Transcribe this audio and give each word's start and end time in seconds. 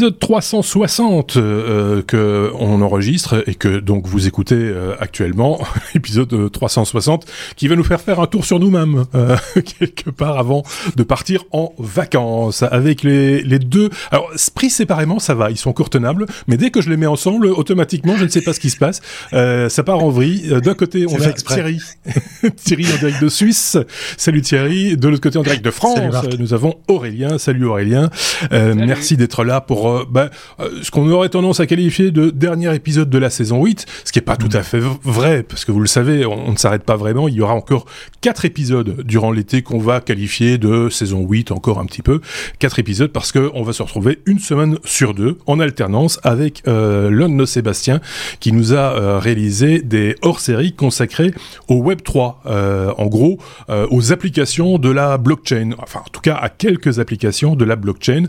L'épisode 0.00 0.18
360 0.18 1.36
euh, 1.36 2.00
que 2.00 2.50
on 2.58 2.80
enregistre 2.80 3.44
et 3.46 3.54
que 3.54 3.80
donc 3.80 4.06
vous 4.06 4.26
écoutez 4.26 4.54
euh, 4.54 4.94
actuellement, 4.98 5.60
épisode 5.94 6.50
360 6.50 7.26
qui 7.54 7.68
va 7.68 7.76
nous 7.76 7.84
faire 7.84 8.00
faire 8.00 8.18
un 8.18 8.26
tour 8.26 8.46
sur 8.46 8.58
nous-mêmes 8.58 9.04
euh, 9.14 9.36
quelque 9.78 10.08
part 10.08 10.38
avant 10.38 10.62
de 10.96 11.02
partir 11.02 11.44
en 11.52 11.74
vacances 11.76 12.62
avec 12.62 13.02
les, 13.02 13.42
les 13.42 13.58
deux. 13.58 13.90
Alors 14.10 14.30
pris 14.54 14.70
séparément 14.70 15.18
ça 15.18 15.34
va, 15.34 15.50
ils 15.50 15.58
sont 15.58 15.74
court 15.74 15.90
tenables, 15.90 16.24
mais 16.46 16.56
dès 16.56 16.70
que 16.70 16.80
je 16.80 16.88
les 16.88 16.96
mets 16.96 17.04
ensemble, 17.04 17.48
automatiquement 17.48 18.16
je 18.16 18.24
ne 18.24 18.30
sais 18.30 18.40
pas 18.40 18.54
ce 18.54 18.60
qui 18.60 18.70
se 18.70 18.78
passe, 18.78 19.02
euh, 19.34 19.68
ça 19.68 19.82
part 19.82 20.02
en 20.02 20.08
vrille. 20.08 20.48
D'un 20.64 20.72
côté 20.72 21.04
on 21.10 21.20
a 21.20 21.30
Thierry, 21.30 21.78
Thierry 22.56 22.86
en 22.86 22.96
direct 22.96 23.22
de 23.22 23.28
Suisse. 23.28 23.76
Salut 24.16 24.40
Thierry. 24.40 24.96
De 24.96 25.08
l'autre 25.08 25.20
côté 25.20 25.36
en 25.36 25.42
direct 25.42 25.62
de 25.62 25.70
France, 25.70 26.24
nous 26.38 26.54
avons 26.54 26.76
Aurélien. 26.88 27.36
Salut 27.36 27.66
Aurélien. 27.66 28.08
Merci 28.50 29.18
d'être 29.18 29.44
là 29.44 29.60
pour 29.60 29.89
euh, 29.90 30.04
bah, 30.08 30.30
euh, 30.60 30.80
ce 30.82 30.90
qu'on 30.90 31.08
aurait 31.10 31.28
tendance 31.28 31.60
à 31.60 31.66
qualifier 31.66 32.10
de 32.10 32.30
dernier 32.30 32.74
épisode 32.74 33.10
de 33.10 33.18
la 33.18 33.30
saison 33.30 33.64
8, 33.64 33.86
ce 34.04 34.12
qui 34.12 34.18
est 34.18 34.22
pas 34.22 34.36
tout 34.36 34.48
à 34.52 34.62
fait 34.62 34.80
vrai, 34.80 35.42
parce 35.42 35.64
que 35.64 35.72
vous 35.72 35.80
le 35.80 35.86
savez, 35.86 36.26
on, 36.26 36.52
ne 36.52 36.56
s'arrête 36.56 36.84
pas 36.84 36.96
vraiment, 36.96 37.28
il 37.28 37.34
y 37.34 37.40
aura 37.40 37.54
encore 37.54 37.86
quatre 38.20 38.44
épisodes 38.44 39.02
durant 39.04 39.32
l'été 39.32 39.62
qu'on 39.62 39.78
va 39.78 40.00
qualifier 40.00 40.58
de 40.58 40.88
saison 40.88 41.26
8, 41.26 41.52
encore 41.52 41.78
un 41.78 41.86
petit 41.86 42.02
peu, 42.02 42.20
quatre 42.58 42.78
épisodes, 42.78 43.10
parce 43.10 43.32
que 43.32 43.50
on 43.54 43.62
va 43.62 43.72
se 43.72 43.82
retrouver 43.82 44.20
une 44.26 44.38
semaine 44.38 44.78
sur 44.84 45.14
deux, 45.14 45.38
en 45.46 45.60
alternance, 45.60 46.20
avec 46.22 46.62
euh, 46.66 47.10
l'un 47.10 47.28
de 47.28 47.34
nos 47.34 47.46
Sébastien, 47.46 48.00
qui 48.40 48.52
nous 48.52 48.72
a 48.72 48.76
euh, 48.76 49.18
réalisé 49.18 49.80
des 49.82 50.16
hors-séries 50.22 50.72
consacrés 50.72 51.32
au 51.68 51.76
Web 51.76 52.02
3, 52.02 52.42
en 52.96 53.06
gros, 53.06 53.38
aux 53.68 54.12
applications 54.12 54.78
de 54.78 54.90
la 54.90 55.18
blockchain, 55.18 55.70
enfin 55.78 56.00
en 56.00 56.10
tout 56.10 56.20
cas 56.20 56.34
à 56.34 56.48
quelques 56.48 56.98
applications 56.98 57.56
de 57.56 57.64
la 57.64 57.76
blockchain. 57.76 58.24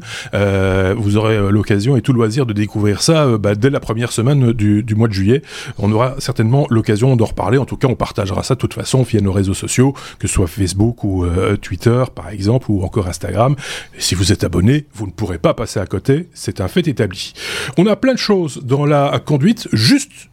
Vous 0.96 1.18
aurez 1.18 1.51
l'occasion 1.52 1.96
et 1.98 2.02
tout 2.02 2.14
loisir 2.14 2.46
de 2.46 2.54
découvrir 2.54 3.02
ça 3.02 3.26
euh, 3.26 3.38
bah, 3.38 3.56
dès 3.56 3.70
la 3.70 3.80
première 3.80 4.12
semaine 4.12 4.52
du, 4.54 4.96
mois 4.96 5.08
de 5.08 5.14
juillet. 5.14 5.42
On 5.78 5.92
aura 5.92 6.16
certainement 6.20 6.68
l'occasion 6.70 7.16
d'en 7.16 7.26
reparler. 7.26 7.58
En 7.58 7.66
tout 7.66 7.78
cas, 7.78 7.88
on 7.88 7.96
partagera 7.96 8.44
ça 8.44 8.56
de 8.56 8.60
toute 8.60 8.74
façon 8.74 9.04
via 9.04 9.22
nos 9.22 9.32
réseaux 9.32 9.54
sociaux, 9.54 9.94
que 10.20 10.28
ce 10.28 10.34
soit 10.34 10.48
Facebook 10.48 11.04
ou 11.04 11.26
Twitter 11.62 12.04
par 12.14 12.30
exemple, 12.30 12.72
ou 12.72 12.84
encore 12.84 13.08
Instagram. 13.08 13.56
Si 13.98 14.16
vous 14.16 14.32
êtes 14.32 14.44
abonné, 14.44 14.86
vous 14.94 15.08
ne 15.08 15.12
pourrez 15.12 15.38
pas 15.38 15.54
passer 15.54 15.80
à 15.80 15.86
côté. 15.86 16.30
C'est 16.34 16.62
un 16.62 16.68
fait 16.68 16.88
établi. 16.88 17.34
On 17.78 17.86
a 17.88 17.96
plein 17.96 18.14
de 18.14 18.20
choses 18.20 18.62
dans 18.64 18.86
la 18.86 19.20
conduite. 19.24 19.68
Juste 19.72 20.31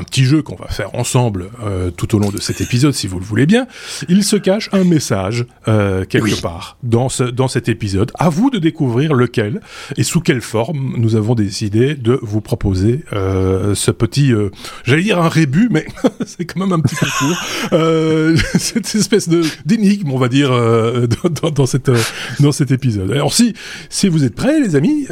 un 0.00 0.02
petit 0.02 0.24
jeu 0.24 0.42
qu'on 0.42 0.56
va 0.56 0.68
faire 0.68 0.94
ensemble 0.94 1.50
euh, 1.62 1.90
tout 1.90 2.16
au 2.16 2.18
long 2.18 2.30
de 2.30 2.40
cet 2.40 2.60
épisode, 2.60 2.94
si 2.94 3.06
vous 3.06 3.18
le 3.18 3.24
voulez 3.24 3.44
bien, 3.44 3.66
il 4.08 4.24
se 4.24 4.36
cache 4.36 4.70
un 4.72 4.84
message 4.84 5.44
euh, 5.68 6.04
quelque 6.06 6.40
part 6.40 6.78
dans, 6.82 7.08
ce, 7.08 7.24
dans 7.24 7.48
cet 7.48 7.68
épisode. 7.68 8.10
À 8.18 8.30
vous 8.30 8.50
de 8.50 8.58
découvrir 8.58 9.12
lequel 9.12 9.60
et 9.96 10.02
sous 10.02 10.20
quelle 10.20 10.40
forme 10.40 10.94
nous 10.96 11.16
avons 11.16 11.34
décidé 11.34 11.94
de 11.94 12.18
vous 12.22 12.40
proposer 12.40 13.04
euh, 13.12 13.74
ce 13.74 13.90
petit, 13.90 14.32
j'allais 14.84 15.02
dire 15.02 15.20
un 15.20 15.28
rébut, 15.28 15.68
mais 15.70 15.86
c'est 16.26 16.46
quand 16.46 16.60
même 16.60 16.72
un 16.72 16.80
petit 16.80 16.96
peu 16.96 17.06
court, 17.18 18.50
cette 18.58 18.94
espèce 18.94 19.28
de 19.28 19.42
d'énigme, 19.66 20.10
on 20.10 20.18
va 20.18 20.28
dire, 20.28 20.50
dans, 20.50 21.28
dans, 21.30 21.50
dans, 21.50 21.66
cette, 21.66 21.90
dans 22.40 22.52
cet 22.52 22.70
épisode. 22.70 23.10
Alors 23.12 23.34
si, 23.34 23.54
si 23.90 24.08
vous 24.08 24.24
êtes 24.24 24.34
prêts, 24.34 24.60
les 24.60 24.76
amis, 24.76 25.06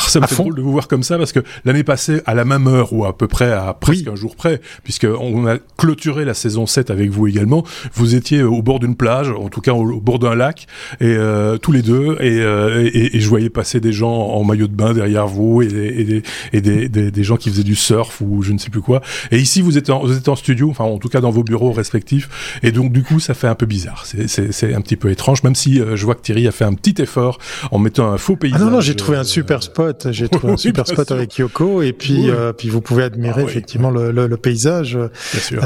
ça 0.08 0.20
me 0.20 0.26
fait 0.26 0.34
drôle 0.34 0.56
de 0.56 0.62
vous 0.62 0.72
voir 0.72 0.88
comme 0.88 1.02
ça 1.02 1.18
parce 1.18 1.32
que 1.32 1.40
l'année 1.64 1.84
passée, 1.84 2.20
à 2.26 2.34
la 2.34 2.44
même 2.44 2.66
heure 2.66 2.92
ou 2.92 3.04
à 3.04 3.16
peu 3.16 3.28
près 3.28 3.50
à 3.52 3.74
presque 3.74 4.08
un 4.08 4.14
jour 4.14 4.36
près, 4.36 4.60
puisque 4.84 5.06
on 5.20 5.46
a 5.46 5.58
clôturé 5.76 6.24
la 6.24 6.34
saison 6.34 6.66
7 6.66 6.90
avec 6.90 7.10
vous 7.10 7.26
également, 7.26 7.64
vous 7.94 8.14
étiez 8.14 8.42
au 8.42 8.62
bord 8.62 8.80
d'une 8.80 8.96
plage, 8.96 9.30
en 9.30 9.48
tout 9.48 9.60
cas 9.60 9.72
au, 9.72 10.00
bord 10.00 10.18
d'un 10.18 10.34
lac, 10.34 10.66
et 11.00 11.06
euh, 11.06 11.56
tous 11.56 11.72
les 11.72 11.82
deux, 11.82 12.16
euh, 12.20 12.88
et, 12.92 13.16
et, 13.16 13.20
je 13.20 13.28
voyais 13.28 13.50
passer 13.50 13.80
des 13.80 13.92
gens 13.92 14.12
en 14.12 14.44
maillot 14.44 14.66
de 14.66 14.74
bain 14.74 14.92
derrière 14.92 15.26
vous 15.26 15.62
et, 15.62 15.66
des, 15.68 16.22
et 16.52 16.60
des, 16.60 16.88
des, 16.88 17.10
des, 17.10 17.24
gens 17.24 17.36
qui 17.36 17.50
faisaient 17.50 17.62
du 17.62 17.74
surf 17.74 18.20
ou 18.20 18.42
je 18.42 18.52
ne 18.52 18.58
sais 18.58 18.70
plus 18.70 18.80
quoi. 18.80 19.00
Et 19.30 19.38
ici, 19.38 19.60
vous 19.60 19.78
êtes 19.78 19.90
en, 19.90 20.00
vous 20.00 20.16
êtes 20.16 20.28
en 20.28 20.36
studio, 20.36 20.70
enfin 20.70 20.84
en 20.84 20.98
tout 20.98 21.08
cas 21.08 21.20
dans 21.20 21.30
vos 21.30 21.44
bureaux 21.44 21.72
respectifs, 21.72 22.58
et 22.62 22.72
donc 22.72 22.92
du 22.92 23.02
coup, 23.02 23.20
ça 23.20 23.34
fait 23.34 23.48
un 23.48 23.54
peu 23.54 23.66
bizarre. 23.66 24.04
C'est 24.06 24.74
un 24.74 24.80
petit 24.80 24.96
peu 24.96 25.10
étrange, 25.10 25.42
même 25.42 25.54
si 25.54 25.80
euh, 25.80 25.96
je 25.96 26.04
vois 26.04 26.14
que 26.14 26.22
Thierry 26.22 26.46
a 26.46 26.52
fait 26.52 26.64
un 26.64 26.74
petit 26.74 27.00
effort 27.02 27.38
en 27.70 27.78
mettant 27.78 28.10
un 28.10 28.18
faux 28.18 28.36
paysage. 28.36 28.60
Ah 28.60 28.64
non, 28.64 28.70
non, 28.70 28.80
j'ai 28.80 28.96
trouvé 28.96 29.18
un 29.18 29.24
super 29.24 29.62
spot 29.62 29.89
j'ai 30.10 30.28
trouvé 30.28 30.52
un 30.52 30.56
super 30.70 30.86
spot 30.86 31.10
avec 31.10 31.36
Yoko 31.36 31.82
et 31.82 31.92
puis 31.92 32.30
euh, 32.30 32.52
puis 32.52 32.68
vous 32.68 32.80
pouvez 32.80 33.04
admirer 33.04 33.42
ah 33.44 33.48
effectivement 33.48 33.90
le, 33.90 34.10
le, 34.10 34.26
le, 34.26 34.36
paysage. 34.36 34.96
Euh, 34.96 35.08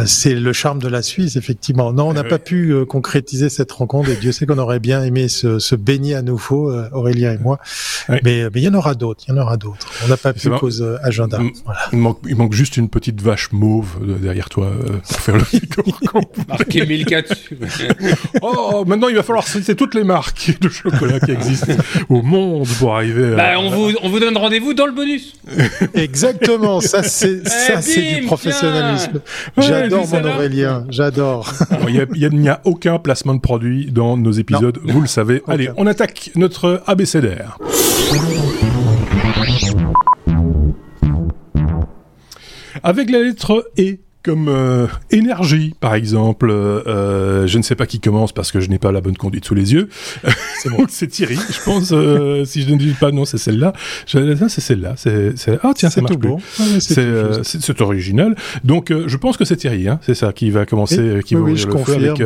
c'est 0.06 0.34
le 0.34 0.52
charme 0.52 0.78
de 0.78 0.88
la 0.88 1.02
Suisse 1.02 1.36
effectivement. 1.36 1.92
Non, 1.92 2.08
on 2.08 2.12
n'a 2.12 2.22
eh 2.24 2.28
pas 2.28 2.38
pu 2.38 2.70
euh, 2.70 2.84
concrétiser 2.84 3.48
cette 3.48 3.72
rencontre 3.72 4.10
et 4.10 4.16
Dieu 4.16 4.32
sait 4.32 4.46
qu'on 4.46 4.58
aurait 4.58 4.80
bien 4.80 5.02
aimé 5.02 5.28
se, 5.28 5.58
se 5.58 5.74
baigner 5.74 6.14
à 6.14 6.22
nouveau, 6.22 6.72
Aurélien 6.92 7.32
et 7.32 7.38
moi. 7.38 7.58
Mais 8.08 8.20
mais 8.22 8.48
il 8.54 8.64
y 8.64 8.68
en 8.68 8.74
aura 8.74 8.94
d'autres, 8.94 9.24
il 9.26 9.34
y 9.34 9.38
en 9.38 9.40
aura 9.40 9.56
d'autres. 9.56 9.88
On 10.04 10.08
n'a 10.08 10.16
pas 10.16 10.32
pu 10.32 10.50
cause 10.50 10.84
agenda. 11.02 11.40
Voilà. 11.64 11.80
Il, 11.92 11.98
manque, 11.98 12.18
il 12.26 12.36
manque 12.36 12.52
juste 12.52 12.76
une 12.76 12.88
petite 12.88 13.20
vache 13.20 13.52
mauve 13.52 13.98
derrière 14.20 14.48
toi 14.48 14.72
pour 15.08 15.20
faire 15.20 15.36
le 15.36 15.44
Marqué 16.48 16.86
Milka 16.86 17.22
oh, 18.42 18.84
maintenant 18.86 19.08
il 19.08 19.16
va 19.16 19.22
falloir 19.22 19.46
citer 19.46 19.74
toutes 19.74 19.94
les 19.94 20.04
marques 20.04 20.52
de 20.60 20.68
chocolat 20.68 21.20
qui 21.20 21.30
existent 21.30 21.72
au 22.08 22.22
monde 22.22 22.66
pour 22.78 22.96
arriver. 22.96 23.34
Bah, 23.36 23.58
on 23.58 23.70
vous 23.70 23.92
on 24.04 24.10
vous 24.10 24.20
donne 24.20 24.36
rendez-vous 24.36 24.74
dans 24.74 24.84
le 24.84 24.92
bonus. 24.92 25.32
Exactement, 25.94 26.80
ça 26.80 27.02
c'est 27.02 27.40
eh, 27.44 27.48
ça 27.48 27.80
c'est 27.80 28.20
du 28.20 28.26
professionnalisme. 28.26 29.22
J'adore 29.56 30.06
mon 30.06 30.24
Aurélien, 30.26 30.84
j'adore. 30.90 31.50
Il 31.88 32.38
n'y 32.38 32.48
a, 32.48 32.60
aucun 32.64 32.98
placement 32.98 33.34
de 33.34 33.40
produit 33.40 33.90
dans 33.90 34.16
nos 34.18 34.32
épisodes, 34.32 34.78
vous 34.84 35.00
le 35.00 35.06
savez. 35.06 35.42
Allez, 35.48 35.70
on 35.78 35.86
attaque 35.86 36.30
notre 36.36 36.82
ABCDR. 36.86 37.58
Avec 42.82 43.10
la 43.10 43.20
lettre 43.20 43.70
E 43.78 43.96
comme 44.24 44.48
euh, 44.48 44.86
énergie, 45.10 45.74
par 45.80 45.94
exemple. 45.94 46.50
Euh, 46.50 47.46
je 47.46 47.58
ne 47.58 47.62
sais 47.62 47.74
pas 47.74 47.86
qui 47.86 48.00
commence 48.00 48.32
parce 48.32 48.50
que 48.50 48.58
je 48.58 48.70
n'ai 48.70 48.78
pas 48.78 48.90
la 48.90 49.02
bonne 49.02 49.18
conduite 49.18 49.44
sous 49.44 49.54
les 49.54 49.74
yeux. 49.74 49.90
C'est 50.58 50.70
bon. 50.70 50.86
c'est 50.88 51.08
Thierry, 51.08 51.36
je 51.36 51.62
pense. 51.62 51.90
Euh, 51.92 52.44
si 52.46 52.62
je 52.62 52.70
ne 52.70 52.78
dis 52.78 52.94
pas 52.98 53.12
non, 53.12 53.26
c'est 53.26 53.36
celle-là. 53.36 53.74
C'est 54.06 54.48
celle-là. 54.48 54.94
C'est, 54.96 55.34
ah 55.62 55.72
tiens, 55.76 55.90
ça 55.90 56.00
marche 56.00 56.16
plus. 56.16 56.30
Ah, 56.58 56.62
euh, 56.98 57.42
c'est, 57.42 57.80
original. 57.82 58.34
Donc 58.64 58.90
euh, 58.90 59.04
je 59.06 59.16
pense 59.18 59.36
que 59.36 59.44
c'est 59.44 59.56
Thierry. 59.56 59.88
Hein, 59.88 60.00
c'est 60.02 60.14
ça 60.14 60.32
qui 60.32 60.50
va 60.50 60.64
commencer, 60.64 61.20
qui 61.24 61.34
va 61.34 61.42
ouvrir 61.42 61.68
le 61.68 61.78
feu 61.84 61.94
avec 61.94 62.22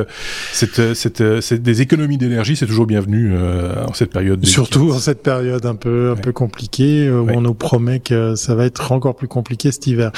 cette, 0.52 0.94
cette, 0.94 1.40
cette, 1.40 1.62
des 1.62 1.82
économies 1.82 2.18
d'énergie. 2.18 2.54
C'est 2.54 2.66
toujours 2.66 2.86
bienvenu 2.86 3.32
en 3.36 3.92
cette 3.92 4.12
période. 4.12 4.44
Surtout 4.46 4.92
en 4.92 4.98
cette 4.98 5.24
période 5.24 5.66
un 5.66 5.74
peu 5.74 6.12
un 6.12 6.16
peu 6.16 6.30
compliquée 6.30 7.10
où 7.10 7.28
on 7.28 7.40
nous 7.40 7.54
promet 7.54 7.98
que 7.98 8.36
ça 8.36 8.54
va 8.54 8.66
être 8.66 8.92
encore 8.92 9.16
plus 9.16 9.26
compliqué 9.26 9.72
cet 9.72 9.88
hiver. 9.88 10.12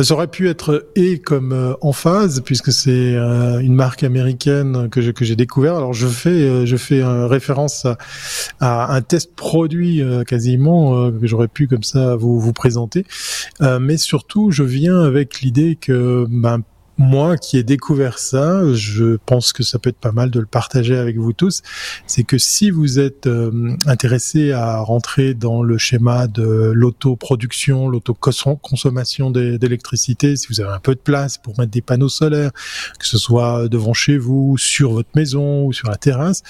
ça 0.00 0.14
aurait 0.14 0.28
pu 0.28 0.48
être 0.48 0.86
et 0.94 1.18
comme 1.24 1.52
euh, 1.52 1.74
en 1.80 1.92
phase 1.92 2.40
puisque 2.44 2.70
c'est 2.70 3.14
euh, 3.14 3.58
une 3.58 3.74
marque 3.74 4.04
américaine 4.04 4.88
que 4.90 5.00
que 5.10 5.24
j'ai 5.24 5.36
découvert. 5.36 5.76
Alors 5.76 5.92
je 5.92 6.06
fais 6.06 6.30
euh, 6.30 6.66
je 6.66 6.76
fais 6.76 7.02
référence 7.04 7.86
à, 8.60 8.94
un 8.94 9.02
test 9.02 9.34
produit 9.34 10.02
quasiment 10.26 11.10
que 11.10 11.26
j'aurais 11.26 11.48
pu 11.48 11.66
comme 11.66 11.82
ça 11.82 12.16
vous 12.16 12.38
vous 12.38 12.52
présenter, 12.52 13.04
mais 13.60 13.96
surtout 13.96 14.50
je 14.50 14.62
viens 14.62 15.02
avec 15.02 15.40
l'idée 15.40 15.76
que 15.80 16.26
ben, 16.28 16.60
moi 16.98 17.36
qui 17.36 17.58
ai 17.58 17.62
découvert 17.62 18.18
ça, 18.18 18.72
je 18.72 19.16
pense 19.26 19.52
que 19.52 19.62
ça 19.62 19.78
peut 19.78 19.90
être 19.90 19.98
pas 19.98 20.12
mal 20.12 20.30
de 20.30 20.40
le 20.40 20.46
partager 20.46 20.96
avec 20.96 21.16
vous 21.16 21.32
tous, 21.32 21.62
c'est 22.06 22.24
que 22.24 22.38
si 22.38 22.70
vous 22.70 22.98
êtes 22.98 23.26
euh, 23.26 23.76
intéressé 23.86 24.52
à 24.52 24.78
rentrer 24.78 25.34
dans 25.34 25.62
le 25.62 25.78
schéma 25.78 26.26
de 26.26 26.70
l'autoproduction, 26.74 27.88
l'autoconsommation 27.88 29.30
d'électricité, 29.30 30.36
si 30.36 30.46
vous 30.48 30.60
avez 30.60 30.72
un 30.72 30.78
peu 30.78 30.94
de 30.94 31.00
place 31.00 31.38
pour 31.38 31.58
mettre 31.58 31.72
des 31.72 31.82
panneaux 31.82 32.08
solaires, 32.08 32.52
que 32.98 33.06
ce 33.06 33.18
soit 33.18 33.68
devant 33.68 33.92
chez 33.92 34.16
vous, 34.16 34.56
sur 34.58 34.92
votre 34.92 35.10
maison 35.14 35.66
ou 35.66 35.72
sur 35.72 35.88
la 35.88 35.96
terrasse, 35.96 36.42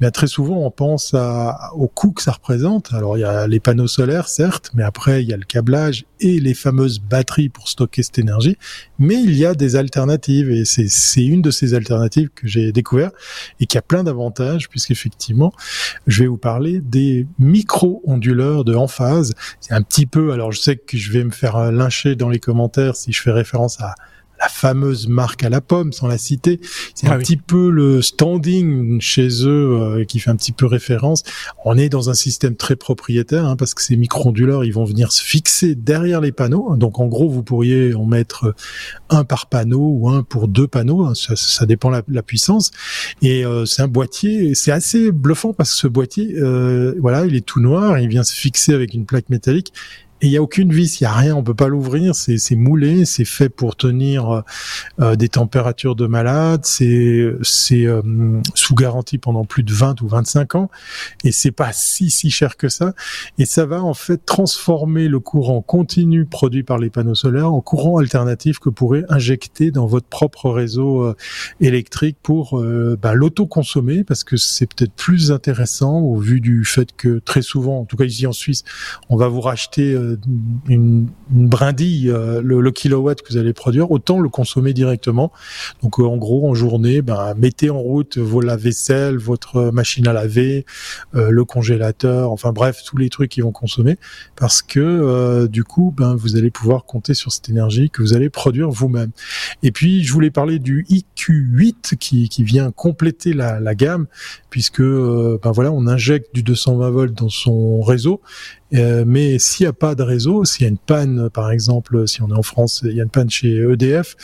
mais 0.00 0.10
très 0.10 0.26
souvent 0.26 0.58
on 0.58 0.70
pense 0.70 1.14
à, 1.14 1.70
au 1.74 1.88
coût 1.88 2.12
que 2.12 2.22
ça 2.22 2.32
représente. 2.32 2.92
Alors 2.92 3.16
il 3.16 3.20
y 3.20 3.24
a 3.24 3.46
les 3.46 3.60
panneaux 3.60 3.86
solaires 3.86 4.28
certes, 4.28 4.70
mais 4.74 4.82
après 4.82 5.22
il 5.22 5.28
y 5.28 5.32
a 5.32 5.36
le 5.36 5.44
câblage 5.44 6.04
et 6.20 6.40
les 6.40 6.54
fameuses 6.54 6.98
batteries 6.98 7.48
pour 7.48 7.68
stocker 7.68 8.02
cette 8.02 8.18
énergie, 8.18 8.56
mais 8.98 9.16
il 9.22 9.34
y 9.34 9.44
a 9.44 9.54
des 9.54 9.76
alternatives 9.76 10.50
et 10.50 10.64
c'est 10.64 11.24
une 11.24 11.42
de 11.42 11.50
ces 11.50 11.74
alternatives 11.74 12.30
que 12.34 12.46
j'ai 12.46 12.72
découvert 12.72 13.10
et 13.60 13.66
qui 13.66 13.78
a 13.78 13.82
plein 13.82 14.04
d'avantages 14.04 14.68
puisqu'effectivement, 14.68 15.52
je 16.06 16.22
vais 16.22 16.28
vous 16.28 16.38
parler 16.38 16.80
des 16.80 17.26
micro-onduleurs 17.38 18.64
de 18.64 18.74
Enphase. 18.74 19.34
C'est 19.60 19.74
un 19.74 19.82
petit 19.82 20.06
peu, 20.06 20.32
alors 20.32 20.52
je 20.52 20.60
sais 20.60 20.76
que 20.76 20.96
je 20.96 21.12
vais 21.12 21.24
me 21.24 21.30
faire 21.30 21.70
lyncher 21.72 22.16
dans 22.16 22.28
les 22.28 22.40
commentaires 22.40 22.96
si 22.96 23.12
je 23.12 23.20
fais 23.22 23.32
référence 23.32 23.80
à 23.80 23.94
la 24.38 24.48
fameuse 24.48 25.08
marque 25.08 25.44
à 25.44 25.48
la 25.48 25.60
pomme, 25.60 25.92
sans 25.92 26.06
la 26.06 26.18
citer. 26.18 26.60
C'est 26.94 27.08
un 27.08 27.18
petit 27.18 27.36
peu 27.36 27.70
le 27.70 28.02
standing 28.02 29.00
chez 29.00 29.28
eux 29.44 29.80
euh, 29.80 30.04
qui 30.04 30.18
fait 30.18 30.30
un 30.30 30.36
petit 30.36 30.52
peu 30.52 30.66
référence. 30.66 31.22
On 31.64 31.76
est 31.76 31.88
dans 31.88 32.10
un 32.10 32.14
système 32.14 32.56
très 32.56 32.76
propriétaire 32.76 33.46
hein, 33.46 33.56
parce 33.56 33.74
que 33.74 33.82
ces 33.82 33.96
micro-onduleurs, 33.96 34.64
ils 34.64 34.72
vont 34.72 34.84
venir 34.84 35.12
se 35.12 35.22
fixer 35.22 35.74
derrière 35.74 36.20
les 36.20 36.32
panneaux. 36.32 36.76
Donc 36.76 36.98
en 36.98 37.06
gros, 37.06 37.28
vous 37.28 37.42
pourriez 37.42 37.94
en 37.94 38.04
mettre 38.06 38.54
un 39.08 39.24
par 39.24 39.46
panneau 39.46 39.80
ou 39.80 40.08
un 40.08 40.22
pour 40.22 40.48
deux 40.48 40.66
panneaux. 40.66 41.04
Hein, 41.04 41.14
ça, 41.14 41.36
ça 41.36 41.66
dépend 41.66 41.90
la, 41.90 42.02
la 42.08 42.22
puissance. 42.22 42.70
Et 43.22 43.44
euh, 43.44 43.64
c'est 43.64 43.82
un 43.82 43.88
boîtier. 43.88 44.54
C'est 44.54 44.72
assez 44.72 45.12
bluffant 45.12 45.52
parce 45.52 45.72
que 45.72 45.76
ce 45.76 45.86
boîtier, 45.86 46.34
euh, 46.36 46.94
voilà, 47.00 47.26
il 47.26 47.34
est 47.34 47.44
tout 47.44 47.60
noir. 47.60 47.98
Il 47.98 48.08
vient 48.08 48.24
se 48.24 48.34
fixer 48.34 48.74
avec 48.74 48.94
une 48.94 49.06
plaque 49.06 49.30
métallique 49.30 49.72
et 50.22 50.28
il 50.28 50.32
y 50.32 50.38
a 50.38 50.42
aucune 50.42 50.72
vis, 50.72 51.00
il 51.00 51.04
y 51.04 51.06
a 51.06 51.12
rien, 51.12 51.36
on 51.36 51.42
peut 51.42 51.54
pas 51.54 51.68
l'ouvrir, 51.68 52.14
c'est 52.14 52.56
moulé, 52.56 53.04
c'est 53.04 53.26
fait 53.26 53.50
pour 53.50 53.76
tenir 53.76 54.30
euh, 54.30 54.40
euh, 55.00 55.16
des 55.16 55.28
températures 55.28 55.94
de 55.94 56.06
malade, 56.06 56.64
c'est 56.64 56.96
euh, 57.04 57.38
sous 58.54 58.74
garantie 58.74 59.18
pendant 59.18 59.44
plus 59.44 59.62
de 59.62 59.74
20 59.74 60.00
ou 60.00 60.08
25 60.08 60.54
ans 60.54 60.70
et 61.22 61.32
c'est 61.32 61.50
pas 61.50 61.72
si 61.74 62.10
si 62.10 62.30
cher 62.30 62.56
que 62.56 62.70
ça. 62.70 62.94
Et 63.36 63.44
ça 63.44 63.66
va 63.66 63.82
en 63.82 63.92
fait 63.92 64.24
transformer 64.24 65.08
le 65.08 65.20
courant 65.20 65.60
continu 65.60 66.24
produit 66.24 66.62
par 66.62 66.78
les 66.78 66.88
panneaux 66.88 67.14
solaires 67.14 67.52
en 67.52 67.60
courant 67.60 67.98
alternatif 67.98 68.58
que 68.58 68.70
vous 68.70 68.74
pourrez 68.74 69.04
injecter 69.10 69.70
dans 69.70 69.86
votre 69.86 70.06
propre 70.06 70.48
réseau 70.48 71.14
électrique 71.60 72.16
pour 72.22 72.62
bah, 73.02 73.12
l'auto-consommer 73.12 74.02
parce 74.02 74.24
que 74.24 74.38
c'est 74.38 74.66
peut-être 74.66 74.92
plus 74.92 75.30
intéressant 75.30 76.00
au 76.00 76.16
vu 76.16 76.40
du 76.40 76.64
fait 76.64 76.96
que 76.96 77.18
très 77.18 77.42
souvent, 77.42 77.80
en 77.80 77.84
tout 77.84 77.96
cas 77.96 78.04
ici 78.04 78.26
en 78.26 78.32
Suisse, 78.32 78.64
on 79.10 79.16
va 79.16 79.28
vous 79.28 79.42
racheter 79.42 79.94
une, 80.68 81.08
une 81.34 81.48
brindille, 81.48 82.10
euh, 82.10 82.40
le, 82.42 82.70
kilowatt 82.70 83.20
que 83.22 83.32
vous 83.32 83.38
allez 83.38 83.52
produire, 83.52 83.90
autant 83.90 84.20
le 84.20 84.28
consommer 84.28 84.72
directement. 84.72 85.32
Donc 85.82 85.98
euh, 85.98 86.04
en 86.04 86.16
gros, 86.16 86.48
en 86.48 86.54
journée, 86.54 87.02
ben, 87.02 87.34
mettez 87.36 87.70
en 87.70 87.78
route 87.78 88.18
vos 88.18 88.40
lave-vaisselle, 88.40 89.16
votre 89.16 89.70
machine 89.70 90.06
à 90.08 90.12
laver, 90.12 90.66
euh, 91.14 91.30
le 91.30 91.44
congélateur, 91.44 92.30
enfin 92.30 92.52
bref, 92.52 92.82
tous 92.84 92.96
les 92.96 93.08
trucs 93.08 93.30
qui 93.30 93.40
vont 93.40 93.52
consommer, 93.52 93.96
parce 94.36 94.62
que 94.62 95.46
du 95.46 95.64
coup, 95.64 95.92
ben, 95.96 96.14
vous 96.14 96.36
allez 96.36 96.50
pouvoir 96.50 96.84
compter 96.84 97.14
sur 97.14 97.32
cette 97.32 97.48
énergie 97.48 97.90
que 97.90 98.02
vous 98.02 98.14
allez 98.14 98.30
produire 98.30 98.70
vous-même. 98.70 99.10
Et 99.62 99.72
puis, 99.72 100.04
je 100.04 100.12
voulais 100.12 100.30
parler 100.30 100.58
du 100.58 100.84
IQ8 100.88 101.96
qui, 101.96 102.28
qui 102.28 102.44
vient 102.44 102.70
compléter 102.70 103.32
la, 103.32 103.60
la 103.60 103.74
gamme, 103.74 104.06
puisque 104.50 104.82
ben 104.82 105.52
voilà, 105.52 105.72
on 105.72 105.86
injecte 105.86 106.34
du 106.34 106.42
220 106.42 106.90
volts 106.90 107.14
dans 107.14 107.28
son 107.28 107.80
réseau 107.80 108.20
euh, 108.74 109.04
mais 109.06 109.38
s'il 109.38 109.64
n'y 109.64 109.68
a 109.68 109.72
pas 109.72 109.94
de 109.94 110.02
réseau, 110.02 110.44
s'il 110.44 110.62
y 110.62 110.64
a 110.66 110.68
une 110.68 110.78
panne, 110.78 111.30
par 111.30 111.50
exemple, 111.50 112.06
si 112.08 112.22
on 112.22 112.28
est 112.28 112.38
en 112.38 112.42
France, 112.42 112.82
il 112.84 112.92
y 112.92 113.00
a 113.00 113.04
une 113.04 113.10
panne 113.10 113.30
chez 113.30 113.56
EDF, 113.56 114.16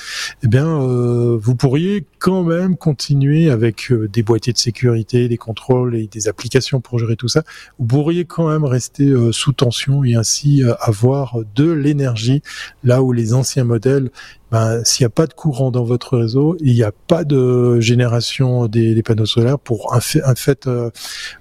eh 0.43 0.49
bien, 0.49 0.67
euh, 0.67 1.39
vous 1.41 1.55
pourriez 1.55 2.05
quand 2.19 2.43
même 2.43 2.77
continuer 2.77 3.51
avec 3.51 3.93
euh, 3.93 4.09
des 4.09 4.23
boîtiers 4.23 4.53
de 4.53 4.59
sécurité, 4.59 5.29
des 5.29 5.37
contrôles 5.37 5.95
et 5.95 6.07
des 6.07 6.29
applications 6.29 6.81
pour 6.81 6.99
gérer 6.99 7.17
tout 7.17 7.29
ça. 7.29 7.43
Vous 7.79 7.87
pourriez 7.87 8.25
quand 8.25 8.49
même 8.49 8.65
rester 8.65 9.13
sous 9.33 9.53
tension 9.53 10.05
et 10.05 10.15
ainsi 10.15 10.63
avoir 10.81 11.39
de 11.55 11.71
l'énergie 11.71 12.43
là 12.85 13.03
où 13.03 13.13
les 13.13 13.35
anciens 13.35 13.65
modèles 13.65 14.11
ben, 14.53 14.85
s'il 14.85 15.03
n'y 15.03 15.07
a 15.07 15.11
pas 15.11 15.27
de 15.27 15.33
courant 15.33 15.71
dans 15.71 15.83
votre 15.83 16.19
réseau, 16.19 16.59
il 16.61 16.75
n'y 16.75 16.83
a 16.83 16.93
pas 16.93 17.25
de 17.25 17.81
génération 17.81 18.67
des, 18.67 19.03
panneaux 19.03 19.25
solaires 19.25 19.59
pour 19.59 19.95
un 19.95 20.01
fait, 20.01 20.67
euh, 20.67 20.91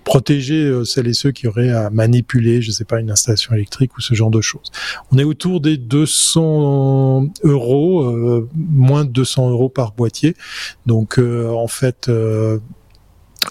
protéger 0.05 0.63
euh, 0.63 0.85
celles 0.85 1.09
et 1.09 1.13
ceux 1.13 1.31
qui 1.31 1.45
auraient 1.47 1.71
à 1.71 1.89
manipuler, 1.89 2.61
je 2.61 2.71
sais 2.71 2.85
pas, 2.85 3.01
une 3.01 3.11
installation 3.11 3.53
électrique 3.53 3.97
ou 3.97 4.01
ce 4.01 4.13
genre 4.13 4.31
de 4.31 4.39
choses. 4.39 4.71
On 5.11 5.17
est 5.17 5.25
autour 5.25 5.59
des 5.59 5.75
200 5.75 7.27
euros, 7.43 8.03
euh, 8.03 8.47
moins 8.55 9.03
de 9.03 9.09
200 9.09 9.49
euros 9.49 9.67
par 9.67 9.91
boîtier. 9.91 10.37
Donc 10.85 11.19
en 11.19 11.67
fait 11.67 12.09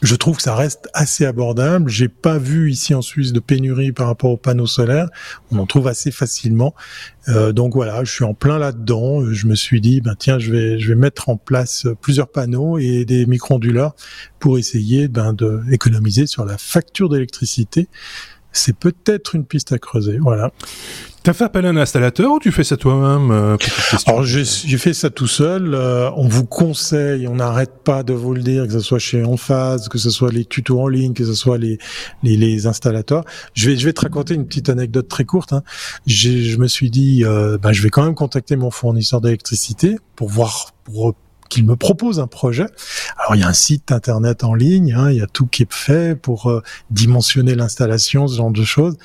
je 0.02 0.14
trouve 0.14 0.37
que 0.37 0.43
ça 0.43 0.55
reste 0.55 0.88
assez 0.94 1.26
abordable. 1.26 1.91
J'ai 1.91 2.08
pas 2.08 2.38
vu 2.38 2.70
ici 2.70 2.94
en 2.94 3.02
Suisse 3.02 3.32
de 3.32 3.41
pénurie 3.41 3.93
par 3.93 4.06
rapport 4.06 4.31
aux 4.31 4.37
panneaux 4.37 4.67
solaires. 4.67 5.08
On 5.50 5.58
en 5.58 5.67
trouve 5.67 5.88
assez 5.88 6.11
facilement. 6.11 6.75
Euh, 7.29 7.52
donc 7.52 7.75
voilà, 7.75 8.02
je 8.05 8.11
suis 8.11 8.25
en 8.25 8.32
plein 8.32 8.58
là-dedans. 8.58 9.31
Je 9.31 9.47
me 9.47 9.55
suis 9.55 9.81
dit, 9.81 10.00
ben 10.00 10.14
tiens, 10.19 10.38
je 10.38 10.52
vais 10.52 10.79
je 10.79 10.88
vais 10.88 10.94
mettre 10.94 11.29
en 11.29 11.37
place 11.37 11.87
plusieurs 12.00 12.29
panneaux 12.29 12.79
et 12.79 13.05
des 13.05 13.26
micro-onduleurs 13.26 13.94
pour 14.38 14.58
essayer 14.58 15.08
ben, 15.08 15.32
de 15.35 15.61
économiser 15.70 16.26
sur 16.26 16.44
la 16.44 16.56
facture 16.56 17.08
d'électricité. 17.08 17.88
C'est 18.52 18.76
peut-être 18.76 19.35
une 19.35 19.44
piste 19.44 19.73
à 19.73 19.79
creuser. 19.79 20.19
Voilà. 20.19 20.50
T'as 21.23 21.35
fait 21.35 21.44
appel 21.44 21.67
à 21.67 21.69
un 21.69 21.76
installateur 21.76 22.32
ou 22.32 22.38
tu 22.38 22.50
fais 22.50 22.64
ça 22.64 22.79
toi-même 22.79 23.31
euh, 23.31 23.56
Alors 24.06 24.23
j'ai 24.23 24.44
fait 24.79 24.94
ça 24.94 25.11
tout 25.11 25.26
seul. 25.26 25.75
Euh, 25.75 26.11
on 26.17 26.26
vous 26.26 26.47
conseille, 26.47 27.29
on 27.29 27.35
n'arrête 27.35 27.73
pas 27.85 28.02
de 28.02 28.14
vous 28.14 28.32
le 28.32 28.41
dire, 28.41 28.67
que 28.67 28.73
ce 28.73 28.81
soit 28.81 28.99
chez 28.99 29.23
Enphase, 29.23 29.91
que 29.91 29.99
ce 29.99 30.08
soit 30.08 30.32
les 30.32 30.47
tutos 30.47 30.81
en 30.81 30.88
ligne, 30.88 31.12
que 31.12 31.26
ce 31.26 31.35
soit 31.35 31.58
les 31.58 31.76
les, 32.23 32.38
les 32.38 32.67
installateurs. 32.67 33.25
Je 33.52 33.69
vais 33.69 33.76
je 33.76 33.85
vais 33.85 33.93
te 33.93 34.00
raconter 34.00 34.32
une 34.32 34.47
petite 34.47 34.70
anecdote 34.70 35.08
très 35.08 35.25
courte. 35.25 35.53
Hein. 35.53 35.62
Je 36.06 36.56
me 36.56 36.67
suis 36.67 36.88
dit, 36.88 37.23
euh, 37.26 37.58
ben, 37.58 37.73
je 37.73 37.82
vais 37.82 37.91
quand 37.91 38.03
même 38.03 38.14
contacter 38.14 38.56
mon 38.56 38.70
fournisseur 38.70 39.20
d'électricité 39.20 39.99
pour 40.17 40.31
voir 40.31 40.73
pour 40.85 41.14
qu'il 41.50 41.67
me 41.67 41.76
propose 41.76 42.19
un 42.19 42.26
projet. 42.26 42.67
Alors 43.19 43.35
il 43.35 43.41
y 43.41 43.44
a 43.44 43.49
un 43.49 43.52
site 43.52 43.93
internet 43.93 44.43
en 44.44 44.55
ligne, 44.55 44.94
hein, 44.94 45.11
il 45.11 45.19
y 45.19 45.20
a 45.20 45.26
tout 45.26 45.47
qui 45.47 45.64
est 45.64 45.73
fait 45.73 46.19
pour 46.19 46.49
euh, 46.49 46.62
dimensionner 46.91 47.55
l'installation, 47.55 48.26
ce 48.26 48.37
genre 48.37 48.50
de 48.50 48.64
choses. 48.64 48.97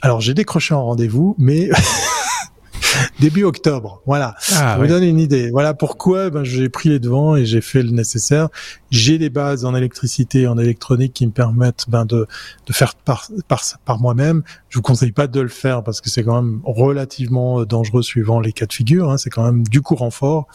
Alors 0.00 0.22
j'ai 0.22 0.32
décroché 0.32 0.72
un 0.72 0.78
rendez-vous, 0.78 1.34
mais 1.38 1.68
début 3.20 3.44
octobre. 3.44 4.02
Voilà. 4.06 4.34
Ah, 4.54 4.76
vous 4.78 4.86
donne 4.86 5.04
une 5.04 5.18
idée. 5.18 5.50
Voilà 5.50 5.74
pourquoi 5.74 6.30
ben, 6.30 6.44
j'ai 6.44 6.68
pris 6.68 6.88
les 6.88 6.98
devants 6.98 7.36
et 7.36 7.44
j'ai 7.44 7.60
fait 7.60 7.82
le 7.82 7.90
nécessaire. 7.90 8.48
J'ai 8.90 9.18
des 9.18 9.30
bases 9.30 9.64
en 9.64 9.74
électricité 9.74 10.42
et 10.42 10.46
en 10.46 10.58
électronique 10.58 11.12
qui 11.14 11.26
me 11.26 11.32
permettent 11.32 11.86
ben, 11.88 12.04
de, 12.04 12.26
de 12.66 12.72
faire 12.72 12.94
par, 12.94 13.28
par, 13.48 13.62
par 13.84 14.00
moi-même. 14.00 14.42
Je 14.68 14.78
vous 14.78 14.82
conseille 14.82 15.12
pas 15.12 15.26
de 15.26 15.40
le 15.40 15.48
faire 15.48 15.82
parce 15.82 16.00
que 16.00 16.10
c'est 16.10 16.22
quand 16.22 16.40
même 16.40 16.60
relativement 16.64 17.60
euh, 17.60 17.66
dangereux 17.66 18.02
suivant 18.02 18.40
les 18.40 18.52
cas 18.52 18.66
de 18.66 18.72
figure. 18.72 19.10
Hein. 19.10 19.18
C'est 19.18 19.30
quand 19.30 19.44
même 19.44 19.62
du 19.64 19.82
courant 19.82 20.10
fort 20.10 20.46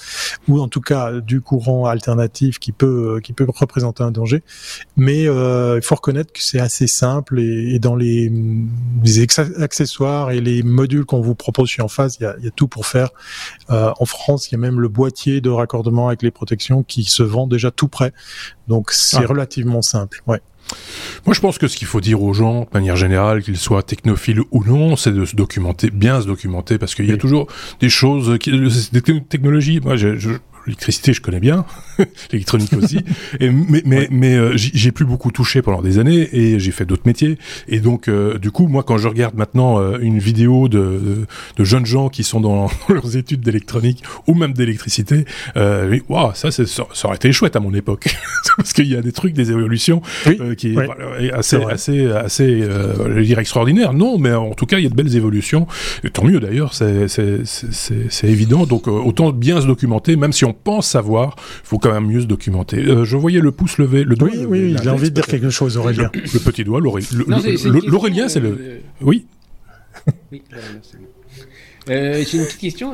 ou 0.47 0.59
en 0.59 0.67
tout 0.67 0.81
cas 0.81 1.19
du 1.21 1.41
courant 1.41 1.85
alternatif 1.85 2.59
qui 2.59 2.71
peut 2.71 3.15
euh, 3.17 3.19
qui 3.19 3.33
peut 3.33 3.45
représenter 3.47 4.03
un 4.03 4.11
danger. 4.11 4.43
Mais 4.95 5.27
euh, 5.27 5.77
il 5.77 5.85
faut 5.85 5.95
reconnaître 5.95 6.31
que 6.33 6.43
c'est 6.43 6.59
assez 6.59 6.87
simple 6.87 7.39
et, 7.39 7.75
et 7.75 7.79
dans 7.79 7.95
les, 7.95 8.31
les, 9.03 9.27
accessoires 9.61 10.31
et 10.31 10.41
les 10.41 10.63
modules 10.63 11.05
qu'on 11.05 11.21
vous 11.21 11.35
propose 11.35 11.69
chez 11.69 11.81
Enphase, 11.81 12.16
il 12.19 12.23
y 12.23 12.25
a, 12.25 12.35
y 12.39 12.47
a, 12.47 12.51
tout 12.51 12.67
pour 12.67 12.85
faire. 12.85 13.09
Euh, 13.69 13.91
en 13.99 14.05
France, 14.05 14.49
il 14.49 14.53
y 14.53 14.55
a 14.55 14.59
même 14.59 14.79
le 14.79 14.87
boîtier 14.87 15.41
de 15.41 15.49
raccordement 15.49 16.07
avec 16.07 16.21
les 16.21 16.31
protections 16.31 16.83
qui 16.83 17.03
se 17.03 17.23
vend 17.23 17.47
déjà 17.47 17.71
tout 17.71 17.87
prêt. 17.87 18.13
Donc 18.67 18.91
c'est 18.91 19.23
ah. 19.23 19.27
relativement 19.27 19.81
simple. 19.81 20.21
Ouais. 20.27 20.41
Moi, 21.25 21.33
je 21.33 21.39
pense 21.39 21.57
que 21.57 21.67
ce 21.67 21.77
qu'il 21.77 21.87
faut 21.87 22.01
dire 22.01 22.21
aux 22.21 22.33
gens, 22.33 22.61
de 22.61 22.69
manière 22.73 22.95
générale, 22.95 23.41
qu'ils 23.41 23.57
soient 23.57 23.83
technophiles 23.83 24.41
ou 24.51 24.63
non, 24.63 24.95
c'est 24.95 25.11
de 25.11 25.25
se 25.25 25.35
documenter, 25.35 25.89
bien 25.89 26.21
se 26.21 26.27
documenter, 26.27 26.77
parce 26.77 26.95
qu'il 26.95 27.05
y 27.05 27.13
a 27.13 27.17
toujours 27.17 27.47
des 27.79 27.89
choses, 27.89 28.37
qui, 28.37 28.51
des 28.91 29.01
technologies. 29.21 29.79
Moi, 29.79 29.95
je, 29.95 30.17
je, 30.17 30.31
l'électricité, 30.65 31.13
je 31.13 31.21
connais 31.21 31.39
bien, 31.39 31.65
l'électronique 32.31 32.73
aussi. 32.73 32.99
Et, 33.39 33.49
mais 33.49 33.81
mais, 33.85 34.07
mais 34.11 34.35
euh, 34.35 34.53
j'ai 34.55 34.91
plus 34.91 35.05
beaucoup 35.05 35.31
touché 35.31 35.61
pendant 35.61 35.81
des 35.81 35.99
années 35.99 36.29
et 36.33 36.59
j'ai 36.59 36.71
fait 36.71 36.85
d'autres 36.85 37.03
métiers. 37.05 37.37
Et 37.67 37.79
donc, 37.79 38.07
euh, 38.07 38.37
du 38.37 38.51
coup, 38.51 38.67
moi, 38.67 38.83
quand 38.83 38.97
je 38.97 39.07
regarde 39.07 39.35
maintenant 39.35 39.79
euh, 39.79 39.97
une 40.01 40.19
vidéo 40.19 40.67
de, 40.67 41.25
de, 41.57 41.63
jeunes 41.63 41.85
gens 41.85 42.09
qui 42.09 42.23
sont 42.23 42.39
dans, 42.39 42.69
leurs 42.89 43.17
études 43.17 43.41
d'électronique 43.41 44.03
ou 44.27 44.33
même 44.33 44.53
d'électricité, 44.53 45.25
euh, 45.55 45.99
waouh, 46.09 46.31
ça, 46.33 46.51
ça, 46.51 46.63
ça 46.65 47.07
aurait 47.07 47.15
été 47.15 47.31
chouette 47.31 47.55
à 47.55 47.59
mon 47.59 47.73
époque, 47.73 48.07
parce 48.57 48.73
qu'il 48.73 48.87
y 48.87 48.95
a 48.95 49.01
des 49.01 49.11
trucs, 49.11 49.33
des 49.33 49.51
évolutions 49.51 50.01
qui 50.57 50.75
est 50.75 51.31
assez 51.31 51.57
assez 51.57 52.07
assez, 52.11 52.61
je 52.61 53.11
veux 53.11 53.23
dire 53.23 53.39
extraordinaire. 53.39 53.93
Non, 53.93 54.17
mais 54.17 54.33
en 54.33 54.53
tout 54.53 54.65
cas, 54.65 54.77
il 54.77 54.83
y 54.83 54.87
a 54.87 54.89
de 54.89 54.95
belles 54.95 55.15
évolutions. 55.15 55.67
Et 56.03 56.09
tant 56.09 56.23
mieux 56.23 56.39
d'ailleurs, 56.39 56.73
c'est 56.73 57.07
c'est 57.07 58.27
évident. 58.27 58.65
Donc, 58.65 58.87
autant 58.87 59.31
bien 59.31 59.61
se 59.61 59.67
documenter, 59.67 60.15
même 60.15 60.33
si 60.33 60.45
on 60.45 60.53
pense 60.53 60.87
savoir, 60.87 61.35
il 61.37 61.67
faut 61.67 61.79
quand 61.87 61.93
même 61.93 62.11
mieux 62.11 62.21
se 62.21 62.25
documenter. 62.25 62.77
Euh, 62.77 63.05
je 63.05 63.15
voyais 63.15 63.39
le 63.39 63.51
pouce 63.51 63.77
levé, 63.77 64.03
le 64.03 64.15
doigt. 64.15 64.29
Oui, 64.31 64.45
oui, 64.45 64.75
j'ai 64.81 64.89
envie 64.89 65.09
de 65.09 65.15
dire 65.15 65.25
quelque 65.25 65.49
chose, 65.49 65.77
Aurélien. 65.77 66.09
Le, 66.13 66.39
petit 66.39 66.63
doigt, 66.63 66.81
l'Aurélien, 66.81 68.27
c'est 68.27 68.39
le. 68.39 68.49
Euh, 68.49 68.79
oui. 69.01 69.25
oui 70.31 70.41
euh, 71.89 72.23
J'ai 72.29 72.37
une 72.37 72.45
petite 72.45 72.59
question. 72.59 72.93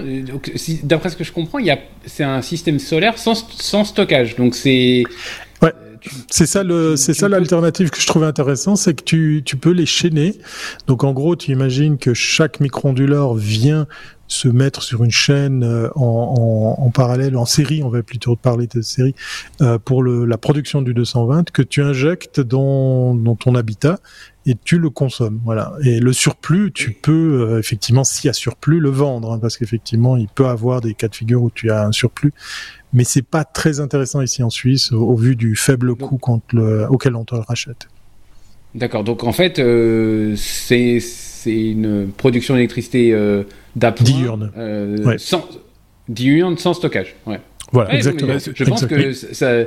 D'après 0.84 1.10
ce 1.10 1.18
que 1.18 1.24
je 1.24 1.32
comprends, 1.32 1.60
il 1.60 1.66
y 1.66 1.72
a, 1.72 1.80
c'est 2.06 2.24
un 2.24 2.42
système 2.42 2.78
solaire 2.78 3.18
sans, 3.18 3.34
sans 3.36 3.84
stockage. 3.84 4.36
Donc 4.36 4.54
c'est. 4.54 5.04
Ouais. 5.62 5.74
C'est 6.30 6.46
ça 6.46 6.64
le, 6.64 6.98
c'est 6.98 7.14
ça 7.14 7.30
l'alternative 7.30 7.90
que 7.90 8.00
je 8.00 8.06
trouvais 8.06 8.26
intéressant, 8.26 8.76
c'est 8.76 8.94
que 8.94 9.04
tu, 9.04 9.42
tu 9.46 9.56
peux 9.56 9.72
les 9.72 9.86
chaîner. 9.86 10.38
Donc 10.86 11.04
en 11.04 11.14
gros, 11.14 11.36
tu 11.36 11.52
imagines 11.52 11.98
que 11.98 12.14
chaque 12.14 12.60
micro-onduleur 12.60 13.34
vient 13.34 13.88
se 14.28 14.48
mettre 14.48 14.82
sur 14.82 15.04
une 15.04 15.12
chaîne 15.12 15.64
euh, 15.64 15.90
en, 15.96 16.76
en, 16.78 16.84
en, 16.84 16.90
parallèle, 16.90 17.38
en 17.38 17.46
série, 17.46 17.84
on 17.84 17.90
va 17.90 18.04
plutôt 18.04 18.36
parler 18.36 18.68
de 18.68 18.82
série, 18.82 19.16
euh, 19.62 19.78
pour 19.78 20.02
le, 20.02 20.26
la 20.26 20.38
production 20.38 20.82
du 20.82 20.94
220 20.94 21.52
que 21.52 21.62
tu 21.62 21.82
injectes 21.82 22.40
dans, 22.40 23.14
dans 23.14 23.36
ton 23.36 23.56
habitat 23.56 24.00
et 24.46 24.56
tu 24.62 24.78
le 24.78 24.90
consommes. 24.90 25.42
Voilà. 25.46 25.74
Et 25.84 26.00
le 26.00 26.14
surplus, 26.14 26.72
tu 26.74 26.92
peux 26.92 27.48
euh, 27.50 27.60
effectivement, 27.60 28.04
s'il 28.04 28.28
y 28.28 28.30
a 28.30 28.34
surplus, 28.34 28.80
le 28.80 28.90
vendre, 28.90 29.34
hein, 29.34 29.40
parce 29.40 29.58
qu'effectivement, 29.58 30.18
il 30.18 30.28
peut 30.28 30.48
avoir 30.48 30.82
des 30.82 30.94
cas 30.94 31.08
de 31.08 31.16
figure 31.16 31.44
où 31.44 31.52
tu 31.52 31.72
as 31.72 31.86
un 31.86 31.92
surplus, 31.92 32.34
mais 32.92 33.04
c'est 33.04 33.22
pas 33.22 33.44
très 33.44 33.80
intéressant 33.80 34.22
ici 34.22 34.44
en 34.44 34.50
Suisse 34.50 34.92
au, 34.92 35.16
vu 35.16 35.36
du 35.36 35.56
faible 35.56 35.96
coût 35.96 36.20
le, 36.52 36.88
auquel 36.90 37.16
on 37.16 37.26
te 37.26 37.36
le 37.36 37.42
rachète. 37.42 37.88
D'accord. 38.76 39.04
Donc 39.04 39.24
en 39.24 39.34
fait, 39.34 39.60
euh, 39.60 40.34
c'est 40.36 41.00
une 41.52 42.10
production 42.16 42.56
d'électricité 42.56 43.12
euh, 43.14 43.44
d'appoint 43.76 44.06
diurne, 44.06 44.52
euh, 44.58 45.18
sans 45.18 45.48
diurne 46.08 46.58
sans 46.58 46.74
stockage. 46.74 47.16
Ouais. 47.26 47.40
Voilà, 47.72 47.96
exactement. 47.96 48.38
Je 48.38 48.64
pense 48.64 48.86
que 48.86 49.14
ça 49.14 49.64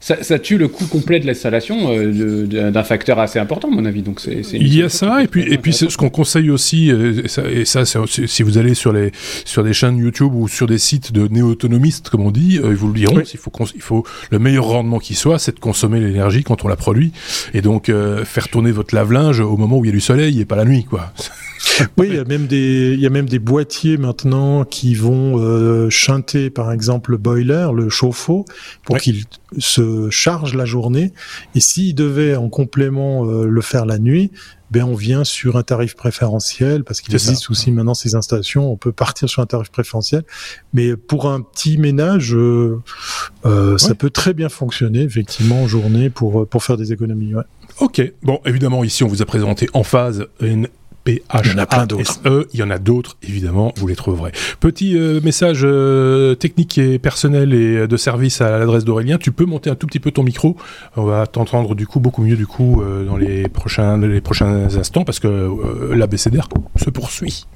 ça, 0.00 0.38
tue 0.38 0.58
le 0.58 0.68
coût 0.68 0.86
complet 0.86 1.18
de 1.18 1.26
l'installation 1.26 1.90
euh, 1.90 2.46
d'un 2.46 2.82
facteur 2.82 3.18
assez 3.18 3.38
important, 3.38 3.68
à 3.68 3.74
mon 3.74 3.84
avis. 3.84 4.02
Donc 4.02 4.20
c'est, 4.20 4.42
il 4.52 4.74
y 4.74 4.82
a 4.82 4.88
ça, 4.88 5.22
et 5.22 5.26
puis, 5.26 5.42
et 5.52 5.58
puis 5.58 5.72
ce 5.72 5.96
qu'on 5.96 6.10
conseille 6.10 6.50
aussi, 6.50 6.90
euh, 6.90 7.22
et 7.50 7.64
ça, 7.64 7.84
si 7.84 8.42
vous 8.42 8.58
allez 8.58 8.74
sur, 8.74 8.92
les, 8.92 9.10
sur 9.44 9.64
des 9.64 9.72
chaînes 9.72 9.98
YouTube 9.98 10.34
ou 10.34 10.48
sur 10.48 10.66
des 10.66 10.78
sites 10.78 11.12
de 11.12 11.26
néo-autonomistes, 11.26 12.10
comme 12.10 12.22
on 12.22 12.30
dit, 12.30 12.58
euh, 12.58 12.70
ils 12.70 12.76
vous 12.76 12.88
le 12.88 12.94
diront, 12.94 13.20
il, 13.20 13.38
faut 13.38 13.52
il 13.74 13.82
faut 13.82 14.04
le 14.30 14.38
meilleur 14.38 14.66
rendement 14.66 14.98
qui 14.98 15.14
soit, 15.14 15.38
c'est 15.38 15.54
de 15.54 15.60
consommer 15.60 16.00
l'énergie 16.00 16.44
quand 16.44 16.64
on 16.64 16.68
la 16.68 16.76
produit, 16.76 17.12
et 17.54 17.60
donc 17.60 17.90
faire 18.24 18.48
tourner 18.48 18.70
votre 18.70 18.94
lave-linge 18.94 19.40
au 19.40 19.56
moment 19.56 19.78
où 19.78 19.84
il 19.84 19.88
y 19.88 19.90
a 19.90 19.94
du 19.94 20.00
soleil 20.00 20.40
et 20.40 20.44
pas 20.44 20.56
la 20.56 20.64
nuit, 20.64 20.84
quoi. 20.84 21.12
oui, 21.96 22.08
il 22.08 22.14
y 22.14 22.18
a 22.18 22.24
même 22.24 22.46
des 22.46 22.94
il 22.94 23.00
y 23.00 23.06
a 23.06 23.10
même 23.10 23.28
des 23.28 23.38
boîtiers 23.38 23.96
maintenant 23.96 24.64
qui 24.64 24.94
vont 24.94 25.38
euh, 25.38 25.90
chanter 25.90 26.50
par 26.50 26.72
exemple 26.72 27.12
le 27.12 27.16
boiler, 27.16 27.68
le 27.74 27.88
chauffe-eau 27.88 28.44
pour 28.84 28.98
qu'il 28.98 29.24
se 29.58 30.10
charge 30.10 30.54
la 30.54 30.64
journée 30.64 31.12
et 31.54 31.60
s'il 31.60 31.94
devait 31.94 32.36
en 32.36 32.48
complément 32.48 33.26
euh, 33.26 33.46
le 33.46 33.60
faire 33.60 33.86
la 33.86 33.98
nuit, 33.98 34.30
ben 34.70 34.84
on 34.84 34.94
vient 34.94 35.24
sur 35.24 35.56
un 35.56 35.62
tarif 35.62 35.94
préférentiel 35.94 36.84
parce 36.84 37.00
qu'il 37.00 37.14
existe 37.14 37.50
aussi 37.50 37.70
maintenant 37.70 37.94
ces 37.94 38.14
installations, 38.14 38.70
on 38.70 38.76
peut 38.76 38.92
partir 38.92 39.28
sur 39.28 39.42
un 39.42 39.46
tarif 39.46 39.70
préférentiel. 39.70 40.24
Mais 40.74 40.96
pour 40.96 41.30
un 41.30 41.40
petit 41.40 41.78
ménage, 41.78 42.34
euh, 42.34 42.80
euh 43.46 43.78
ça 43.78 43.94
peut 43.94 44.10
très 44.10 44.34
bien 44.34 44.48
fonctionner 44.48 45.02
effectivement 45.02 45.62
en 45.62 45.66
journée 45.66 46.10
pour 46.10 46.46
pour 46.46 46.64
faire 46.64 46.76
des 46.76 46.92
économies. 46.92 47.34
Ouais. 47.34 47.44
Ok, 47.80 48.02
bon 48.22 48.40
évidemment 48.44 48.84
ici 48.84 49.04
on 49.04 49.08
vous 49.08 49.22
a 49.22 49.26
présenté 49.26 49.68
en 49.72 49.82
phase 49.82 50.26
une 50.40 50.68
il 51.12 51.50
y 51.50 51.54
en 51.54 51.58
a 51.58 51.66
plein 51.66 51.86
d'autres. 51.86 52.20
Il 52.52 52.60
y 52.60 52.62
en 52.62 52.70
a 52.70 52.78
d'autres, 52.78 53.16
évidemment, 53.22 53.72
vous 53.76 53.86
les 53.86 53.96
trouverez. 53.96 54.32
Petit 54.60 54.96
euh, 54.96 55.20
message 55.22 55.60
euh, 55.62 56.34
technique 56.34 56.78
et 56.78 56.98
personnel 56.98 57.54
et 57.54 57.76
euh, 57.76 57.86
de 57.86 57.96
service 57.96 58.40
à 58.40 58.58
l'adresse 58.58 58.84
d'Aurélien. 58.84 59.18
Tu 59.18 59.32
peux 59.32 59.44
monter 59.44 59.70
un 59.70 59.74
tout 59.74 59.86
petit 59.86 60.00
peu 60.00 60.10
ton 60.10 60.22
micro. 60.22 60.56
On 60.96 61.04
va 61.04 61.26
t'entendre 61.26 61.74
du 61.74 61.86
coup 61.86 62.00
beaucoup 62.00 62.22
mieux 62.22 62.36
du 62.36 62.46
coup 62.46 62.82
dans 63.06 63.16
les 63.16 63.48
prochains 63.48 63.98
les 63.98 64.20
prochains 64.20 64.76
instants 64.76 65.04
parce 65.04 65.20
que 65.20 65.50
l'ABCDR 65.92 66.48
se 66.76 66.90
poursuit. 66.90 67.46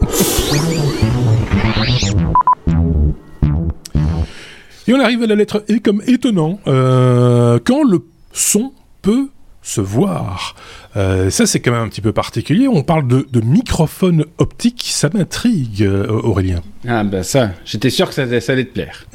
Et 4.89 4.95
on 4.95 5.01
arrive 5.01 5.23
à 5.23 5.27
la 5.27 5.35
lettre 5.35 5.65
E 5.71 5.79
comme 5.83 6.03
étonnant. 6.07 6.59
quand 6.65 7.83
le 7.85 8.05
son 8.33 8.73
peut 9.03 9.29
se 9.63 9.81
voir. 9.81 10.57
Euh, 10.97 11.31
ça, 11.31 11.47
c'est 11.47 11.61
quand 11.61 11.71
même 11.71 11.83
un 11.83 11.89
petit 11.89 12.01
peu 12.01 12.13
particulier. 12.13 12.69
On 12.69 12.83
parle 12.83 13.07
de, 13.07 13.41
microphone 13.41 14.25
optique. 14.39 14.83
Ça 14.87 15.09
m'intrigue, 15.13 15.83
euh, 15.83 16.07
Aurélien. 16.09 16.61
Ah, 16.87 17.05
ben 17.05 17.23
ça, 17.23 17.53
j'étais 17.65 17.91
sûr 17.91 18.09
que 18.09 18.15
ça, 18.15 18.41
ça, 18.41 18.53
allait 18.53 18.65
te 18.65 18.73
plaire. 18.73 19.07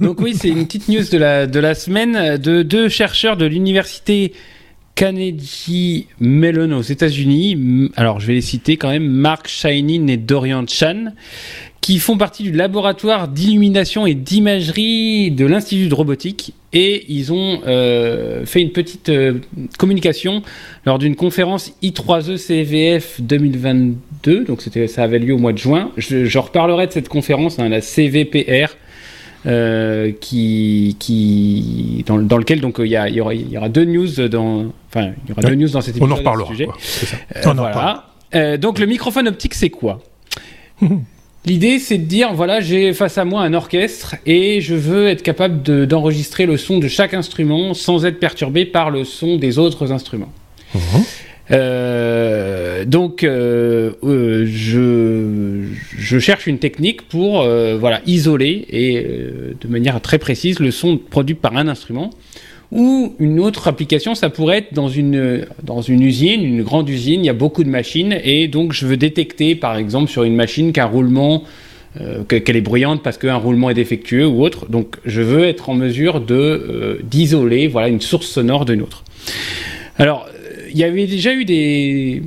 Donc, 0.00 0.20
oui, 0.20 0.34
c'est 0.38 0.48
une 0.48 0.66
petite 0.66 0.88
news 0.88 1.04
de 1.10 1.18
la, 1.18 1.46
de 1.46 1.58
la 1.58 1.74
semaine 1.74 2.38
de 2.38 2.62
deux 2.62 2.88
chercheurs 2.88 3.36
de 3.36 3.44
l'université 3.44 4.32
Carnegie 4.98 6.08
Mellon 6.18 6.76
aux 6.76 6.82
États-Unis. 6.82 7.90
Alors, 7.94 8.18
je 8.18 8.26
vais 8.26 8.34
les 8.34 8.40
citer 8.40 8.76
quand 8.76 8.88
même 8.88 9.06
Mark 9.06 9.46
Shinin 9.46 10.08
et 10.08 10.16
Dorian 10.16 10.64
Chan 10.66 11.12
qui 11.80 11.98
font 11.98 12.18
partie 12.18 12.42
du 12.42 12.52
laboratoire 12.52 13.28
d'illumination 13.28 14.06
et 14.06 14.14
d'imagerie 14.14 15.30
de 15.30 15.46
l'Institut 15.46 15.88
de 15.88 15.94
robotique. 15.94 16.52
Et 16.72 17.06
ils 17.08 17.32
ont 17.32 17.60
euh, 17.66 18.44
fait 18.44 18.60
une 18.60 18.72
petite 18.72 19.08
euh, 19.08 19.38
communication 19.78 20.42
lors 20.84 20.98
d'une 20.98 21.16
conférence 21.16 21.72
I3E 21.82 22.36
CVF 22.36 23.20
2022. 23.20 24.44
Donc 24.44 24.62
ça 24.86 25.02
avait 25.02 25.18
lieu 25.18 25.34
au 25.34 25.38
mois 25.38 25.52
de 25.52 25.58
juin. 25.58 25.92
Je, 25.96 26.38
reparlerai 26.38 26.88
de 26.88 26.92
cette 26.92 27.08
conférence, 27.08 27.58
hein, 27.58 27.68
la 27.68 27.80
CVPR. 27.80 28.76
Euh, 29.46 30.10
qui, 30.20 30.96
qui 30.98 32.02
dans, 32.08 32.18
dans, 32.18 32.38
lequel 32.38 32.60
donc 32.60 32.78
il 32.80 32.86
y, 32.86 32.96
y, 32.96 33.20
aura, 33.20 33.34
y, 33.34 33.56
aura, 33.56 33.68
deux 33.68 33.84
news 33.84 34.08
dans 34.28 34.72
enfin 34.88 35.12
il 35.24 35.28
y 35.28 35.32
aura 35.32 35.42
deux 35.42 35.54
news 35.54 35.68
dans 35.68 35.80
cet 35.80 35.96
épisode 35.96 36.10
on 36.10 36.12
en 36.12 36.16
reparlera 36.16 36.50
sujet. 36.50 36.66
on 37.44 37.50
en 37.50 37.54
voilà. 37.54 38.56
donc 38.56 38.80
le 38.80 38.86
microphone 38.86 39.28
optique 39.28 39.54
c'est 39.54 39.70
quoi? 39.70 40.02
L'idée, 41.48 41.78
c'est 41.78 41.96
de 41.96 42.04
dire, 42.04 42.34
voilà, 42.34 42.60
j'ai 42.60 42.92
face 42.92 43.16
à 43.16 43.24
moi 43.24 43.40
un 43.40 43.54
orchestre 43.54 44.16
et 44.26 44.60
je 44.60 44.74
veux 44.74 45.08
être 45.08 45.22
capable 45.22 45.86
d'enregistrer 45.86 46.44
le 46.44 46.58
son 46.58 46.78
de 46.78 46.88
chaque 46.88 47.14
instrument 47.14 47.72
sans 47.72 48.04
être 48.04 48.20
perturbé 48.20 48.66
par 48.66 48.90
le 48.90 49.04
son 49.04 49.36
des 49.36 49.58
autres 49.58 49.90
instruments. 49.90 50.30
Mhm. 50.74 50.80
Euh, 51.50 52.84
donc, 52.84 53.24
euh, 53.24 53.92
euh, 54.04 54.44
je, 54.46 55.64
je, 55.96 56.18
cherche 56.18 56.46
une 56.46 56.58
technique 56.58 57.08
pour 57.08 57.42
voilà, 57.78 58.02
isoler 58.04 58.66
et 58.68 59.06
de 59.58 59.68
manière 59.68 59.98
très 60.02 60.18
précise 60.18 60.60
le 60.60 60.70
son 60.70 60.98
produit 60.98 61.34
par 61.34 61.56
un 61.56 61.66
instrument 61.66 62.10
ou 62.70 63.14
une 63.18 63.40
autre 63.40 63.68
application, 63.68 64.14
ça 64.14 64.28
pourrait 64.28 64.58
être 64.58 64.74
dans 64.74 64.88
une, 64.88 65.46
dans 65.62 65.80
une 65.80 66.02
usine, 66.02 66.44
une 66.44 66.62
grande 66.62 66.88
usine, 66.88 67.22
il 67.22 67.26
y 67.26 67.30
a 67.30 67.34
beaucoup 67.34 67.64
de 67.64 67.70
machines, 67.70 68.18
et 68.22 68.46
donc 68.48 68.72
je 68.72 68.86
veux 68.86 68.96
détecter 68.96 69.54
par 69.54 69.76
exemple 69.76 70.10
sur 70.10 70.24
une 70.24 70.34
machine 70.34 70.72
qu'un 70.72 70.84
roulement, 70.84 71.44
euh, 72.00 72.24
qu'elle 72.24 72.56
est 72.56 72.60
bruyante 72.60 73.02
parce 73.02 73.16
qu'un 73.16 73.36
roulement 73.36 73.70
est 73.70 73.74
défectueux 73.74 74.26
ou 74.26 74.42
autre. 74.42 74.68
Donc 74.68 74.96
je 75.06 75.22
veux 75.22 75.44
être 75.44 75.70
en 75.70 75.74
mesure 75.74 76.20
de 76.20 76.34
euh, 76.34 76.98
d'isoler 77.02 77.68
voilà, 77.68 77.88
une 77.88 78.02
source 78.02 78.26
sonore 78.26 78.66
d'une 78.66 78.82
autre. 78.82 79.04
Alors, 79.96 80.28
il 80.70 80.78
y 80.78 80.84
avait 80.84 81.06
déjà 81.06 81.32
eu 81.32 81.44
des, 81.44 82.22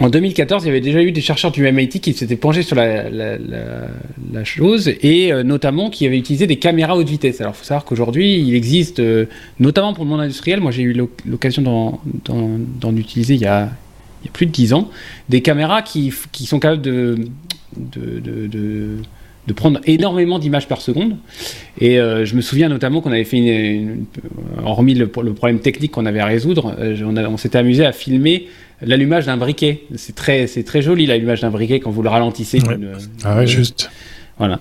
en 0.00 0.10
2014, 0.10 0.62
il 0.64 0.66
y 0.66 0.70
avait 0.70 0.80
déjà 0.80 1.02
eu 1.02 1.10
des 1.10 1.20
chercheurs 1.20 1.50
du 1.50 1.70
MIT 1.70 2.00
qui 2.00 2.12
s'étaient 2.12 2.36
penchés 2.36 2.62
sur 2.62 2.76
la, 2.76 4.44
chose 4.44 4.88
et 4.88 5.32
euh, 5.32 5.42
notamment 5.42 5.90
qui 5.90 6.06
avaient 6.06 6.18
utilisé 6.18 6.46
des 6.46 6.56
caméras 6.56 6.96
haute 6.96 7.08
vitesse. 7.08 7.40
Alors, 7.40 7.54
il 7.54 7.58
faut 7.58 7.64
savoir 7.64 7.84
qu'aujourd'hui, 7.84 8.38
il 8.38 8.54
existe, 8.54 9.00
euh, 9.00 9.26
notamment 9.58 9.94
pour 9.94 10.04
le 10.04 10.10
monde 10.10 10.20
industriel, 10.20 10.60
moi 10.60 10.70
j'ai 10.70 10.82
eu 10.82 10.96
l'occasion 11.26 11.98
d'en 12.24 12.96
utiliser 12.96 13.34
il 13.34 13.40
y, 13.40 13.46
a, 13.46 13.70
plus 14.32 14.46
de 14.46 14.52
10 14.52 14.72
ans, 14.74 14.88
des 15.28 15.42
caméras 15.42 15.82
qui, 15.82 16.12
sont 16.32 16.60
capables 16.60 16.82
de, 16.82 17.16
prendre 19.52 19.80
énormément 19.84 20.38
d'images 20.38 20.68
par 20.68 20.80
seconde. 20.80 21.16
Et 21.80 21.98
euh, 21.98 22.24
je 22.24 22.34
me 22.34 22.40
souviens 22.40 22.68
notamment 22.68 23.00
qu'on 23.00 23.12
avait 23.12 23.24
fait, 23.24 23.38
une, 23.38 24.04
hormis 24.64 24.94
le, 24.94 25.06
problème 25.08 25.60
technique 25.60 25.92
qu'on 25.92 26.06
avait 26.06 26.20
à 26.20 26.26
résoudre, 26.26 26.74
on, 26.78 27.16
on 27.16 27.36
s'était 27.36 27.58
amusé 27.58 27.84
à 27.84 27.92
filmer 27.92 28.48
l'allumage 28.82 29.26
d'un 29.26 29.36
briquet. 29.36 29.82
C'est 29.96 30.14
très, 30.14 30.46
c'est 30.46 30.62
très 30.62 30.82
joli 30.82 31.06
l'allumage 31.06 31.40
d'un 31.40 31.50
briquet 31.50 31.80
quand 31.80 31.90
vous 31.90 32.02
le 32.02 32.08
ralentissez. 32.08 32.60
Ah 33.24 33.36
ouais, 33.36 33.46
juste. 33.46 33.90
Voilà. 34.38 34.60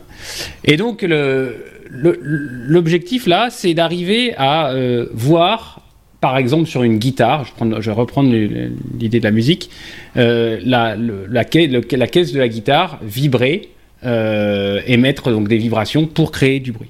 Et 0.65 0.75
donc 0.75 1.03
le, 1.03 1.56
l'objectif 1.91 3.27
là, 3.27 3.50
c'est 3.51 3.74
d'arriver 3.74 4.34
à 4.38 4.72
euh, 4.72 5.08
voir, 5.13 5.82
par 6.20 6.38
exemple 6.38 6.67
sur 6.67 6.84
une 6.84 6.98
guitare, 6.98 7.46
je, 7.46 7.53
prends, 7.53 7.82
je 7.82 7.89
vais 7.89 7.96
reprendre 7.96 8.32
l'idée 8.32 9.20
de 9.20 9.24
la 9.24 9.32
musique, 9.32 9.70
euh, 10.17 10.60
la, 10.63 10.96
la, 10.96 11.46
caisse, 11.46 11.70
la, 11.72 12.08
caisse 12.08 12.34
de 12.34 12.39
la 12.39 12.48
guitare 12.48 13.00
vibrer, 13.03 13.70
euh, 13.70 13.76
émettre 14.04 15.32
donc 15.32 15.48
des 15.48 15.58
vibrations 15.58 16.06
pour 16.06 16.32
créer 16.32 16.60
du 16.60 16.72
bruit. 16.72 16.89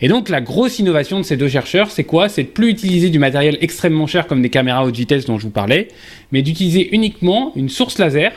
Et 0.00 0.08
donc 0.08 0.28
la 0.28 0.40
grosse 0.40 0.78
innovation 0.78 1.18
de 1.18 1.24
ces 1.24 1.36
deux 1.36 1.48
chercheurs, 1.48 1.90
c'est 1.90 2.04
quoi? 2.04 2.28
C'est 2.28 2.42
de 2.42 2.48
plus 2.48 2.68
utiliser 2.68 3.10
du 3.10 3.18
matériel 3.18 3.56
extrêmement 3.60 4.06
cher 4.06 4.26
comme 4.26 4.42
des 4.42 4.50
caméras 4.50 4.84
haute 4.84 4.96
vitesse 4.96 5.24
dont 5.24 5.38
je 5.38 5.44
vous 5.44 5.50
parlais, 5.50 5.88
mais 6.32 6.42
d'utiliser 6.42 6.94
uniquement 6.94 7.52
une 7.56 7.68
source 7.68 7.98
laser 7.98 8.32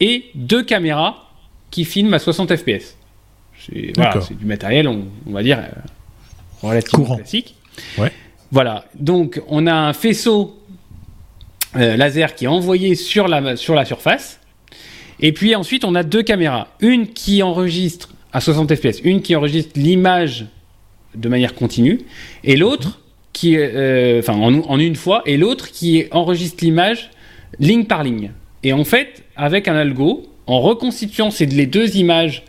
et 0.00 0.26
deux 0.34 0.62
caméras 0.62 1.30
qui 1.70 1.84
filment 1.84 2.14
à 2.14 2.18
60 2.18 2.56
fps. 2.56 2.96
C'est 3.58 3.92
voilà, 3.96 4.20
du 4.30 4.46
matériel, 4.46 4.88
on, 4.88 5.06
va 5.26 5.42
dire, 5.42 5.58
euh, 5.58 5.68
relativement 6.62 7.16
classique. 7.16 7.54
Voilà, 8.50 8.84
donc 8.94 9.42
on 9.48 9.66
a 9.66 9.74
un 9.74 9.92
faisceau 9.92 10.58
euh, 11.76 11.96
laser 11.96 12.34
qui 12.34 12.46
est 12.46 12.48
envoyé 12.48 12.94
sur 12.94 13.28
la, 13.28 13.56
sur 13.56 13.74
la 13.74 13.84
surface. 13.84 14.37
Et 15.20 15.32
puis 15.32 15.54
ensuite, 15.54 15.84
on 15.84 15.94
a 15.94 16.02
deux 16.02 16.22
caméras. 16.22 16.68
Une 16.80 17.08
qui 17.08 17.42
enregistre 17.42 18.10
à 18.32 18.40
60 18.40 18.74
fps, 18.74 19.00
une 19.04 19.22
qui 19.22 19.34
enregistre 19.36 19.72
l'image 19.76 20.46
de 21.14 21.28
manière 21.28 21.54
continue, 21.54 22.00
et 22.44 22.56
l'autre 22.56 23.00
qui, 23.32 23.56
euh, 23.56 24.22
en, 24.28 24.78
une 24.78 24.96
fois, 24.96 25.22
et 25.26 25.36
l'autre 25.36 25.70
qui 25.70 26.04
enregistre 26.10 26.64
l'image 26.64 27.10
ligne 27.58 27.84
par 27.84 28.02
ligne. 28.02 28.32
Et 28.62 28.72
en 28.72 28.84
fait, 28.84 29.24
avec 29.36 29.68
un 29.68 29.76
algo, 29.76 30.26
en 30.46 30.60
reconstituant 30.60 31.30
ces, 31.30 31.46
les 31.46 31.66
deux 31.66 31.96
images 31.96 32.44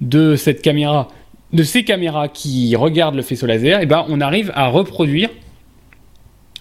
de 0.00 0.36
cette 0.36 0.62
caméra, 0.62 1.08
de 1.52 1.62
ces 1.62 1.84
caméras 1.84 2.28
qui 2.28 2.74
regardent 2.76 3.16
le 3.16 3.22
faisceau 3.22 3.46
laser, 3.46 3.80
et 3.80 3.82
eh 3.82 3.86
ben, 3.86 4.04
on 4.08 4.20
arrive 4.20 4.52
à 4.54 4.68
reproduire 4.68 5.30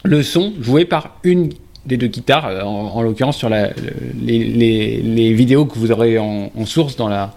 le 0.03 0.23
son 0.23 0.53
joué 0.59 0.85
par 0.85 1.19
une, 1.23 1.51
des 1.85 1.97
deux 1.97 2.07
guitares, 2.07 2.65
en, 2.65 3.01
l'occurrence 3.01 3.37
sur 3.37 3.49
la, 3.49 3.71
les, 4.21 5.33
vidéos 5.33 5.65
que 5.65 5.77
vous 5.79 5.91
aurez 5.91 6.17
en, 6.17 6.51
source 6.65 6.95
dans 6.95 7.07
la, 7.07 7.33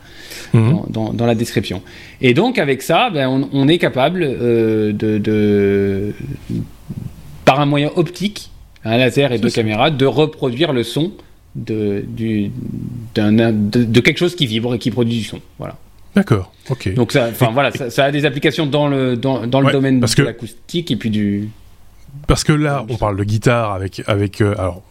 mhm. 0.52 0.82
dans, 0.90 1.26
la 1.26 1.34
description. 1.34 1.82
Et 2.20 2.34
donc 2.34 2.58
avec 2.58 2.82
ça, 2.82 3.10
ben, 3.10 3.48
on, 3.52 3.68
est 3.68 3.78
capable 3.78 4.20
de, 4.20 4.92
de, 5.18 6.12
par 7.44 7.60
un 7.60 7.66
moyen 7.66 7.90
optique, 7.96 8.50
un 8.84 8.98
laser 8.98 9.32
et 9.32 9.38
deux 9.38 9.50
caméras, 9.50 9.90
de 9.90 10.06
reproduire 10.06 10.72
le 10.72 10.82
son 10.82 11.12
de, 11.54 12.04
du, 12.06 12.50
de, 13.14 14.00
quelque 14.00 14.18
chose 14.18 14.34
qui 14.34 14.46
vibre 14.46 14.74
et 14.74 14.78
qui 14.78 14.90
produit 14.90 15.18
du 15.18 15.24
son. 15.24 15.40
Voilà. 15.58 15.76
D'accord, 16.14 16.52
ok. 16.70 16.94
Donc 16.94 17.12
ça, 17.12 17.28
enfin 17.30 17.50
voilà, 17.52 17.72
ça, 17.72 18.04
a 18.04 18.10
des 18.12 18.24
applications 18.24 18.66
dans 18.66 18.86
le 18.86 19.16
dans, 19.16 19.46
dans 19.46 19.60
le 19.60 19.72
domaine 19.72 20.00
de 20.00 20.22
l'acoustique 20.22 20.90
et 20.90 20.96
puis 20.96 21.10
du. 21.10 21.48
Parce 22.26 22.44
que 22.44 22.52
là, 22.52 22.85
on 22.88 22.97
parle 22.97 23.16
de 23.16 23.25
guitare 23.25 23.73
avec 23.73 24.02
avec 24.06 24.40
euh, 24.40 24.54
alors 24.59 24.83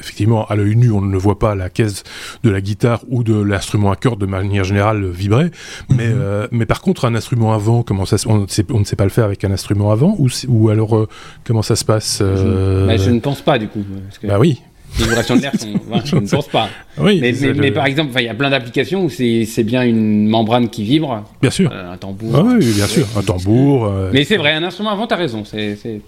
effectivement, 0.00 0.46
à 0.46 0.56
l'œil 0.56 0.76
nu, 0.76 0.90
on 0.90 1.02
ne 1.02 1.16
voit 1.18 1.38
pas 1.38 1.54
la 1.54 1.68
caisse 1.68 2.04
de 2.42 2.50
la 2.50 2.62
guitare 2.62 3.04
ou 3.08 3.22
de 3.22 3.38
l'instrument 3.38 3.92
à 3.92 3.96
cordes 3.96 4.18
de 4.18 4.26
manière 4.26 4.64
générale 4.64 5.06
vibrer. 5.06 5.50
Mais, 5.90 6.08
mhm. 6.08 6.18
euh, 6.18 6.48
mais 6.50 6.64
par 6.64 6.80
contre, 6.80 7.04
un 7.04 7.14
instrument 7.14 7.52
avant, 7.52 7.82
comment 7.82 8.06
ça, 8.06 8.16
on, 8.26 8.46
on, 8.70 8.78
ne 8.78 8.84
sait 8.84 8.96
pas 8.96 9.04
le 9.04 9.10
faire 9.10 9.26
avec 9.26 9.44
un 9.44 9.52
instrument 9.52 9.92
avant 9.92 10.16
ou, 10.18 10.28
ou 10.48 10.70
alors 10.70 10.96
euh, 10.96 11.08
comment 11.44 11.60
ça 11.60 11.76
se 11.76 11.84
passe 11.84 12.18
je, 12.20 12.96
je, 12.98 13.10
ne 13.10 13.20
pense 13.20 13.42
pas 13.42 13.58
du 13.58 13.68
coup. 13.68 13.84
Bah 14.24 14.38
oui, 14.38 14.62
les 14.98 15.04
vibrations 15.04 15.36
de 15.36 15.42
l'air 15.42 15.52
je 16.04 16.16
ne 16.16 16.26
pense 16.26 16.48
pas. 16.48 16.68
Oui, 16.98 17.20
mais, 17.20 17.70
par 17.70 17.86
exemple, 17.86 18.12
il 18.18 18.24
y 18.24 18.28
a 18.28 18.34
plein 18.34 18.50
d'applications 18.50 19.04
où 19.04 19.10
c'est 19.10 19.64
bien 19.64 19.82
une 19.82 20.28
membrane 20.28 20.68
qui 20.68 20.84
vibre. 20.84 21.24
Bien 21.40 21.50
sûr. 21.50 21.70
Euh, 21.72 21.92
un 21.92 21.96
tambour. 21.96 22.32
Ah 22.34 22.42
oui, 22.58 22.72
bien 22.74 22.86
sûr, 22.86 23.06
un 23.16 23.22
tambour. 23.22 23.86
Euh, 23.86 24.10
mais 24.12 24.24
c'est 24.24 24.36
vrai, 24.36 24.52
un 24.52 24.62
instrument 24.62 24.90
avant, 24.90 25.06
tu 25.06 25.14
as 25.14 25.18
raison. 25.18 25.44
C'est 25.44 26.00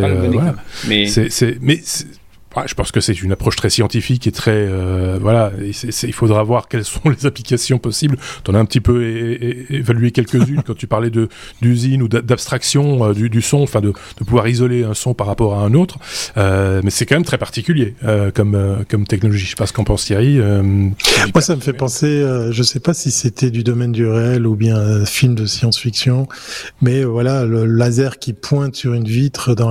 pas 0.00 0.08
le 0.08 0.28
bon. 0.28 0.40
Mais 0.88 1.06
c'est 1.06 1.58
mais 1.60 1.80
je 2.66 2.74
pense 2.74 2.90
que 2.90 3.00
c'est 3.00 3.22
une 3.22 3.32
approche 3.32 3.56
très 3.56 3.70
scientifique 3.70 4.26
et 4.26 4.32
très 4.32 4.50
euh, 4.52 5.18
voilà. 5.20 5.52
il 5.60 6.12
faudra 6.12 6.42
voir 6.42 6.68
quelles 6.68 6.84
sont 6.84 7.08
les 7.08 7.26
applications 7.26 7.78
possibles. 7.78 8.16
Tu 8.44 8.50
en 8.50 8.54
as 8.54 8.58
un 8.58 8.64
petit 8.64 8.80
peu 8.80 9.04
évalué 9.70 10.10
quelques-unes 10.10 10.62
quand 10.66 10.74
tu 10.74 10.86
parlais 10.86 11.10
de 11.10 11.28
d'usine 11.62 12.02
ou 12.02 12.08
d'abstraction 12.08 13.10
euh, 13.10 13.12
du, 13.14 13.42
son, 13.42 13.58
enfin 13.58 13.80
de, 13.80 13.92
de, 14.18 14.24
pouvoir 14.24 14.48
isoler 14.48 14.84
un 14.84 14.94
son 14.94 15.14
par 15.14 15.26
rapport 15.26 15.54
à 15.54 15.62
un 15.62 15.74
autre. 15.74 15.98
Euh, 16.36 16.80
mais 16.82 16.90
c'est 16.90 17.06
quand 17.06 17.16
même 17.16 17.24
très 17.24 17.38
particulier 17.38 17.94
comme 18.34 18.84
comme 18.88 19.06
technologie. 19.06 19.44
Je 19.44 19.50
sais 19.50 19.56
pas 19.56 19.66
ce 19.66 19.72
qu'en 19.72 19.84
pense 19.84 20.04
Thierry. 20.04 20.38
Moi, 20.38 21.40
ça 21.40 21.56
me 21.56 21.60
fait 21.60 21.72
penser. 21.72 22.24
je 22.50 22.62
sais 22.62 22.80
pas 22.80 22.94
si 22.94 23.10
c'était 23.10 23.50
du 23.50 23.62
domaine 23.62 23.92
du 23.92 24.06
réel 24.06 24.46
ou 24.46 24.56
bien 24.56 24.76
un 24.76 25.04
film 25.04 25.34
de 25.34 25.46
science-fiction, 25.46 26.26
mais 26.82 27.04
voilà, 27.04 27.44
le 27.44 27.64
laser 27.64 28.18
qui 28.18 28.32
pointe 28.32 28.74
sur 28.74 28.94
une 28.94 29.06
vitre 29.06 29.54
dans 29.54 29.70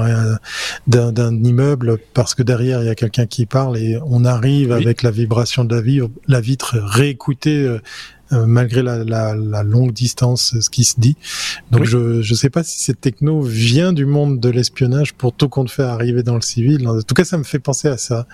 d'un 0.88 1.43
immeuble 1.43 1.98
parce 2.13 2.36
que 2.36 2.43
derrière 2.43 2.69
il 2.70 2.86
y 2.86 2.90
a 2.90 2.96
quelqu'un 2.96 3.26
qui 3.26 3.46
parle 3.46 3.78
et 3.78 4.00
on 4.06 4.26
arrive 4.26 4.72
avec 4.72 5.04
la 5.04 5.12
vibration 5.12 5.64
de 5.64 5.76
la, 5.76 5.82
vitre, 5.82 6.10
la 6.28 6.42
vitre 6.42 6.78
réécouter 6.78 7.64
euh, 7.64 7.80
euh, 8.32 8.46
malgré 8.46 8.84
la, 8.84 9.04
la, 9.04 9.34
la, 9.34 9.64
longue 9.64 9.92
distance 9.92 10.54
ce 10.60 10.70
qui 10.70 10.84
se 10.84 11.00
dit. 11.00 11.18
Donc 11.72 11.86
je 11.86 12.20
ne 12.20 12.36
sais 12.36 12.52
pas 12.52 12.64
si 12.64 12.78
cette 12.78 13.02
techno 13.02 13.42
vient 13.42 13.92
du 13.92 14.06
monde 14.06 14.40
de 14.40 14.50
l'espionnage 14.50 15.16
pour 15.16 15.34
tout 15.34 15.50
compte 15.50 15.72
fait 15.72 15.84
arriver 15.84 16.22
dans 16.22 16.36
le 16.36 16.42
civil. 16.42 16.88
En 16.88 17.02
tout 17.02 17.16
cas, 17.16 17.24
ça 17.24 17.40
me 17.40 17.44
fait 17.44 17.58
penser 17.58 17.88
à 17.88 17.98
ça. 17.98 18.28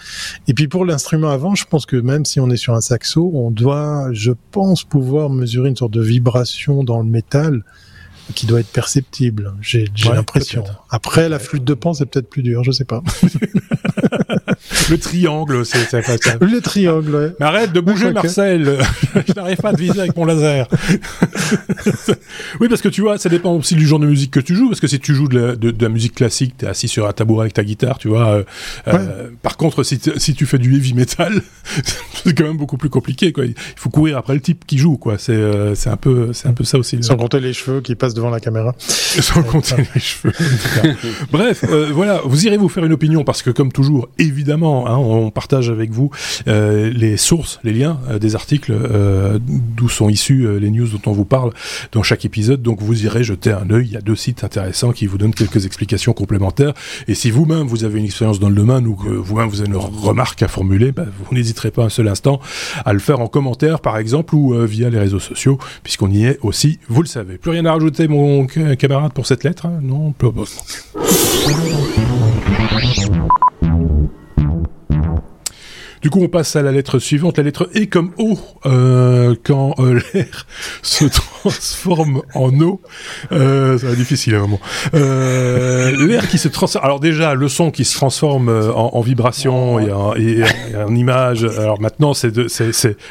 Et 0.49 0.53
puis 0.53 0.67
pour 0.67 0.83
l'instrument 0.83 1.29
avant, 1.29 1.55
je 1.55 1.63
pense 1.63 1.85
que 1.85 1.95
même 1.95 2.25
si 2.25 2.41
on 2.41 2.49
est 2.49 2.57
sur 2.57 2.73
un 2.73 2.81
saxo, 2.81 3.31
on 3.33 3.51
doit, 3.51 4.09
je 4.11 4.33
pense, 4.51 4.83
pouvoir 4.83 5.29
mesurer 5.29 5.69
une 5.69 5.77
sorte 5.77 5.93
de 5.93 6.01
vibration 6.01 6.83
dans 6.83 6.99
le 6.99 7.05
métal 7.05 7.63
qui 8.33 8.47
doit 8.47 8.59
être 8.59 8.71
perceptible. 8.71 9.53
J'ai 9.61 9.85
l'impression. 10.03 10.65
Après, 10.95 11.27
la 11.27 11.39
flûte 11.39 11.65
de 11.65 11.73
pan, 11.73 11.93
c'est 11.93 12.05
peut-être 12.05 12.29
plus 12.29 12.41
dur, 12.41 12.63
je 12.63 12.71
sais 12.71 12.85
pas. 12.85 13.03
le 14.89 14.97
triangle, 14.97 15.65
c'est 15.65 15.83
ça. 15.89 15.99
Le 16.39 16.61
triangle, 16.61 17.13
ouais. 17.13 17.31
Mais 17.37 17.45
arrête 17.45 17.73
de 17.73 17.81
bouger, 17.81 18.13
Marcel. 18.13 18.77
je 19.27 19.33
n'arrive 19.33 19.57
pas 19.57 19.71
à 19.71 19.73
te 19.73 19.81
viser 19.81 19.99
avec 19.99 20.15
mon 20.15 20.23
laser. 20.23 20.69
oui, 22.61 22.69
parce 22.69 22.81
que 22.81 22.87
tu 22.87 23.01
vois, 23.01 23.17
ça 23.17 23.27
dépend 23.27 23.53
aussi 23.55 23.75
du 23.75 23.85
genre 23.85 23.99
de 23.99 24.07
musique 24.07 24.31
que 24.31 24.39
tu 24.39 24.55
joues. 24.55 24.69
Parce 24.69 24.79
que 24.79 24.87
si 24.87 25.01
tu 25.01 25.13
joues 25.13 25.27
de 25.27 25.37
la, 25.37 25.55
de, 25.57 25.73
la 25.77 25.89
musique 25.89 26.15
classique, 26.15 26.55
t'es 26.59 26.67
assis 26.67 26.87
sur 26.87 27.05
un 27.09 27.11
tabouret 27.11 27.41
avec 27.41 27.53
ta 27.55 27.65
guitare, 27.65 27.97
tu 27.97 28.07
vois. 28.07 28.29
Euh, 28.29 28.43
euh 28.87 29.29
par 29.41 29.57
contre, 29.57 29.83
si, 29.83 29.99
si 30.15 30.33
tu 30.33 30.45
fais 30.45 30.59
du 30.59 30.75
heavy 30.75 30.93
metal, 30.93 31.41
c'est 32.23 32.33
quand 32.33 32.45
même 32.45 32.57
beaucoup 32.57 32.77
plus 32.77 32.89
compliqué, 32.89 33.33
quoi. 33.33 33.43
Il 33.43 33.53
faut 33.75 33.89
courir 33.89 34.17
après 34.17 34.33
le 34.33 34.39
type 34.39 34.65
qui 34.65 34.77
joue, 34.77 34.95
quoi. 34.95 35.17
C'est 35.17 35.33
euh, 35.33 35.75
un 35.87 35.97
peu 35.97 36.31
c'est 36.31 36.47
un 36.47 36.53
peu 36.53 36.63
ça 36.63 36.77
aussi. 36.77 37.03
Sans 37.03 37.17
compter 37.17 37.41
les 37.41 37.51
cheveux 37.51 37.81
qui 37.81 37.95
passent 37.95 38.13
devant 38.13 38.29
la 38.29 38.39
caméra. 38.39 38.73
Sans 38.79 39.43
compter 39.43 39.75
les 39.93 39.99
cheveux. 40.01 40.33
Bref, 41.31 41.65
euh, 41.69 41.89
voilà, 41.93 42.21
vous 42.23 42.45
irez 42.45 42.57
vous 42.57 42.69
faire 42.69 42.85
une 42.85 42.93
opinion 42.93 43.23
parce 43.23 43.41
que 43.41 43.49
comme 43.49 43.71
toujours, 43.71 44.09
évidemment, 44.19 44.87
hein, 44.87 44.97
on 44.97 45.31
partage 45.31 45.69
avec 45.69 45.91
vous 45.91 46.11
euh, 46.47 46.91
les 46.93 47.17
sources, 47.17 47.59
les 47.63 47.73
liens 47.73 47.99
euh, 48.09 48.19
des 48.19 48.35
articles 48.35 48.73
euh, 48.73 49.39
d'où 49.41 49.89
sont 49.89 50.09
issus 50.09 50.47
les 50.59 50.69
news 50.71 50.87
dont 50.87 51.11
on 51.11 51.13
vous 51.13 51.25
parle 51.25 51.51
dans 51.91 52.03
chaque 52.03 52.25
épisode. 52.25 52.61
Donc 52.61 52.81
vous 52.81 53.05
irez 53.05 53.23
jeter 53.23 53.51
un 53.51 53.69
œil. 53.69 53.87
Il 53.87 53.93
y 53.93 53.97
a 53.97 54.01
deux 54.01 54.15
sites 54.15 54.43
intéressants 54.43 54.91
qui 54.91 55.07
vous 55.07 55.17
donnent 55.17 55.33
quelques 55.33 55.65
explications 55.65 56.13
complémentaires. 56.13 56.73
Et 57.07 57.15
si 57.15 57.31
vous-même 57.31 57.67
vous 57.67 57.83
avez 57.83 57.99
une 57.99 58.05
expérience 58.05 58.39
dans 58.39 58.49
le 58.49 58.55
domaine 58.55 58.87
ou 58.87 58.95
que 58.95 59.09
vous-même 59.09 59.49
vous 59.49 59.61
avez 59.61 59.69
une 59.69 59.77
remarque 59.77 60.41
à 60.43 60.47
formuler, 60.47 60.91
bah, 60.91 61.05
vous 61.05 61.35
n'hésiterez 61.35 61.71
pas 61.71 61.83
un 61.83 61.89
seul 61.89 62.07
instant 62.07 62.39
à 62.83 62.93
le 62.93 62.99
faire 62.99 63.19
en 63.19 63.27
commentaire, 63.27 63.79
par 63.79 63.97
exemple, 63.97 64.35
ou 64.35 64.55
via 64.65 64.89
les 64.89 64.99
réseaux 64.99 65.19
sociaux, 65.19 65.57
puisqu'on 65.83 66.09
y 66.09 66.25
est 66.25 66.39
aussi. 66.41 66.79
Vous 66.89 67.01
le 67.01 67.07
savez. 67.07 67.37
Plus 67.37 67.51
rien 67.51 67.65
à 67.65 67.73
rajouter, 67.73 68.07
mon 68.07 68.45
camarade, 68.45 69.13
pour 69.13 69.25
cette 69.25 69.43
lettre 69.43 69.65
hein? 69.65 69.79
Non, 69.81 70.13
du 76.05 76.11
coup, 76.11 76.21
on 76.21 76.27
passe 76.27 76.55
à 76.55 76.61
la 76.61 76.71
lettre 76.71 76.99
suivante. 76.99 77.37
La 77.37 77.43
lettre 77.43 77.67
E 77.75 77.87
comme 77.89 78.11
eau. 78.19 78.37
Euh, 78.67 79.33
quand 79.43 79.73
euh, 79.79 79.99
l'air 80.13 80.45
se 80.83 81.05
transforme 81.05 82.21
en 82.35 82.59
eau, 82.59 82.79
euh, 83.31 83.79
ça 83.79 83.87
va 83.87 83.95
difficile 83.95 84.35
à 84.35 84.37
un 84.37 84.41
moment. 84.41 84.59
Euh, 84.93 86.05
l'air 86.05 86.27
qui 86.27 86.37
se 86.37 86.47
transforme. 86.47 86.85
Alors 86.85 86.99
déjà, 86.99 87.33
le 87.33 87.47
son 87.47 87.71
qui 87.71 87.85
se 87.85 87.95
transforme 87.95 88.49
en, 88.49 89.01
vibration 89.01 89.79
et 89.79 89.91
en, 89.91 90.95
image. 90.95 91.43
Alors 91.43 91.81
maintenant, 91.81 92.13
c'est 92.13 92.31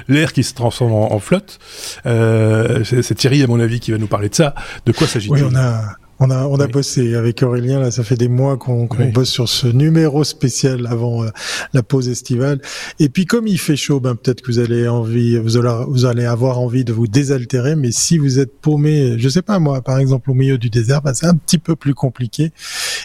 l'air 0.07 0.33
qui 0.33 0.45
se 0.45 0.55
transforme 0.55 0.93
en, 0.93 1.13
en 1.13 1.19
flotte. 1.19 1.59
C'est 2.05 3.15
Thierry, 3.17 3.43
à 3.43 3.49
mon 3.49 3.59
avis, 3.59 3.81
qui 3.81 3.91
va 3.91 3.99
nous 3.99 4.07
parler 4.07 4.29
de 4.29 4.37
ça. 4.37 4.55
De 4.87 4.93
quoi 4.93 5.09
s'agit-il? 5.09 5.33
Oui, 5.33 5.43
on 5.43 5.57
a 5.57 5.97
on 6.21 6.31
a, 6.31 6.47
on 6.47 6.61
a 6.61 6.67
bossé 6.67 7.15
avec 7.17 7.43
Aurélien, 7.43 7.81
là, 7.81 7.91
ça 7.91 8.05
fait 8.05 8.17
des 8.17 8.29
mois 8.29 8.57
qu'on 8.57 8.89
bosse 9.13 9.31
sur 9.31 9.49
ce 9.49 9.67
numéro 9.67 10.23
spécial 10.23 10.87
avant 10.87 11.25
euh, 11.25 11.29
la 11.73 11.83
pause 11.83 12.09
estivale. 12.09 12.61
Et 13.01 13.09
puis, 13.09 13.27
comme 13.27 13.47
il 13.49 13.59
fait 13.59 13.77
chaud, 13.77 13.99
ben, 14.01 14.15
peut-être 14.15 14.41
que 14.41 14.53
vous 14.53 14.59
allez 14.61 14.87
envie, 14.87 15.37
vous 15.39 15.57
allez, 15.57 15.85
vous 15.89 16.05
allez 16.05 16.25
avoir 16.25 16.61
envie 16.61 16.85
de 16.85 16.93
vous 16.93 17.09
désaltérer, 17.09 17.75
mais 17.75 17.91
si 17.91 18.19
vous 18.19 18.39
êtes 18.39 18.57
paumé, 18.61 19.17
je 19.19 19.29
sais 19.29 19.43
pas 19.43 19.59
moi, 19.59 19.83
par 19.83 19.99
exemple, 19.99 20.31
au 20.31 20.35
milieu 20.35 20.57
du 20.57 20.71
désert, 20.71 21.03
ben, 21.03 21.15
c'est 21.15 21.27
un 21.27 21.35
petit 21.35 21.59
peu 21.59 21.75
plus 21.75 21.95
compliqué. 21.95 22.53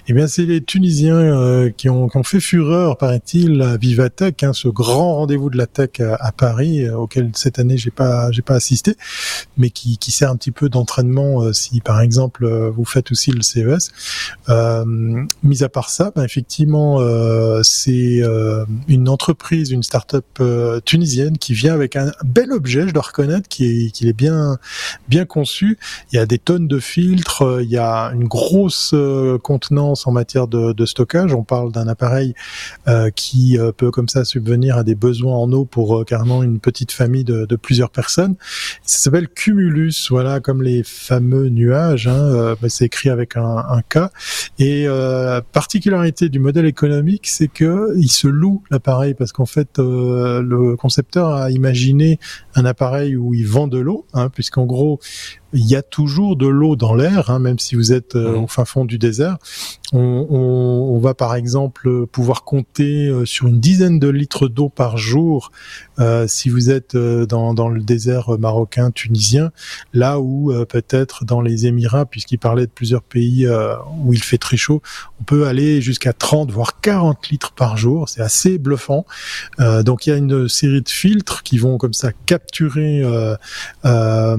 Eh 0.07 0.13
bien, 0.13 0.27
c'est 0.27 0.45
les 0.45 0.61
Tunisiens 0.61 1.15
euh, 1.15 1.69
qui, 1.75 1.89
ont, 1.89 2.07
qui, 2.09 2.17
ont, 2.17 2.23
fait 2.23 2.39
fureur, 2.39 2.97
paraît-il, 2.97 3.61
à 3.61 3.77
Vivatech, 3.77 4.43
hein, 4.43 4.53
ce 4.53 4.67
grand 4.67 5.15
rendez-vous 5.15 5.49
de 5.49 5.57
la 5.57 5.67
tech 5.67 5.99
à, 5.99 6.31
Paris, 6.31 6.85
euh, 6.85 6.95
auquel 6.95 7.31
cette 7.33 7.57
année 7.57 7.77
j'ai 7.77 7.91
pas, 7.91 8.31
j'ai 8.31 8.41
pas 8.43 8.55
assisté, 8.55 8.95
mais 9.57 9.71
qui, 9.71 9.97
qui 9.97 10.11
sert 10.11 10.29
un 10.29 10.35
petit 10.35 10.51
peu 10.51 10.69
d'entraînement 10.69 11.51
si, 11.53 11.81
par 11.81 12.01
exemple, 12.01 12.47
vous 12.69 12.85
faites 12.85 12.98
aussi 13.11 13.31
le 13.31 13.41
CES. 13.41 13.91
Euh, 14.49 14.85
mis 15.43 15.63
à 15.63 15.69
part 15.69 15.89
ça, 15.89 16.11
ben 16.15 16.23
effectivement, 16.23 16.99
euh, 16.99 17.61
c'est 17.63 18.21
euh, 18.21 18.65
une 18.87 19.09
entreprise, 19.09 19.71
une 19.71 19.83
start-up 19.83 20.25
tunisienne 20.85 21.37
qui 21.37 21.53
vient 21.53 21.73
avec 21.73 21.95
un 21.95 22.11
bel 22.23 22.51
objet, 22.51 22.87
je 22.87 22.93
dois 22.93 23.03
reconnaître, 23.03 23.47
qui 23.47 23.91
est, 24.01 24.13
bien, 24.13 24.57
bien 25.07 25.25
conçu. 25.25 25.77
Il 26.11 26.15
y 26.15 26.19
a 26.19 26.25
des 26.25 26.39
tonnes 26.39 26.67
de 26.67 26.79
filtres, 26.79 27.59
il 27.61 27.69
y 27.69 27.77
a 27.77 28.11
une 28.13 28.27
grosse 28.27 28.95
contenance 29.43 30.07
en 30.07 30.11
matière 30.11 30.47
de, 30.47 30.85
stockage. 30.85 31.33
On 31.33 31.43
parle 31.43 31.71
d'un 31.71 31.87
appareil 31.87 32.33
qui 33.15 33.57
peut 33.77 33.91
comme 33.91 34.09
ça 34.09 34.25
subvenir 34.25 34.77
à 34.77 34.83
des 34.83 34.95
besoins 34.95 35.35
en 35.35 35.51
eau 35.51 35.65
pour 35.65 36.05
carrément 36.05 36.41
une 36.43 36.59
petite 36.59 36.91
famille 36.91 37.23
de, 37.23 37.55
plusieurs 37.55 37.89
personnes. 37.89 38.35
Ça 38.83 38.99
s'appelle 38.99 39.27
Cumulus, 39.27 40.07
voilà, 40.09 40.39
comme 40.39 40.63
les 40.63 40.83
fameux 40.83 41.49
nuages. 41.49 42.07
Hein, 42.07 42.55
c'est 42.67 42.88
écrit 42.89 43.09
avec 43.09 43.37
un, 43.37 43.57
un 43.57 43.81
K. 43.81 44.09
Et 44.57 44.85
euh, 44.87 45.41
particularité 45.53 46.27
du 46.27 46.39
modèle 46.39 46.65
économique, 46.65 47.27
c'est 47.27 47.47
que 47.47 47.93
il 47.97 48.09
se 48.09 48.27
loue 48.27 48.63
l'appareil 48.71 49.13
parce 49.13 49.31
qu'en 49.31 49.45
fait, 49.45 49.77
euh, 49.77 50.41
le 50.41 50.75
concepteur 50.75 51.29
a 51.29 51.51
imaginé 51.51 52.19
un 52.55 52.65
appareil 52.65 53.15
où 53.15 53.35
il 53.35 53.47
vend 53.47 53.67
de 53.67 53.77
l'eau, 53.77 54.07
hein, 54.13 54.29
puisqu'en 54.29 54.65
gros, 54.65 54.99
il 55.53 55.65
y 55.65 55.75
a 55.75 55.81
toujours 55.81 56.35
de 56.35 56.47
l'eau 56.47 56.75
dans 56.75 56.93
l'air, 56.93 57.29
hein, 57.29 57.39
même 57.39 57.59
si 57.59 57.75
vous 57.75 57.91
êtes 57.93 58.15
euh, 58.15 58.37
au 58.37 58.47
fin 58.47 58.65
fond 58.65 58.85
du 58.85 58.97
désert. 58.97 59.37
On, 59.91 60.27
on, 60.29 60.95
on, 60.95 60.99
va 60.99 61.15
par 61.15 61.33
exemple 61.33 62.05
pouvoir 62.05 62.43
compter 62.43 63.07
euh, 63.07 63.25
sur 63.25 63.47
une 63.47 63.59
dizaine 63.59 63.97
de 63.97 64.07
litres 64.07 64.47
d'eau 64.47 64.69
par 64.69 64.97
jour 64.97 65.51
euh, 65.97 66.27
si 66.27 66.49
vous 66.49 66.69
êtes 66.69 66.93
euh, 66.93 67.25
dans, 67.25 67.55
dans, 67.55 67.69
le 67.69 67.81
désert 67.81 68.37
marocain, 68.37 68.91
tunisien, 68.91 69.51
là 69.93 70.19
où 70.19 70.53
peut-être 70.69 71.25
dans 71.25 71.41
les 71.41 71.65
Émirats, 71.65 72.05
puisqu'il 72.05 72.37
parlait 72.37 72.65
de 72.65 72.71
plusieurs 72.71 73.01
pays 73.01 73.47
où 74.03 74.13
il 74.13 74.21
fait 74.21 74.37
très 74.37 74.57
chaud, 74.57 74.81
on 75.19 75.23
peut 75.23 75.47
aller 75.47 75.81
jusqu'à 75.81 76.13
30 76.13 76.51
voire 76.51 76.79
40 76.81 77.29
litres 77.29 77.51
par 77.53 77.77
jour. 77.77 78.07
C'est 78.09 78.21
assez 78.21 78.57
bluffant. 78.57 79.05
donc 79.59 80.05
il 80.05 80.09
y 80.09 80.13
a 80.13 80.17
une 80.17 80.47
série 80.47 80.81
de 80.81 80.89
filtres 80.89 81.43
qui 81.43 81.57
vont 81.57 81.77
comme 81.77 81.93
ça 81.93 82.11
capturer 82.25 83.03
un 83.83 84.37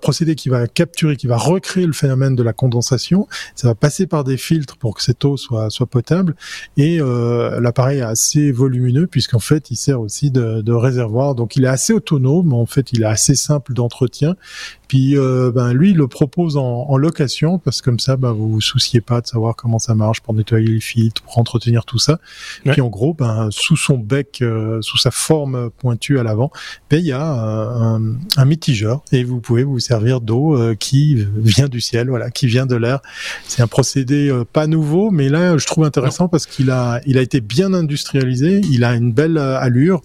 procédé 0.00 0.27
qui 0.34 0.48
va 0.48 0.66
capturer, 0.66 1.16
qui 1.16 1.26
va 1.26 1.36
recréer 1.36 1.86
le 1.86 1.92
phénomène 1.92 2.36
de 2.36 2.42
la 2.42 2.52
condensation. 2.52 3.26
Ça 3.54 3.68
va 3.68 3.74
passer 3.74 4.06
par 4.06 4.24
des 4.24 4.36
filtres 4.36 4.76
pour 4.76 4.96
que 4.96 5.02
cette 5.02 5.24
eau 5.24 5.36
soit, 5.36 5.70
soit 5.70 5.86
potable. 5.86 6.34
Et 6.76 7.00
euh, 7.00 7.60
l'appareil 7.60 7.98
est 7.98 8.02
assez 8.02 8.52
volumineux 8.52 9.06
puisqu'en 9.06 9.38
fait, 9.38 9.70
il 9.70 9.76
sert 9.76 10.00
aussi 10.00 10.30
de, 10.30 10.60
de 10.60 10.72
réservoir. 10.72 11.34
Donc, 11.34 11.56
il 11.56 11.64
est 11.64 11.68
assez 11.68 11.92
autonome. 11.92 12.52
En 12.52 12.66
fait, 12.66 12.92
il 12.92 13.02
est 13.02 13.06
assez 13.06 13.34
simple 13.34 13.72
d'entretien. 13.72 14.34
Puis 14.88 15.18
euh, 15.18 15.52
ben 15.54 15.72
lui, 15.74 15.90
il 15.90 15.96
le 15.96 16.08
propose 16.08 16.56
en, 16.56 16.96
location 16.96 17.58
parce 17.58 17.80
que 17.80 17.84
comme 17.84 18.00
ça, 18.00 18.16
ben, 18.16 18.32
vous 18.32 18.48
vous 18.48 18.60
souciez 18.60 19.00
pas 19.00 19.20
de 19.20 19.26
savoir 19.26 19.54
comment 19.54 19.78
ça 19.78 19.94
marche 19.94 20.20
pour 20.20 20.34
nettoyer 20.34 20.66
les 20.66 20.80
filtres, 20.80 21.22
pour 21.22 21.38
entretenir 21.38 21.84
tout 21.84 21.98
ça. 21.98 22.18
Puis 22.64 22.80
en 22.80 22.88
gros, 22.88 23.14
ben 23.14 23.48
sous 23.50 23.76
son 23.76 23.98
bec, 23.98 24.38
euh, 24.40 24.80
sous 24.80 24.96
sa 24.96 25.10
forme 25.10 25.70
pointue 25.78 26.18
à 26.18 26.22
l'avant, 26.22 26.50
ben 26.90 26.98
il 26.98 27.06
y 27.06 27.12
a 27.12 27.22
un, 27.22 28.02
un, 28.36 28.44
mitigeur 28.46 29.02
et 29.12 29.22
vous 29.24 29.40
pouvez 29.40 29.62
vous 29.62 29.78
servir 29.78 30.17
d'eau 30.20 30.56
euh, 30.56 30.74
qui 30.74 31.26
vient 31.36 31.68
du 31.68 31.80
ciel, 31.80 32.08
voilà, 32.08 32.30
qui 32.30 32.46
vient 32.46 32.66
de 32.66 32.76
l'air. 32.76 33.00
C'est 33.46 33.62
un 33.62 33.66
procédé 33.66 34.32
pas 34.52 34.66
nouveau, 34.66 35.10
mais 35.10 35.28
là 35.28 35.56
je 35.58 35.66
trouve 35.66 35.84
intéressant 35.84 36.28
parce 36.28 36.46
qu'il 36.46 36.70
a 36.70 37.00
il 37.06 37.18
a 37.18 37.22
été 37.22 37.40
bien 37.40 37.72
industrialisé, 37.74 38.60
il 38.70 38.84
a 38.84 38.94
une 38.94 39.12
belle 39.12 39.38
allure 39.38 40.02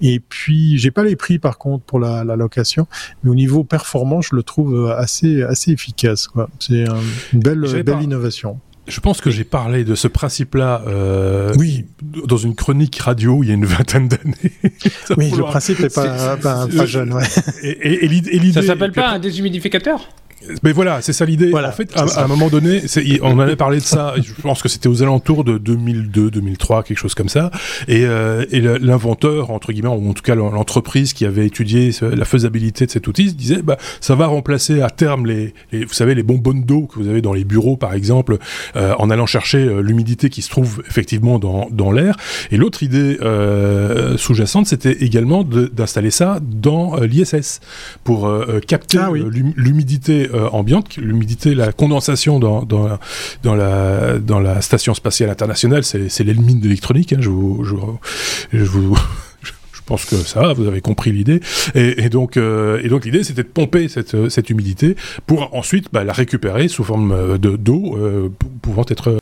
et 0.00 0.20
puis, 0.20 0.78
j'ai 0.78 0.90
pas 0.90 1.02
les 1.02 1.16
prix 1.16 1.38
par 1.38 1.58
contre 1.58 1.84
pour 1.84 1.98
la, 1.98 2.22
la, 2.22 2.36
location, 2.36 2.86
mais 3.22 3.30
au 3.30 3.34
niveau 3.34 3.64
performance, 3.64 4.28
je 4.30 4.36
le 4.36 4.44
trouve 4.44 4.90
assez 4.92 5.42
assez 5.42 5.72
efficace. 5.72 6.28
C'est 6.60 6.84
une 7.32 7.40
belle 7.40 7.60
belle 7.82 8.02
innovation. 8.02 8.60
Je 8.88 9.00
pense 9.00 9.20
que 9.20 9.30
j'ai 9.30 9.44
parlé 9.44 9.84
de 9.84 9.94
ce 9.94 10.08
principe-là 10.08 10.82
euh, 10.86 11.54
oui. 11.58 11.84
dans 12.02 12.36
une 12.36 12.54
chronique 12.54 12.98
radio 12.98 13.42
il 13.42 13.48
y 13.48 13.50
a 13.50 13.54
une 13.54 13.66
vingtaine 13.66 14.08
d'années. 14.08 14.52
oui, 15.16 15.30
le 15.30 15.42
principe 15.42 15.80
n'est 15.80 15.88
pas, 15.88 16.36
pas, 16.36 16.66
pas, 16.66 16.86
jeune. 16.86 17.12
Ouais. 17.12 17.24
Et, 17.62 18.06
et, 18.06 18.36
et 18.36 18.52
Ça 18.52 18.62
s'appelle 18.62 18.92
pas 18.92 19.10
un 19.10 19.18
déshumidificateur 19.18 20.08
mais 20.62 20.72
voilà, 20.72 21.02
c'est 21.02 21.12
ça 21.12 21.24
l'idée. 21.24 21.52
en 21.52 21.72
fait, 21.72 21.96
à, 21.96 22.24
un 22.24 22.26
moment 22.26 22.48
donné, 22.48 22.82
on 23.22 23.38
avait 23.38 23.56
parlé 23.56 23.78
de 23.78 23.84
ça. 23.84 24.14
Je 24.16 24.32
pense 24.40 24.62
que 24.62 24.68
c'était 24.68 24.88
aux 24.88 25.02
alentours 25.02 25.44
de 25.44 25.58
2002, 25.58 26.30
2003, 26.30 26.82
quelque 26.82 26.98
chose 26.98 27.14
comme 27.14 27.28
ça. 27.28 27.50
Et, 27.86 28.04
euh, 28.04 28.44
et 28.50 28.60
l'inventeur, 28.60 29.50
entre 29.50 29.72
guillemets, 29.72 29.88
ou 29.88 30.10
en 30.10 30.14
tout 30.14 30.22
cas 30.22 30.34
l'entreprise 30.34 31.12
qui 31.12 31.24
avait 31.24 31.46
étudié 31.46 31.90
la 32.00 32.24
faisabilité 32.24 32.86
de 32.86 32.90
cet 32.90 33.06
outil, 33.06 33.32
disait, 33.34 33.62
bah, 33.62 33.76
ça 34.00 34.14
va 34.14 34.26
remplacer 34.26 34.80
à 34.80 34.90
terme 34.90 35.26
les, 35.26 35.54
vous 35.72 35.92
savez, 35.92 36.14
les 36.14 36.22
bonbonnes 36.22 36.64
d'eau 36.64 36.82
que 36.82 36.98
vous 36.98 37.08
avez 37.08 37.22
dans 37.22 37.32
les 37.32 37.44
bureaux, 37.44 37.76
par 37.76 37.94
exemple, 37.94 38.38
euh, 38.76 38.94
en 38.98 39.10
allant 39.10 39.26
chercher 39.26 39.58
euh, 39.58 39.80
l'humidité 39.80 40.30
qui 40.30 40.42
se 40.42 40.50
trouve 40.50 40.82
effectivement 40.86 41.38
dans, 41.38 41.68
dans 41.70 41.92
l'air. 41.92 42.16
Et 42.50 42.56
l'autre 42.56 42.82
idée 42.82 43.18
euh, 43.22 44.16
sous-jacente, 44.16 44.66
c'était 44.66 44.92
également 44.92 45.44
d'installer 45.44 46.10
ça 46.10 46.40
dans 46.42 46.96
l'ISS 46.96 47.60
pour 48.04 48.30
capter 48.66 48.98
ah 48.98 49.10
l'humidité 49.56 50.27
euh, 50.32 50.48
ambiante, 50.50 50.96
l'humidité, 50.96 51.54
la 51.54 51.72
condensation 51.72 52.38
dans, 52.38 52.62
dans, 52.62 52.98
dans, 53.42 53.54
la, 53.54 54.18
dans 54.18 54.40
la 54.40 54.60
station 54.60 54.94
spatiale 54.94 55.30
internationale, 55.30 55.84
c'est 55.84 56.24
l'ennemi 56.24 56.54
de 56.54 56.64
l'électronique. 56.64 57.12
Hein, 57.12 57.18
je 57.20 57.30
vous, 57.30 57.64
je, 57.64 57.76
je 58.58 58.64
vous 58.64 58.96
pense 59.88 60.04
que 60.04 60.16
ça, 60.16 60.52
vous 60.52 60.68
avez 60.68 60.80
compris 60.80 61.12
l'idée. 61.12 61.40
Et, 61.74 62.04
et, 62.04 62.08
donc, 62.10 62.36
euh, 62.36 62.80
et 62.84 62.88
donc 62.88 63.06
l'idée, 63.06 63.24
c'était 63.24 63.42
de 63.42 63.48
pomper 63.48 63.88
cette, 63.88 64.14
euh, 64.14 64.28
humidité 64.48 64.96
pour 65.26 65.54
ensuite 65.54 65.86
bah, 65.92 66.04
la 66.04 66.12
récupérer 66.12 66.68
sous 66.68 66.84
forme 66.84 67.12
euh, 67.12 67.38
de 67.38 67.56
d'eau 67.56 67.98
pouvant 68.62 68.84
être 68.88 69.18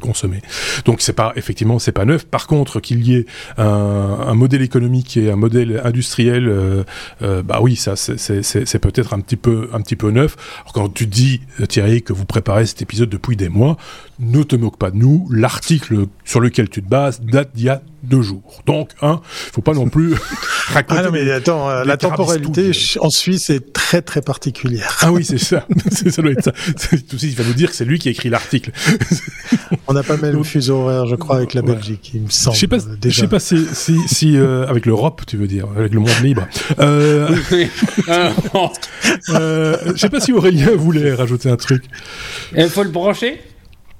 consommée. 0.00 0.40
Donc 0.84 1.00
c'est 1.00 1.12
pas 1.12 1.32
effectivement 1.36 1.78
c'est 1.78 1.92
pas 1.92 2.04
neuf. 2.04 2.26
Par 2.26 2.46
contre, 2.46 2.80
qu'il 2.80 3.06
y 3.06 3.14
ait 3.14 3.26
un, 3.56 4.34
modèle 4.34 4.62
économique 4.62 5.16
et 5.16 5.30
un 5.30 5.36
modèle 5.36 5.80
industriel, 5.84 6.52
bah 7.20 7.60
oui, 7.60 7.76
ça 7.76 7.94
c'est 7.96 8.78
peut-être 8.78 9.14
un 9.14 9.20
petit 9.20 9.36
peu 9.36 9.68
un 9.72 9.80
petit 9.80 9.96
peu 9.96 10.10
neuf. 10.10 10.36
Quand 10.74 10.92
tu 10.92 11.06
dis 11.06 11.40
Thierry 11.68 12.02
que 12.02 12.12
vous 12.12 12.24
préparez 12.24 12.66
cet 12.66 12.82
épisode 12.82 13.08
depuis 13.08 13.36
des 13.36 13.48
mois, 13.48 13.76
ne 14.18 14.42
te 14.42 14.56
moque 14.56 14.76
pas 14.76 14.90
de 14.90 14.96
nous. 14.96 15.28
L'article 15.30 16.06
sur 16.24 16.40
lequel 16.40 16.68
tu 16.68 16.82
te 16.82 16.88
bases 16.88 17.20
date 17.20 17.50
d'il 17.54 17.66
y 17.66 17.68
a 17.68 17.82
deux 18.02 18.22
jours. 18.22 18.62
Donc, 18.66 18.90
hein, 19.02 19.20
faut 19.24 19.62
pas 19.62 19.74
non 19.74 19.88
plus 19.88 20.14
raconter. 20.68 21.00
Ah 21.00 21.02
non, 21.04 21.10
mais 21.10 21.30
attends, 21.30 21.68
euh, 21.68 21.84
la 21.84 21.96
temporalité 21.96 22.70
en 23.00 23.10
Suisse 23.10 23.50
est 23.50 23.72
très 23.72 24.02
très 24.02 24.22
particulière. 24.22 24.96
Ah 25.00 25.12
oui, 25.12 25.24
c'est 25.24 25.38
ça. 25.38 25.66
ça 25.90 26.22
doit 26.22 26.32
être 26.32 26.44
ça. 26.44 26.52
il 27.22 27.34
va 27.34 27.44
nous 27.44 27.54
dire 27.54 27.70
que 27.70 27.76
c'est 27.76 27.84
lui 27.84 27.98
qui 27.98 28.08
a 28.08 28.10
écrit 28.10 28.28
l'article. 28.28 28.72
On 29.86 29.94
n'a 29.94 30.02
pas 30.02 30.16
même 30.16 30.36
le 30.36 30.42
fuseau 30.42 30.82
horaire, 30.82 31.06
je 31.06 31.16
crois, 31.16 31.36
avec 31.36 31.54
la 31.54 31.62
Belgique, 31.62 32.10
il 32.14 32.22
me 32.22 32.30
semble. 32.30 32.54
Je 32.54 32.60
sais 32.60 32.66
pas, 32.68 32.78
je 32.78 33.10
sais 33.10 33.28
pas 33.28 33.40
si, 33.40 33.66
si, 33.72 33.96
si 34.06 34.36
euh, 34.36 34.66
avec 34.66 34.86
l'Europe, 34.86 35.22
tu 35.26 35.36
veux 35.36 35.46
dire, 35.46 35.66
avec 35.76 35.94
le 35.94 36.00
monde 36.00 36.10
libre. 36.22 36.46
Euh, 36.78 37.34
euh, 39.30 39.76
je 39.86 39.96
sais 39.96 40.10
pas 40.10 40.20
si 40.20 40.32
Aurélien 40.32 40.70
voulait 40.76 41.14
rajouter 41.14 41.48
un 41.48 41.56
truc. 41.56 41.84
Il 42.56 42.68
faut 42.68 42.82
le 42.82 42.90
brancher? 42.90 43.40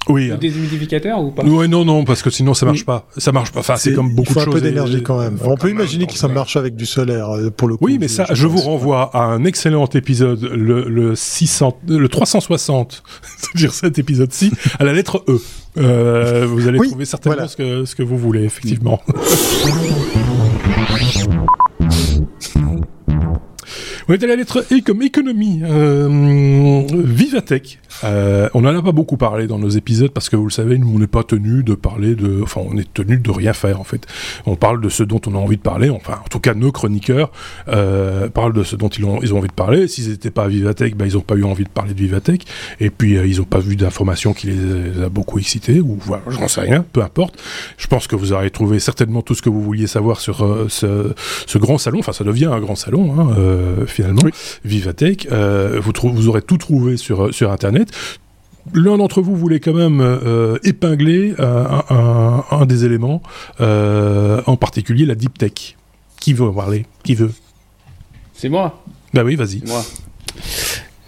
Oui. 0.09 0.31
Ou 0.31 0.37
des 0.37 0.57
humidificateurs 0.57 1.21
ou 1.21 1.31
pas? 1.31 1.43
Oui, 1.43 1.69
non, 1.69 1.85
non, 1.85 2.03
parce 2.03 2.21
que 2.21 2.29
sinon 2.29 2.53
ça 2.53 2.65
marche 2.65 2.85
pas. 2.85 3.07
Ça 3.17 3.31
marche 3.31 3.51
pas. 3.51 3.59
Enfin, 3.61 3.75
c'est 3.77 3.93
comme 3.93 4.13
beaucoup 4.13 4.33
de 4.33 4.39
choses. 4.39 4.43
Il 4.47 4.51
faut 4.51 4.57
un 4.57 4.59
peu 4.59 4.61
d'énergie 4.61 5.03
quand 5.03 5.19
même. 5.19 5.37
On 5.43 5.55
peut 5.55 5.69
imaginer 5.69 6.07
que 6.07 6.13
ça 6.13 6.27
marche 6.27 6.57
avec 6.57 6.75
du 6.75 6.85
solaire 6.85 7.29
euh, 7.29 7.49
pour 7.49 7.67
le 7.67 7.77
coup. 7.77 7.85
Oui, 7.85 7.97
mais 7.99 8.07
ça, 8.07 8.25
je 8.31 8.47
vous 8.47 8.59
renvoie 8.59 9.11
à 9.13 9.23
un 9.23 9.45
excellent 9.45 9.87
épisode, 9.87 10.43
le, 10.43 10.83
le 10.89 11.15
600, 11.15 11.79
le 11.87 12.07
360, 12.09 13.03
c'est-à-dire 13.37 13.73
cet 13.73 13.99
épisode-ci, 13.99 14.51
à 14.79 14.83
la 14.83 14.93
lettre 14.93 15.23
E. 15.27 15.39
Euh, 15.77 16.45
vous 16.47 16.67
allez 16.67 16.79
trouver 16.79 17.05
certainement 17.05 17.47
ce, 17.47 17.55
que, 17.55 17.85
ce 17.85 17.95
que 17.95 18.03
vous 18.03 18.17
voulez, 18.17 18.43
effectivement. 18.43 19.01
On 24.09 24.13
est 24.13 24.23
à 24.23 24.27
la 24.27 24.35
lettre 24.37 24.65
E 24.71 24.81
comme 24.83 25.03
économie. 25.03 25.61
Euh, 25.63 26.83
Vivatech. 26.91 27.77
Euh, 28.03 28.49
on 28.55 28.61
n'en 28.61 28.75
a 28.75 28.81
pas 28.81 28.91
beaucoup 28.91 29.17
parlé 29.17 29.45
dans 29.45 29.59
nos 29.59 29.69
épisodes 29.69 30.09
parce 30.09 30.29
que 30.29 30.35
vous 30.35 30.45
le 30.45 30.51
savez, 30.51 30.79
nous 30.79 30.91
on 30.95 30.97
n'est 30.97 31.05
pas 31.05 31.23
tenu 31.23 31.63
de 31.63 31.75
parler 31.75 32.15
de, 32.15 32.41
enfin 32.41 32.61
on 32.65 32.75
est 32.77 32.91
tenu 32.91 33.17
de 33.17 33.29
rien 33.29 33.53
faire 33.53 33.79
en 33.79 33.83
fait. 33.83 34.07
On 34.47 34.55
parle 34.55 34.81
de 34.81 34.89
ce 34.89 35.03
dont 35.03 35.21
on 35.27 35.35
a 35.35 35.37
envie 35.37 35.57
de 35.57 35.61
parler. 35.61 35.91
Enfin, 35.91 36.13
en 36.25 36.27
tout 36.27 36.39
cas, 36.39 36.55
nos 36.55 36.71
chroniqueurs 36.71 37.31
euh, 37.67 38.29
parlent 38.29 38.53
de 38.53 38.63
ce 38.63 38.75
dont 38.75 38.87
ils 38.87 39.05
ont, 39.05 39.19
ils 39.21 39.31
ont 39.33 39.37
envie 39.37 39.47
de 39.47 39.53
parler. 39.53 39.87
S'ils 39.87 40.09
n'étaient 40.09 40.31
pas 40.31 40.45
à 40.45 40.47
Vivatech, 40.47 40.95
ben, 40.95 41.05
ils 41.05 41.13
n'ont 41.13 41.21
pas 41.21 41.35
eu 41.35 41.43
envie 41.43 41.65
de 41.65 41.69
parler 41.69 41.93
de 41.93 41.99
Vivatech. 41.99 42.45
Et 42.79 42.89
puis 42.89 43.15
euh, 43.15 43.27
ils 43.27 43.37
n'ont 43.37 43.43
pas 43.43 43.59
vu 43.59 43.75
d'informations 43.75 44.33
qui 44.33 44.47
les 44.47 45.03
a 45.03 45.09
beaucoup 45.09 45.37
excités 45.37 45.79
ou 45.81 45.99
voilà, 46.01 46.23
j'en 46.29 46.47
sais 46.47 46.61
rien, 46.61 46.83
peu 46.93 47.03
importe. 47.03 47.39
Je 47.77 47.85
pense 47.85 48.07
que 48.07 48.15
vous 48.15 48.33
aurez 48.33 48.49
trouvé 48.49 48.79
certainement 48.79 49.21
tout 49.21 49.35
ce 49.35 49.43
que 49.43 49.49
vous 49.49 49.61
vouliez 49.61 49.85
savoir 49.85 50.19
sur 50.19 50.43
euh, 50.43 50.67
ce, 50.67 51.57
grand 51.59 51.77
salon. 51.77 51.99
Enfin, 51.99 52.13
ça 52.13 52.23
devient 52.23 52.45
un 52.45 52.59
grand 52.59 52.75
salon. 52.75 53.13
Hein, 53.19 53.35
finalement, 53.99 54.21
Vivatech. 54.63 55.27
Euh, 55.31 55.79
vous, 55.81 55.91
vous 56.13 56.27
aurez 56.27 56.41
tout 56.41 56.57
trouvé 56.57 56.97
sur, 56.97 57.33
sur 57.33 57.51
Internet 57.51 57.91
l'un 58.73 58.97
d'entre 58.97 59.21
vous 59.21 59.35
voulait 59.35 59.59
quand 59.59 59.73
même 59.73 60.01
euh, 60.01 60.57
épingler 60.63 61.33
euh, 61.39 61.65
un, 61.89 62.43
un, 62.51 62.65
des 62.65 62.85
éléments, 62.85 63.21
euh, 63.61 64.41
en 64.45 64.57
particulier 64.57 65.05
la 65.05 65.15
deep 65.15 65.37
tech. 65.37 65.75
Qui 66.19 66.33
veut 66.33 66.45
en 66.45 66.53
parler? 66.53 66.85
Qui 67.03 67.15
veut? 67.15 67.31
C'est 68.33 68.49
moi. 68.49 68.83
Bah 69.13 69.23
oui, 69.23 69.35
vas-y. 69.35 69.61
Moi. 69.65 69.83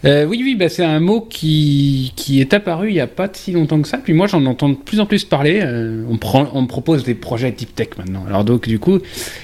Euh, 0.06 0.26
oui, 0.26 0.42
oui, 0.44 0.56
bah, 0.56 0.70
c'est 0.70 0.86
un 0.86 1.00
mot 1.00 1.22
qui, 1.22 2.14
qui 2.16 2.42
est 2.42 2.54
apparu 2.54 2.90
il 2.90 2.94
n'y 2.94 3.02
a 3.02 3.08
pas 3.08 3.30
si 3.32 3.52
longtemps 3.52 3.82
que 3.82 3.88
ça. 3.88 3.98
Puis 3.98 4.14
moi, 4.14 4.26
j'en 4.28 4.46
entends 4.46 4.70
de 4.70 4.76
plus 4.76 5.00
en 5.00 5.06
plus 5.06 5.26
parler. 5.26 5.62
on, 6.10 6.18
prend, 6.18 6.48
on 6.54 6.64
me 6.64 6.68
propose 6.68 7.04
des 7.04 7.14
projets 7.14 7.52
deep 7.52 7.76
tech 7.76 7.90
maintenant. 7.98 8.24
Alors 8.26 8.46
donc, 8.46 8.68
du 8.68 8.80
coup, 8.80 9.00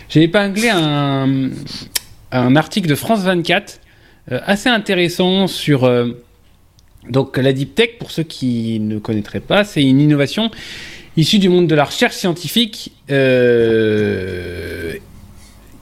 j'ai 0.09 0.23
épinglé 0.23 0.69
un, 0.69 1.49
un 2.31 2.55
article 2.55 2.87
de 2.87 2.95
France 2.95 3.21
24 3.21 3.79
euh, 4.31 4.39
assez 4.45 4.69
intéressant 4.69 5.47
sur 5.47 5.85
euh, 5.85 6.23
donc 7.09 7.37
la 7.37 7.53
deep 7.53 7.75
tech. 7.75 7.91
Pour 7.99 8.11
ceux 8.11 8.23
qui 8.23 8.79
ne 8.79 8.99
connaîtraient 8.99 9.39
pas, 9.39 9.63
c'est 9.63 9.83
une 9.83 9.99
innovation 9.99 10.51
issue 11.15 11.39
du 11.39 11.49
monde 11.49 11.67
de 11.67 11.75
la 11.75 11.85
recherche 11.85 12.15
scientifique 12.15 12.91
euh, 13.09 14.93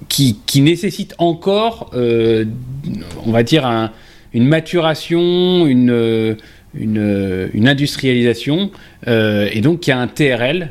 qui, 0.07 0.39
qui, 0.45 0.61
nécessite 0.61 1.15
encore, 1.17 1.91
on 1.93 3.31
va 3.31 3.43
dire, 3.43 3.91
une 4.33 4.47
maturation, 4.47 5.65
une, 5.65 6.37
une, 6.73 7.67
industrialisation, 7.67 8.71
et 9.07 9.59
donc 9.61 9.81
qui 9.81 9.91
a 9.91 9.99
un 9.99 10.07
TRL, 10.07 10.69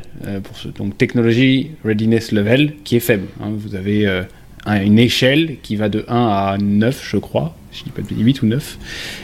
donc 0.78 0.96
Technology 0.96 1.72
Readiness 1.84 2.32
Level, 2.32 2.74
qui 2.84 2.96
est 2.96 3.00
faible. 3.00 3.26
Hein. 3.42 3.50
Vous 3.54 3.74
avez 3.74 4.24
une 4.66 4.98
échelle 4.98 5.56
qui 5.62 5.76
va 5.76 5.88
de 5.88 6.04
1 6.08 6.14
à 6.14 6.56
9, 6.60 7.08
je 7.10 7.16
crois. 7.16 7.56
Je 7.72 7.84
dis 7.84 7.90
pas 7.90 8.02
de 8.02 8.14
8 8.14 8.42
ou 8.42 8.46
9. 8.46 8.78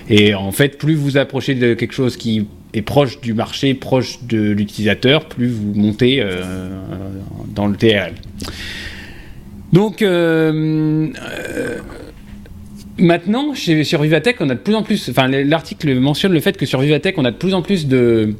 Et 0.08 0.34
en 0.34 0.52
fait, 0.52 0.78
plus 0.78 0.94
vous 0.94 1.16
approchez 1.16 1.54
de 1.54 1.74
quelque 1.74 1.94
chose 1.94 2.16
qui 2.16 2.46
est 2.74 2.82
proche 2.82 3.20
du 3.20 3.34
marché, 3.34 3.74
proche 3.74 4.22
de 4.24 4.50
l'utilisateur, 4.50 5.26
plus 5.26 5.48
vous 5.48 5.72
montez 5.74 6.24
dans 7.54 7.66
le 7.66 7.76
TRL. 7.76 8.14
Donc, 9.72 10.04
maintenant, 12.98 13.54
chez, 13.54 13.84
sur 13.84 14.02
Vivatech, 14.02 14.36
on 14.40 14.50
a 14.50 14.54
de 14.54 14.60
plus 14.60 14.74
en 14.74 14.82
plus. 14.82 15.08
Enfin, 15.08 15.28
l'article 15.28 15.94
mentionne 15.98 16.32
le 16.32 16.40
fait 16.40 16.56
que 16.56 16.66
sur 16.66 16.80
Vivatech, 16.80 17.18
on 17.18 17.24
a 17.24 17.30
de 17.30 17.36
plus 17.36 17.54
en 17.54 17.62
plus 17.62 17.86
de, 17.86 18.34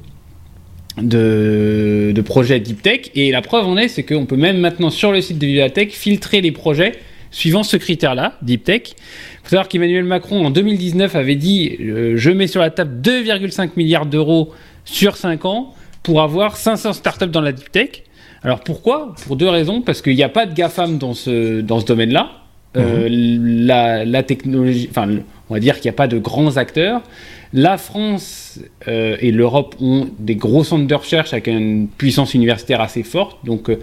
de, 0.98 2.22
projets 2.24 2.60
Deep 2.60 2.82
Tech. 2.82 3.10
Et 3.14 3.30
la 3.30 3.42
preuve 3.42 3.66
en 3.66 3.76
est, 3.76 3.88
c'est 3.88 4.02
qu'on 4.02 4.26
peut 4.26 4.36
même 4.36 4.58
maintenant 4.58 4.90
sur 4.90 5.12
le 5.12 5.20
site 5.20 5.38
de 5.38 5.46
Vivatech 5.46 5.92
filtrer 5.92 6.40
les 6.40 6.52
projets 6.52 6.92
suivant 7.30 7.62
ce 7.62 7.76
critère-là, 7.76 8.34
Deep 8.42 8.64
Tech. 8.64 8.82
Il 8.84 8.94
faut 9.44 9.50
savoir 9.50 9.68
qu'Emmanuel 9.68 10.04
Macron, 10.04 10.44
en 10.44 10.50
2019, 10.50 11.14
avait 11.14 11.36
dit 11.36 11.76
euh, 11.80 12.14
Je 12.16 12.30
mets 12.30 12.46
sur 12.46 12.60
la 12.60 12.70
table 12.70 13.00
2,5 13.02 13.70
milliards 13.76 14.06
d'euros 14.06 14.52
sur 14.84 15.16
5 15.16 15.44
ans 15.44 15.74
pour 16.02 16.22
avoir 16.22 16.56
500 16.56 16.92
startups 16.94 17.28
dans 17.28 17.40
la 17.40 17.52
Deep 17.52 17.70
Tech. 17.70 18.02
Alors 18.42 18.60
pourquoi? 18.60 19.14
Pour 19.26 19.36
deux 19.36 19.48
raisons. 19.48 19.82
Parce 19.82 20.02
qu'il 20.02 20.16
n'y 20.16 20.22
a 20.22 20.28
pas 20.28 20.46
de 20.46 20.54
GAFAM 20.54 20.98
dans 20.98 21.14
ce, 21.14 21.60
dans 21.60 21.80
ce 21.80 21.86
domaine-là. 21.86 22.30
Euh, 22.76 23.08
mhm. 23.08 23.66
la, 23.66 24.22
technologie, 24.22 24.88
enfin, 24.90 25.08
on 25.48 25.54
va 25.54 25.60
dire 25.60 25.74
qu'il 25.74 25.84
n'y 25.90 25.94
a 25.94 25.96
pas 25.96 26.06
de 26.06 26.18
grands 26.18 26.56
acteurs. 26.56 27.02
La 27.52 27.78
France 27.78 28.60
euh, 28.86 29.16
et 29.20 29.32
l'Europe 29.32 29.74
ont 29.80 30.08
des 30.18 30.36
gros 30.36 30.62
centres 30.62 30.86
de 30.86 30.94
recherche 30.94 31.32
avec 31.32 31.48
une 31.48 31.88
puissance 31.88 32.34
universitaire 32.34 32.80
assez 32.80 33.02
forte. 33.02 33.44
Donc, 33.44 33.68
euh, 33.68 33.78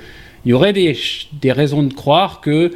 il 0.46 0.52
y 0.52 0.54
aurait 0.54 0.74
des, 0.74 0.96
raisons 1.52 1.84
de 1.84 1.94
croire 1.94 2.42
que 2.42 2.72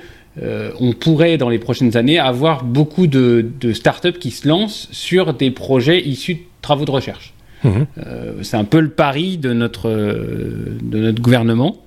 on 0.80 0.93
pourrait, 0.93 1.38
dans 1.38 1.49
les 1.49 1.60
prochaines 1.60 1.97
années, 1.97 2.17
avoir 2.17 2.63
beaucoup 2.63 3.06
de, 3.06 3.45
de 3.60 3.73
startups 3.73 4.17
qui 4.17 4.32
se 4.32 4.47
lancent 4.47 4.88
sur 4.91 5.34
des 5.34 5.51
projets 5.51 6.01
issus 6.01 6.36
de 6.36 6.39
travaux 6.62 6.86
de 6.86 6.91
recherche. 6.91 7.34
Mhm. 7.63 7.86
C'est 8.41 8.58
un 8.58 8.63
peu 8.63 8.80
le 8.80 8.89
pari 8.89 9.38
de 9.38 9.54
notre, 9.54 9.89
de 9.89 10.99
notre 10.99 11.21
gouvernement. 11.21 11.77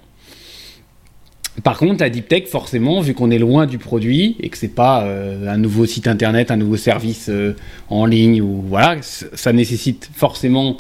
Par 1.63 1.79
contre, 1.79 2.03
à 2.03 2.11
Deep 2.11 2.29
Tech, 2.29 2.47
forcément, 2.47 3.01
vu 3.01 3.15
qu'on 3.15 3.31
est 3.31 3.39
loin 3.39 3.67
du 3.67 3.79
produit 3.79 4.37
et 4.41 4.49
que 4.49 4.59
c'est 4.59 4.75
pas 4.75 5.05
euh, 5.05 5.49
un 5.49 5.57
nouveau 5.57 5.87
site 5.87 6.09
internet, 6.09 6.51
un 6.51 6.57
nouveau 6.57 6.77
service 6.77 7.29
euh, 7.29 7.55
en 7.91 8.07
ligne 8.07 8.43
ou 8.43 8.65
voilà, 8.67 8.97
ça 9.01 9.53
nécessite 9.53 10.11
forcément 10.15 10.77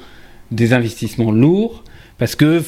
des 0.50 0.72
investissements 0.72 1.30
lourds 1.30 1.84
parce 2.18 2.34
que 2.34 2.60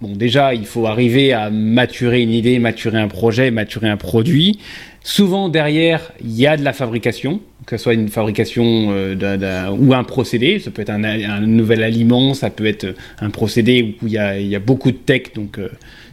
bon, 0.00 0.16
déjà, 0.16 0.54
il 0.54 0.64
faut 0.64 0.86
arriver 0.86 1.34
à 1.34 1.50
maturer 1.50 2.22
une 2.22 2.32
idée, 2.32 2.58
maturer 2.58 2.98
un 2.98 3.08
projet, 3.08 3.50
maturer 3.50 3.90
un 3.90 3.98
produit. 3.98 4.58
Souvent 5.02 5.50
derrière, 5.50 6.12
il 6.22 6.32
y 6.32 6.46
a 6.46 6.56
de 6.56 6.64
la 6.64 6.72
fabrication, 6.72 7.40
que 7.66 7.76
ce 7.76 7.82
soit 7.82 7.94
une 7.94 8.08
fabrication 8.08 8.88
euh, 8.90 9.68
ou 9.78 9.92
un 9.92 10.04
procédé. 10.04 10.60
Ça 10.60 10.70
peut 10.70 10.80
être 10.80 10.90
un, 10.90 11.40
nouvel 11.40 11.82
aliment, 11.82 12.32
ça 12.32 12.48
peut 12.48 12.66
être 12.66 12.94
un 13.20 13.28
procédé 13.28 13.96
où 14.00 14.06
il 14.06 14.12
y 14.14 14.56
a, 14.56 14.60
beaucoup 14.60 14.90
de 14.90 14.96
tech, 14.96 15.34
donc 15.34 15.58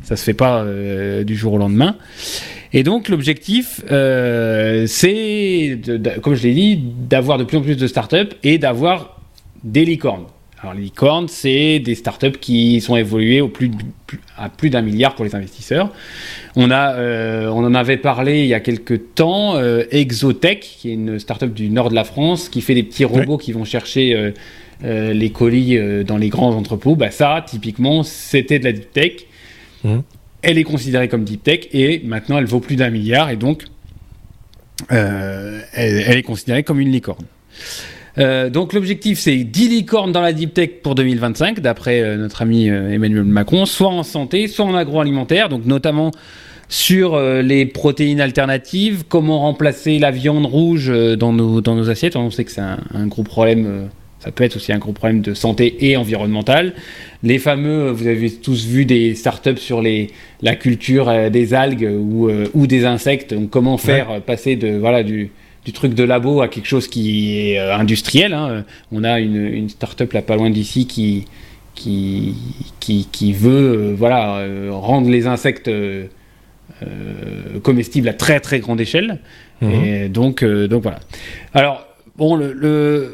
ça 0.08 0.14
euh, 0.14 0.18
se 0.18 0.24
fait 0.24 0.34
pas 0.34 0.62
euh, 0.62 1.24
du 1.24 1.36
jour 1.36 1.54
au 1.54 1.58
lendemain. 1.58 1.96
Et 2.74 2.84
donc 2.84 3.10
l'objectif, 3.10 3.82
c'est, 3.88 5.80
comme 6.22 6.36
je 6.36 6.44
l'ai 6.44 6.54
dit, 6.54 6.78
d'avoir 6.78 7.38
de 7.38 7.44
plus 7.44 7.58
en 7.58 7.62
plus 7.62 7.78
de 7.78 7.88
startups 7.88 8.36
et 8.44 8.58
d'avoir 8.58 9.22
des 9.64 9.86
licornes. 9.86 10.26
Alors 10.62 10.74
les 10.74 10.84
licornes, 10.84 11.28
c'est 11.28 11.80
des 11.80 11.94
startups 11.94 12.40
qui 12.42 12.82
sont 12.82 12.96
évoluées 12.96 13.42
au 13.42 13.48
plus, 13.48 13.70
à 14.38 14.50
plus 14.50 14.72
d'un 14.72 14.82
milliard 14.82 15.14
pour 15.14 15.24
les 15.24 15.36
investisseurs. 15.36 15.92
On, 16.56 16.72
a, 16.72 16.96
euh, 16.96 17.48
on 17.50 17.64
en 17.64 17.76
avait 17.76 17.98
parlé 17.98 18.42
il 18.42 18.48
y 18.48 18.56
a 18.56 18.60
quelques 18.60 19.14
temps, 19.14 19.56
euh, 19.56 19.84
Exotech, 19.92 20.62
qui 20.62 20.90
est 20.90 20.94
une 20.94 21.20
startup 21.20 21.54
du 21.54 21.70
nord 21.70 21.90
de 21.90 21.96
la 21.96 22.04
France, 22.04 22.50
qui 22.50 22.62
fait 22.62 22.74
des 22.74 22.82
petits 22.82 23.06
robots 23.06 23.38
qui 23.38 23.52
vont 23.52 23.66
chercher 23.66 24.34
euh, 24.84 25.14
les 25.14 25.30
colis 25.30 25.80
dans 26.04 26.18
les 26.18 26.30
grands 26.30 26.56
entrepôts. 26.56 26.96
Bah, 26.96 27.12
ça, 27.12 27.46
typiquement, 27.46 28.02
c'était 28.02 28.58
de 28.58 28.64
la 28.66 28.72
deep 28.72 28.92
tech. 28.92 29.12
Mmh. 29.84 29.98
Elle 30.42 30.58
est 30.58 30.64
considérée 30.64 31.08
comme 31.08 31.24
deep 31.24 31.44
tech 31.44 31.68
et 31.72 32.02
maintenant 32.06 32.38
elle 32.38 32.46
vaut 32.46 32.60
plus 32.60 32.76
d'un 32.76 32.90
milliard 32.90 33.30
et 33.30 33.36
donc 33.36 33.66
elle, 34.90 35.64
elle 35.74 36.18
est 36.18 36.24
considérée 36.24 36.64
comme 36.64 36.80
une 36.80 36.92
licorne. 36.92 37.26
Euh, 38.18 38.50
donc 38.50 38.74
l'objectif 38.74 39.20
c'est 39.20 39.38
10 39.38 39.70
licornes 39.70 40.12
dans 40.12 40.22
la 40.22 40.34
deep 40.34 40.54
tech 40.54 40.70
pour 40.82 40.96
2025 40.96 41.60
d'après 41.60 42.02
euh, 42.02 42.18
notre 42.18 42.42
ami 42.42 42.70
euh, 42.70 42.92
Emmanuel 42.92 43.24
Macron, 43.24 43.66
soit 43.66 43.90
en 43.90 44.04
santé, 44.04 44.48
soit 44.48 44.66
en 44.66 44.74
agroalimentaire, 44.74 45.50
donc 45.50 45.66
notamment 45.66 46.12
sur 46.70 47.18
les 47.18 47.66
protéines 47.66 48.20
alternatives, 48.20 49.06
comment 49.08 49.40
remplacer 49.40 50.00
la 50.00 50.12
viande 50.12 50.46
rouge 50.46 50.92
dans 51.18 51.32
nos, 51.32 51.62
dans 51.62 51.76
nos 51.76 51.90
assiettes. 51.90 52.18
On 52.18 52.30
sait 52.30 52.44
que 52.44 52.52
c'est 52.52 52.60
un, 52.60 53.08
gros 53.08 53.24
problème, 53.24 53.88
ça 54.20 54.32
peut 54.32 54.44
être 54.44 54.56
aussi 54.56 54.74
un 54.74 54.80
gros 54.80 54.94
problème 54.94 55.22
de 55.22 55.34
santé 55.34 55.90
et 55.90 55.98
environnemental. 55.98 56.74
Les 57.24 57.40
fameux, 57.40 57.92
vous 57.92 58.08
avez 58.08 58.32
tous 58.32 58.66
vu 58.66 58.86
des 58.86 59.16
startups 59.16 59.58
sur 59.58 59.82
les, 59.82 60.10
la 60.42 60.56
culture 60.56 61.30
des 61.30 61.54
algues 61.54 61.90
ou, 61.90 62.30
ou 62.54 62.68
des 62.68 62.86
insectes, 62.86 63.34
donc 63.34 63.50
comment 63.50 63.78
faire 63.78 64.22
passer 64.22 64.56
de, 64.56 64.78
voilà, 64.78 65.04
du, 65.04 65.32
du 65.68 65.74
truc 65.74 65.94
de 65.94 66.04
labo 66.06 66.40
à 66.40 66.48
quelque 66.48 66.66
chose 66.66 66.88
qui 66.88 67.52
est 67.52 67.60
euh, 67.60 67.76
industriel. 67.76 68.34
Hein. 68.34 68.64
On 68.94 69.04
a 69.04 69.20
une, 69.20 69.36
une 69.36 69.68
start-up 69.68 70.14
là 70.14 70.22
pas 70.22 70.38
loin 70.38 70.50
d'ici 70.50 70.88
qui, 70.88 71.26
qui, 71.76 72.34
qui, 72.80 73.34
veut 73.34 73.90
euh, 73.90 73.94
voilà, 73.94 74.38
euh, 74.38 74.70
rendre 74.72 75.10
les 75.10 75.28
insectes 75.28 75.70
comestibles 77.64 78.08
à 78.08 78.14
très 78.14 78.40
très 78.40 78.60
grande 78.60 78.80
échelle. 78.80 79.20
Et 79.62 80.08
donc, 80.08 80.46
donc 80.46 80.84
voilà. 80.84 81.00
Alors, 81.54 81.86
bon, 82.16 82.36
le, 82.36 83.12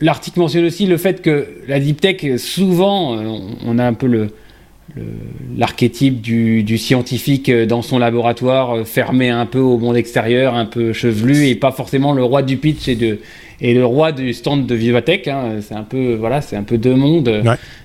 l'article 0.00 0.38
mentionne 0.40 0.64
aussi 0.64 0.86
le 0.86 0.96
fait 0.96 1.22
que 1.22 1.46
la 1.68 1.80
deep 1.80 2.00
tech, 2.00 2.36
souvent, 2.38 3.16
on 3.64 3.78
a 3.78 3.84
un 3.84 3.94
peu 3.94 4.06
le, 4.06 4.30
l'archétype 5.56 6.20
du, 6.20 6.78
scientifique 6.78 7.48
euh, 7.48 7.66
dans 7.66 7.82
son 7.82 7.98
laboratoire 7.98 8.76
euh, 8.76 8.84
fermé 8.84 9.28
un 9.30 9.46
peu 9.46 9.58
au 9.58 9.78
monde 9.78 9.96
extérieur, 9.96 10.54
un 10.54 10.66
peu 10.66 10.92
chevelu 10.92 11.46
et 11.46 11.54
pas 11.54 11.72
forcément 11.72 12.12
le 12.12 12.22
roi 12.22 12.42
du 12.42 12.56
pitch 12.56 12.88
et 12.88 12.96
de 12.96 13.18
et 13.60 13.74
le 13.74 13.84
roi 13.84 14.12
du 14.12 14.32
stand 14.32 14.66
de 14.66 14.74
Vivatech. 14.74 15.28
Hein, 15.28 15.60
c'est 15.60 15.74
un 15.74 15.82
peu 15.82 16.14
voilà, 16.14 16.40
c'est 16.40 16.56
un 16.56 16.62
peu 16.62 16.78
deux 16.78 16.94
mondes. 16.94 17.42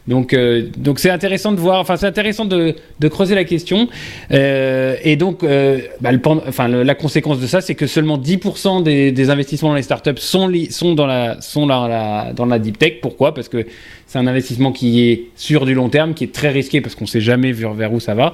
Donc 0.07 0.33
euh, 0.33 0.67
donc 0.77 0.99
c'est 0.99 1.09
intéressant 1.09 1.51
de 1.51 1.59
voir, 1.59 1.79
enfin 1.79 1.95
c'est 1.95 2.07
intéressant 2.07 2.45
de, 2.45 2.75
de, 2.99 3.07
creuser 3.07 3.35
la 3.35 3.43
question. 3.43 3.87
Euh, 4.31 4.95
et 5.03 5.15
donc 5.15 5.43
euh, 5.43 5.79
bah, 6.01 6.11
le, 6.11 6.19
enfin 6.25 6.67
la 6.67 6.95
conséquence 6.95 7.39
de 7.39 7.47
ça, 7.47 7.61
c'est 7.61 7.75
que 7.75 7.85
seulement 7.85 8.17
10% 8.17 8.83
des, 8.83 9.11
des, 9.11 9.29
investissements 9.29 9.69
dans 9.69 9.75
les 9.75 9.83
startups 9.83 10.17
sont 10.17 10.51
sont 10.71 10.95
dans 10.95 11.05
la 11.05 11.39
sont 11.41 11.67
la 11.67 12.33
dans 12.35 12.45
la 12.45 12.59
deep 12.59 12.79
tech. 12.79 12.93
Pourquoi? 13.01 13.33
Parce 13.33 13.49
que 13.49 13.65
c'est 14.09 14.19
un 14.19 14.27
investissement 14.27 14.73
qui 14.73 15.07
est 15.07 15.27
sur 15.37 15.65
du 15.65 15.73
long 15.73 15.87
terme, 15.87 16.13
qui 16.13 16.25
est 16.25 16.33
très 16.33 16.49
risqué 16.49 16.81
parce 16.81 16.95
qu'on 16.95 17.05
sait 17.05 17.21
jamais 17.21 17.53
vers, 17.53 17.93
où 17.93 18.01
ça 18.01 18.15
va. 18.15 18.33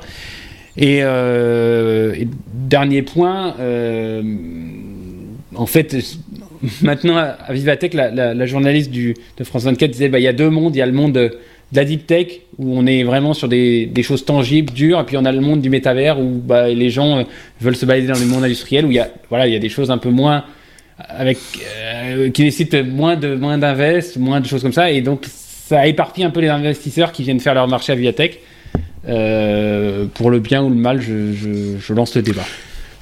Et, 0.78 1.02
et 1.02 2.28
dernier 2.54 3.02
point, 3.04 3.54
en 5.54 5.66
fait, 5.66 5.96
maintenant, 6.82 7.18
à 7.18 7.54
Vivatech, 7.54 7.94
la, 7.94 8.46
journaliste 8.46 8.92
de 8.92 9.44
France 9.44 9.64
24 9.64 9.92
disait 9.92 10.10
bah, 10.10 10.20
il 10.20 10.24
y 10.24 10.28
a 10.28 10.34
deux 10.34 10.50
mondes. 10.50 10.76
Il 10.76 10.80
y 10.80 10.82
a 10.82 10.86
le 10.86 10.92
monde 10.92 11.14
de, 11.14 11.38
la 11.74 11.84
deep 11.84 12.08
tech, 12.08 12.28
où 12.58 12.78
on 12.78 12.86
est 12.86 13.04
vraiment 13.04 13.34
sur 13.34 13.48
des, 13.48 13.92
choses 14.02 14.26
tangibles, 14.26 14.72
dures, 14.74 15.00
et 15.00 15.04
puis 15.04 15.18
on 15.18 15.26
a 15.26 15.32
le 15.32 15.42
monde 15.42 15.62
du 15.62 15.70
métavers, 15.70 16.20
où 16.20 16.42
bah, 16.44 16.70
les 16.70 16.90
gens 16.90 17.20
euh, 17.20 17.24
veulent 17.60 17.76
se 17.76 17.86
balader 17.86 18.08
dans 18.08 18.20
le 18.20 18.26
monde 18.26 18.44
industriel, 18.44 18.86
où 18.86 18.92
il 18.92 18.96
y 18.96 19.00
a, 19.00 19.10
voilà, 19.30 19.48
il 19.48 19.54
y 19.54 19.56
a 19.56 19.60
des 19.60 19.70
choses 19.70 19.92
un 19.92 19.98
peu 19.98 20.10
moins. 20.10 20.46
Avec, 20.98 21.38
euh, 21.78 22.30
qui 22.30 22.44
nécessitent 22.44 22.76
moins 22.76 23.18
de 23.18 23.36
moins 23.36 23.58
moins 24.18 24.40
de 24.40 24.46
choses 24.46 24.62
comme 24.62 24.72
ça, 24.72 24.90
et 24.90 25.02
donc 25.02 25.26
ça 25.68 25.88
éparpille 25.88 26.24
un 26.24 26.30
peu 26.30 26.42
les 26.42 26.50
investisseurs 26.50 27.12
qui 27.12 27.24
viennent 27.24 27.40
faire 27.40 27.56
leur 27.56 27.68
marché 27.68 27.92
à 27.92 27.96
Vivatech. 27.96 28.40
Euh, 29.08 30.06
pour 30.14 30.30
le 30.30 30.40
bien 30.40 30.64
ou 30.64 30.70
le 30.70 30.76
mal, 30.76 31.02
je 31.02 31.94
lance 31.94 32.16
le 32.16 32.22
débat. 32.22 32.46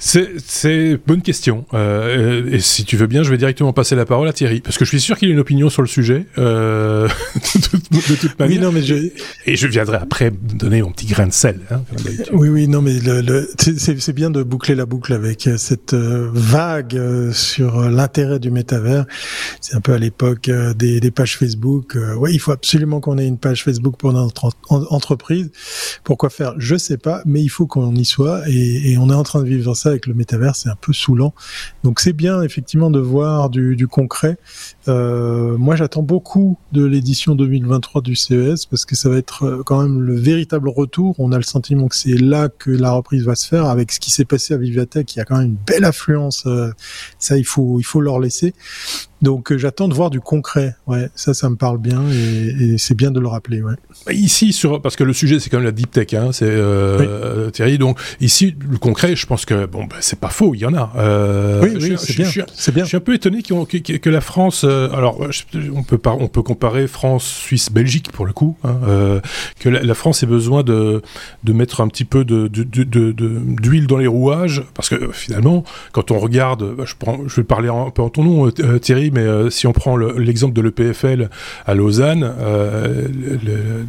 C'est 0.04 1.00
bonne 1.06 1.22
question. 1.22 1.64
Euh, 1.72 2.50
et 2.50 2.60
si 2.60 2.84
tu 2.84 2.98
veux 2.98 3.06
bien, 3.06 3.22
je 3.22 3.30
vais 3.30 3.38
directement 3.38 3.72
passer 3.72 3.96
la 3.96 4.04
parole 4.04 4.28
à 4.28 4.34
Thierry, 4.34 4.60
parce 4.60 4.76
que 4.76 4.84
je 4.84 4.90
suis 4.90 5.00
sûr 5.00 5.16
qu'il 5.16 5.30
a 5.30 5.32
une 5.32 5.38
opinion 5.38 5.70
sur 5.70 5.80
le 5.80 5.88
sujet. 5.88 6.26
Euh, 6.36 7.08
de, 7.54 8.16
toute 8.20 8.38
manière. 8.38 8.58
Oui, 8.58 8.62
non, 8.62 8.70
mais 8.70 8.82
je... 8.82 8.94
Et 9.46 9.56
je 9.56 9.66
viendrai 9.66 9.96
après 9.96 10.30
donner 10.30 10.82
mon 10.82 10.92
petit 10.92 11.06
grain 11.06 11.26
de 11.26 11.32
sel. 11.32 11.60
Hein, 11.70 11.82
oui, 12.32 12.48
oui, 12.48 12.68
non, 12.68 12.82
mais 12.82 12.98
le, 12.98 13.22
le... 13.22 13.48
c'est 13.56 14.12
bien 14.12 14.30
de 14.30 14.42
boucler 14.42 14.74
la 14.74 14.84
boucle 14.84 15.14
avec 15.14 15.46
euh, 15.46 15.56
cette 15.56 15.94
euh, 15.94 16.28
vague 16.32 16.96
euh, 16.96 17.32
sur 17.32 17.80
l'intérêt 17.88 18.38
du 18.38 18.50
métavers. 18.50 19.06
C'est 19.62 19.74
un 19.74 19.80
peu 19.80 19.94
à 19.94 19.98
l'époque 19.98 20.50
des, 20.76 21.00
des, 21.00 21.10
pages 21.10 21.38
Facebook. 21.38 21.96
Oui, 22.18 22.30
il 22.34 22.38
faut 22.38 22.52
absolument 22.52 23.00
qu'on 23.00 23.16
ait 23.18 23.26
une 23.26 23.38
page 23.38 23.64
Facebook 23.64 23.96
pour 23.96 24.12
notre 24.12 24.50
entreprise. 24.68 25.50
Pourquoi 26.02 26.28
faire? 26.28 26.54
Je 26.58 26.76
sais 26.76 26.98
pas, 26.98 27.22
mais 27.24 27.42
il 27.42 27.48
faut 27.48 27.66
qu'on 27.66 27.94
y 27.94 28.04
soit, 28.04 28.42
et, 28.48 28.92
et 28.92 28.98
on 28.98 29.08
est 29.08 29.14
en 29.14 29.22
train 29.22 29.42
de 29.42 29.48
vivre 29.48 29.74
ça 29.74 29.93
avec 29.94 30.06
le 30.06 30.14
métavers, 30.14 30.56
c'est 30.56 30.68
un 30.68 30.76
peu 30.76 30.92
saoulant. 30.92 31.34
Donc 31.82 32.00
c'est 32.00 32.12
bien 32.12 32.42
effectivement 32.42 32.90
de 32.90 33.00
voir 33.00 33.50
du, 33.50 33.76
du 33.76 33.88
concret. 33.88 34.38
Euh, 34.88 35.56
moi, 35.56 35.76
j'attends 35.76 36.02
beaucoup 36.02 36.58
de 36.72 36.84
l'édition 36.84 37.34
2023 37.34 38.02
du 38.02 38.16
CES 38.16 38.66
parce 38.66 38.84
que 38.84 38.94
ça 38.94 39.08
va 39.08 39.16
être 39.16 39.44
euh, 39.44 39.62
quand 39.64 39.80
même 39.80 40.00
le 40.00 40.14
véritable 40.14 40.68
retour. 40.68 41.14
On 41.18 41.32
a 41.32 41.36
le 41.36 41.42
sentiment 41.42 41.88
que 41.88 41.96
c'est 41.96 42.16
là 42.16 42.48
que 42.48 42.70
la 42.70 42.92
reprise 42.92 43.24
va 43.24 43.34
se 43.34 43.46
faire 43.46 43.66
avec 43.66 43.92
ce 43.92 44.00
qui 44.00 44.10
s'est 44.10 44.24
passé 44.24 44.54
à 44.54 44.56
Vivatech. 44.56 45.14
Il 45.14 45.18
y 45.18 45.22
a 45.22 45.24
quand 45.24 45.36
même 45.36 45.46
une 45.46 45.56
belle 45.66 45.84
affluence. 45.84 46.44
Euh, 46.46 46.72
ça, 47.18 47.36
il 47.38 47.44
faut, 47.44 47.78
il 47.78 47.84
faut 47.84 48.00
leur 48.00 48.18
laisser. 48.20 48.54
Donc 49.24 49.50
euh, 49.50 49.58
j'attends 49.58 49.88
de 49.88 49.94
voir 49.94 50.10
du 50.10 50.20
concret. 50.20 50.76
Ouais, 50.86 51.08
ça, 51.14 51.32
ça 51.32 51.48
me 51.48 51.56
parle 51.56 51.78
bien 51.78 52.02
et, 52.12 52.74
et 52.74 52.78
c'est 52.78 52.94
bien 52.94 53.10
de 53.10 53.18
le 53.18 53.26
rappeler. 53.26 53.62
Ouais. 53.62 53.74
Ici, 54.14 54.52
sur 54.52 54.82
parce 54.82 54.96
que 54.96 55.02
le 55.02 55.14
sujet 55.14 55.40
c'est 55.40 55.48
quand 55.48 55.56
même 55.56 55.64
la 55.64 55.72
deep 55.72 55.90
tech, 55.90 56.12
hein, 56.12 56.28
c'est 56.30 56.44
euh, 56.46 57.50
Thierry. 57.50 57.78
Donc 57.78 57.98
ici, 58.20 58.54
le 58.70 58.76
concret, 58.76 59.16
je 59.16 59.26
pense 59.26 59.46
que 59.46 59.64
bon, 59.64 59.84
bah, 59.84 59.96
c'est 60.00 60.20
pas 60.20 60.28
faux, 60.28 60.54
il 60.54 60.60
y 60.60 60.66
en 60.66 60.74
a. 60.74 60.92
Euh, 60.96 61.62
oui, 61.62 61.70
oui, 61.80 61.94
c'est 61.98 62.16
bien. 62.16 62.30
C'est 62.54 62.74
bien. 62.74 62.84
Je 62.84 62.88
suis 62.88 62.96
un 62.98 63.00
peu 63.00 63.14
étonné 63.14 63.42
qu 63.42 63.54
que, 63.64 63.96
que, 63.96 64.10
la 64.10 64.20
France. 64.20 64.66
Euh, 64.74 64.92
alors, 64.92 65.20
on 65.74 65.82
peut 66.28 66.42
comparer 66.42 66.86
France, 66.86 67.24
Suisse, 67.24 67.70
Belgique 67.70 68.10
pour 68.12 68.26
le 68.26 68.32
coup. 68.32 68.56
Hein, 68.64 68.76
euh, 68.86 69.20
que 69.60 69.68
la, 69.68 69.94
France 69.94 70.22
ait 70.22 70.26
besoin 70.26 70.62
de 70.62 71.02
mettre 71.46 71.80
un 71.80 71.88
petit 71.88 72.04
peu 72.04 72.24
d'huile 72.24 73.86
dans 73.86 73.98
les 73.98 74.06
rouages, 74.06 74.64
parce 74.74 74.88
que 74.88 75.12
finalement, 75.12 75.64
quand 75.92 76.10
on 76.10 76.18
regarde, 76.18 76.74
bah, 76.76 76.84
je 76.86 77.36
vais 77.36 77.44
parler 77.44 77.68
un 77.68 77.90
peu 77.90 78.02
en 78.02 78.08
ton 78.08 78.24
nom, 78.24 78.50
Thierry 78.50 79.04
mais 79.10 79.20
euh, 79.20 79.50
si 79.50 79.66
on 79.66 79.72
prend 79.72 79.96
l'exemple 79.96 80.54
de 80.54 80.62
l'EPFL 80.62 81.28
à 81.66 81.74
Lausanne, 81.74 82.32
euh, 82.40 83.06
le, 83.08 83.86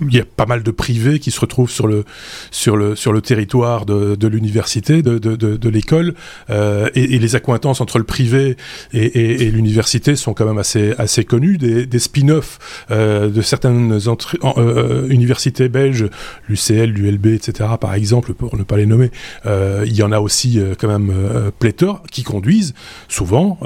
il 0.00 0.14
y 0.14 0.20
a 0.20 0.24
pas 0.24 0.46
mal 0.46 0.62
de 0.62 0.70
privés 0.70 1.18
qui 1.18 1.30
se 1.30 1.40
retrouvent 1.40 1.70
sur 1.70 1.86
le 1.86 2.04
sur 2.50 2.76
le 2.76 2.96
sur 2.96 3.12
le 3.12 3.20
territoire 3.20 3.86
de, 3.86 4.26
l'université, 4.26 5.02
de, 5.02 5.18
de, 5.18 5.68
l'école, 5.68 6.14
euh, 6.50 6.88
et, 6.94 7.18
les 7.18 7.36
accointances 7.36 7.80
entre 7.80 7.98
le 7.98 8.04
privé 8.04 8.56
et, 8.92 9.50
l'université 9.50 10.16
sont 10.16 10.34
quand 10.34 10.46
même 10.46 10.58
assez 10.58 10.94
assez 10.98 11.24
connues. 11.24 11.58
Des, 11.58 11.98
spin-offs 11.98 12.58
euh, 12.90 13.30
de 13.30 13.40
certaines 13.40 13.98
euh, 14.44 15.08
universités 15.08 15.68
belges, 15.68 16.06
l'UCL, 16.48 16.90
l'ULB, 16.90 17.26
etc. 17.26 17.70
Par 17.80 17.94
exemple, 17.94 18.34
pour 18.34 18.56
ne 18.56 18.62
pas 18.62 18.76
les 18.76 18.86
nommer, 18.86 19.10
il 19.44 19.94
y 19.94 20.02
en 20.02 20.12
a 20.12 20.20
aussi 20.20 20.60
quand 20.78 20.88
même 20.88 21.12
pléthore 21.58 22.02
qui 22.10 22.22
conduisent 22.22 22.74
souvent 23.08 23.58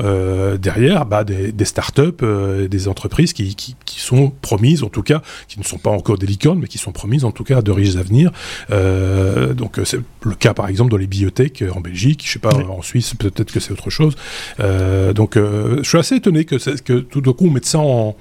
derrière 0.60 1.06
bah, 1.06 1.24
des, 1.24 1.52
des 1.52 1.64
start-up, 1.64 2.24
des 2.24 2.88
entreprises 2.88 3.32
qui, 3.32 3.54
qui, 3.54 3.76
qui 3.84 4.00
sont 4.00 4.30
promises, 4.42 4.82
en 4.82 4.88
tout 4.88 5.02
cas, 5.02 5.22
qui 5.48 5.58
ne 5.58 5.64
sont 5.64 5.78
pas 5.78 5.90
encore 5.90 6.17
des 6.18 6.26
licornes, 6.26 6.58
mais 6.60 6.68
qui 6.68 6.78
sont 6.78 6.92
promises 6.92 7.24
en 7.24 7.32
tout 7.32 7.44
cas 7.44 7.58
à 7.58 7.62
de 7.62 7.70
riches 7.70 7.96
avenirs. 7.96 8.32
Euh, 8.70 9.54
donc 9.54 9.78
euh, 9.78 9.84
c'est 9.84 10.00
le 10.22 10.34
cas 10.34 10.54
par 10.54 10.68
exemple 10.68 10.90
dans 10.90 10.96
les 10.96 11.06
bibliothèques 11.06 11.62
euh, 11.62 11.72
en 11.74 11.80
Belgique, 11.80 12.22
je 12.24 12.32
sais 12.32 12.38
pas, 12.38 12.54
oui. 12.56 12.64
en 12.68 12.82
Suisse 12.82 13.14
peut-être 13.14 13.52
que 13.52 13.60
c'est 13.60 13.72
autre 13.72 13.90
chose. 13.90 14.16
Euh, 14.60 15.12
donc 15.12 15.36
je 15.36 15.82
suis 15.82 15.98
assez 15.98 16.16
étonné 16.16 16.44
que, 16.44 16.56
que 16.80 16.98
tout 17.00 17.20
d'un 17.20 17.32
coup 17.32 17.46
on 17.46 17.50
mette 17.50 17.66
ça 17.66 17.78
en 17.78 18.16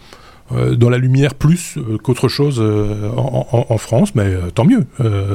dans 0.50 0.90
la 0.90 0.98
lumière 0.98 1.34
plus 1.34 1.78
qu'autre 2.04 2.30
chose 2.30 2.62
en, 2.62 3.48
en, 3.52 3.66
en, 3.70 3.78
France, 3.78 4.16
mais 4.16 4.34
tant 4.56 4.64
mieux, 4.64 4.86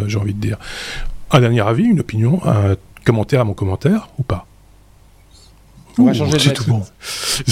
j'ai 0.06 0.16
envie 0.16 0.32
de 0.32 0.40
dire. 0.40 0.56
Un 1.30 1.40
dernier 1.40 1.60
avis, 1.60 1.84
une 1.84 2.00
opinion, 2.00 2.40
un 2.46 2.76
commentaire 3.04 3.42
à 3.42 3.44
mon 3.44 3.52
commentaire 3.52 4.08
ou 4.18 4.22
pas? 4.22 4.46
on 5.98 6.04
va 6.04 6.14
changer 6.14 6.48
de 6.50 6.54
tout 6.54 6.64
bon. 6.66 6.82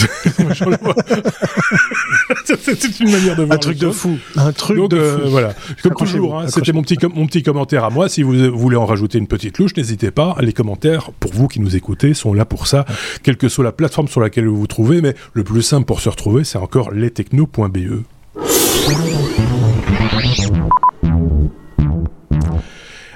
c'est 2.45 3.01
une 3.01 3.11
manière 3.11 3.37
de 3.37 3.43
voir 3.45 3.57
un 3.57 3.59
truc 3.59 3.79
de 3.79 3.91
fou. 3.91 4.19
Un 4.37 4.53
truc 4.53 4.77
Donc, 4.77 4.91
de 4.91 4.97
euh, 4.97 5.19
fou. 5.19 5.31
voilà. 5.31 5.55
Comme 5.83 5.95
toujours, 5.95 6.39
hein, 6.39 6.47
c'était 6.49 6.73
mon 6.73 6.83
petit, 6.83 6.97
mon 7.15 7.27
petit 7.27 7.43
commentaire 7.43 7.85
à 7.85 7.91
moi. 7.91 8.09
Si 8.09 8.23
vous 8.23 8.57
voulez 8.57 8.77
en 8.77 8.87
rajouter 8.87 9.19
une 9.19 9.27
petite 9.27 9.59
louche, 9.59 9.77
n'hésitez 9.77 10.11
pas. 10.11 10.37
Les 10.41 10.53
commentaires, 10.53 11.11
pour 11.13 11.33
vous 11.33 11.49
qui 11.49 11.61
nous 11.61 11.77
écoutez, 11.77 12.15
sont 12.15 12.33
là 12.33 12.45
pour 12.45 12.67
ça, 12.67 12.85
quelle 13.23 13.37
que 13.37 13.49
soit 13.49 13.65
la 13.65 13.73
plateforme 13.73 14.09
sur 14.09 14.21
laquelle 14.21 14.47
vous 14.47 14.59
vous 14.59 14.67
trouvez. 14.67 15.01
Mais 15.01 15.15
le 15.33 15.45
plus 15.45 15.63
simple 15.63 15.87
pour 15.87 16.01
se 16.01 16.09
retrouver, 16.09 16.45
c'est 16.45 16.59
encore 16.59 16.91
lestechno.be. 16.93 18.05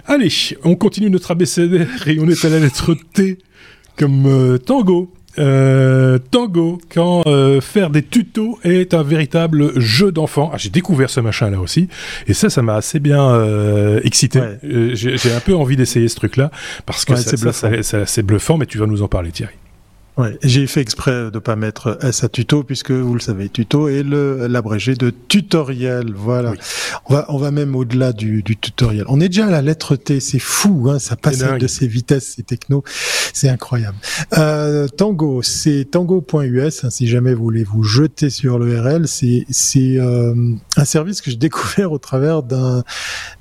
Allez, 0.06 0.28
on 0.64 0.74
continue 0.76 1.08
notre 1.08 1.30
ABCD 1.30 1.86
et 2.06 2.18
on 2.20 2.28
est 2.28 2.44
à 2.44 2.50
la 2.50 2.58
lettre 2.60 2.94
T 3.14 3.38
comme 3.96 4.26
euh, 4.26 4.58
tango. 4.58 5.12
Euh, 5.36 6.18
tango, 6.30 6.78
quand 6.92 7.26
euh, 7.26 7.60
faire 7.60 7.90
des 7.90 8.04
tutos 8.04 8.58
est 8.62 8.94
un 8.94 9.02
véritable 9.02 9.78
jeu 9.80 10.12
d'enfant. 10.12 10.50
Ah, 10.52 10.58
j'ai 10.58 10.70
découvert 10.70 11.10
ce 11.10 11.18
machin 11.18 11.50
là 11.50 11.58
aussi, 11.58 11.88
et 12.28 12.34
ça, 12.34 12.50
ça 12.50 12.62
m'a 12.62 12.76
assez 12.76 13.00
bien 13.00 13.20
euh, 13.20 14.00
excité. 14.04 14.40
Ouais. 14.40 14.90
J'ai 14.94 15.32
un 15.32 15.40
peu 15.40 15.54
envie 15.56 15.76
d'essayer 15.76 16.06
ce 16.06 16.14
truc 16.14 16.36
là 16.36 16.52
parce 16.86 17.04
que 17.04 17.14
ouais, 17.14 17.18
c'est 17.18 17.40
bluffant. 17.40 18.22
bluffant, 18.22 18.58
mais 18.58 18.66
tu 18.66 18.78
vas 18.78 18.86
nous 18.86 19.02
en 19.02 19.08
parler, 19.08 19.32
Thierry. 19.32 19.54
Ouais, 20.16 20.38
j'ai 20.44 20.68
fait 20.68 20.80
exprès 20.80 21.32
de 21.32 21.38
pas 21.40 21.56
mettre 21.56 21.98
S 22.00 22.22
à 22.22 22.28
tuto 22.28 22.62
puisque 22.62 22.92
vous 22.92 23.14
le 23.14 23.20
savez, 23.20 23.48
tuto 23.48 23.88
est 23.88 24.04
le 24.04 24.46
l'abrégé 24.46 24.94
de 24.94 25.10
tutoriel. 25.10 26.12
Voilà. 26.14 26.52
Oui. 26.52 26.58
On 27.06 27.14
va 27.14 27.26
on 27.30 27.36
va 27.36 27.50
même 27.50 27.74
au-delà 27.74 28.12
du, 28.12 28.44
du, 28.44 28.56
tutoriel. 28.56 29.04
On 29.08 29.20
est 29.20 29.28
déjà 29.28 29.46
à 29.46 29.50
la 29.50 29.60
lettre 29.60 29.96
T, 29.96 30.20
c'est 30.20 30.38
fou, 30.38 30.88
hein, 30.88 31.00
ça 31.00 31.16
passe 31.16 31.38
de 31.38 31.66
ces 31.66 31.88
vitesses, 31.88 32.34
ces 32.36 32.44
technos, 32.44 32.84
c'est 33.32 33.48
incroyable. 33.48 33.96
Euh, 34.38 34.86
Tango, 34.86 35.42
c'est 35.42 35.84
tango.us. 35.90 36.84
Hein, 36.84 36.90
si 36.90 37.08
jamais 37.08 37.34
vous 37.34 37.42
voulez 37.42 37.64
vous 37.64 37.82
jeter 37.82 38.30
sur 38.30 38.60
l'URL, 38.60 39.08
c'est 39.08 39.44
c'est 39.50 39.98
euh, 39.98 40.34
un 40.76 40.84
service 40.84 41.22
que 41.22 41.30
j'ai 41.32 41.36
découvert 41.44 41.90
au 41.90 41.98
travers 41.98 42.44
d'un 42.44 42.84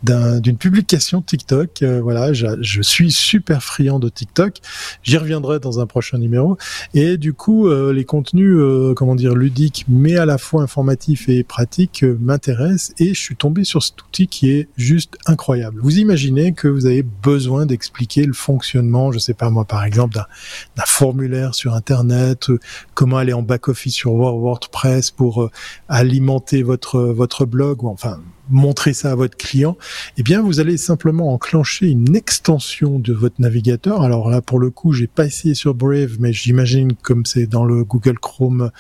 d'une 0.02 0.58
publication 0.58 1.22
TikTok. 1.22 1.84
Euh, 1.84 2.02
voilà, 2.02 2.34
je, 2.34 2.48
je 2.62 2.82
suis 2.82 3.12
super 3.12 3.62
friand 3.62 4.00
de 4.00 4.10
TikTok. 4.10 4.58
J'y 5.04 5.18
reviendrai 5.18 5.60
dans 5.60 5.80
un 5.80 5.86
prochain 5.86 6.18
numéro. 6.18 6.58
Et 6.94 7.18
du 7.18 7.34
coup, 7.34 7.68
euh, 7.68 7.94
les 7.94 8.06
contenus, 8.06 8.56
euh, 8.58 8.94
comment 8.96 9.16
dire, 9.16 9.36
ludiques, 9.36 9.86
mais 9.88 10.18
à 10.18 10.26
la 10.26 10.38
fois 10.38 10.64
informatifs 10.64 11.30
et 11.30 11.44
pratiques, 11.44 12.04
euh, 12.04 12.18
m'intéressent. 12.20 12.94
Et 13.00 13.14
je 13.14 13.20
suis 13.20 13.36
tombé 13.36 13.64
sur 13.64 13.84
cet 13.84 14.02
outil 14.04 14.28
qui 14.28 14.52
est 14.52 14.68
juste 14.78 15.18
incroyable. 15.26 15.80
Vous 15.82 15.98
imaginez 16.00 16.54
que 16.54 16.68
vous 16.68 16.86
avez 16.86 17.04
besoin 17.04 17.66
d'expliquer 17.66 18.26
le 18.26 18.34
fonctionnement, 18.34 19.12
je 19.12 19.20
sais 19.20 19.34
pas 19.34 19.50
moi, 19.50 19.66
par 19.66 19.84
exemple, 19.84 20.16
d'un 20.16 20.86
formulaire 20.86 21.56
sur 21.56 21.74
Internet, 21.74 22.48
comment 22.94 23.18
aller 23.18 23.34
en 23.34 23.42
back 23.42 23.68
office 23.68 23.96
sur 23.96 24.14
WordPress 24.14 25.12
pour 25.12 25.50
alimenter 25.88 26.64
votre 26.64 27.00
votre 27.00 27.46
blog, 27.46 27.84
ou 27.84 27.90
enfin 27.90 28.20
montrer 28.50 28.94
ça 28.94 29.12
à 29.12 29.16
votre 29.16 29.38
client, 29.38 29.78
eh 30.18 30.24
bien 30.24 30.42
vous 30.42 30.60
allez 30.60 30.78
simplement 30.78 31.34
enclencher 31.34 31.88
une 31.88 32.16
extension 32.16 33.00
de 33.00 33.14
votre 33.14 33.40
navigateur. 33.40 34.02
Alors 34.02 34.30
là 34.30 34.42
pour 34.42 34.60
le 34.60 34.70
coup, 34.70 34.94
j'ai 34.94 35.08
pas 35.08 35.26
essayé 35.26 35.56
sur 35.56 35.74
Brave, 35.74 36.18
mais 36.20 36.34
j'imagine 36.34 36.94
comme 36.94 37.26
c'est 37.26 37.48
dans 37.48 37.66
le 37.66 37.84
Google 37.84 38.20
Chrome 38.20 38.72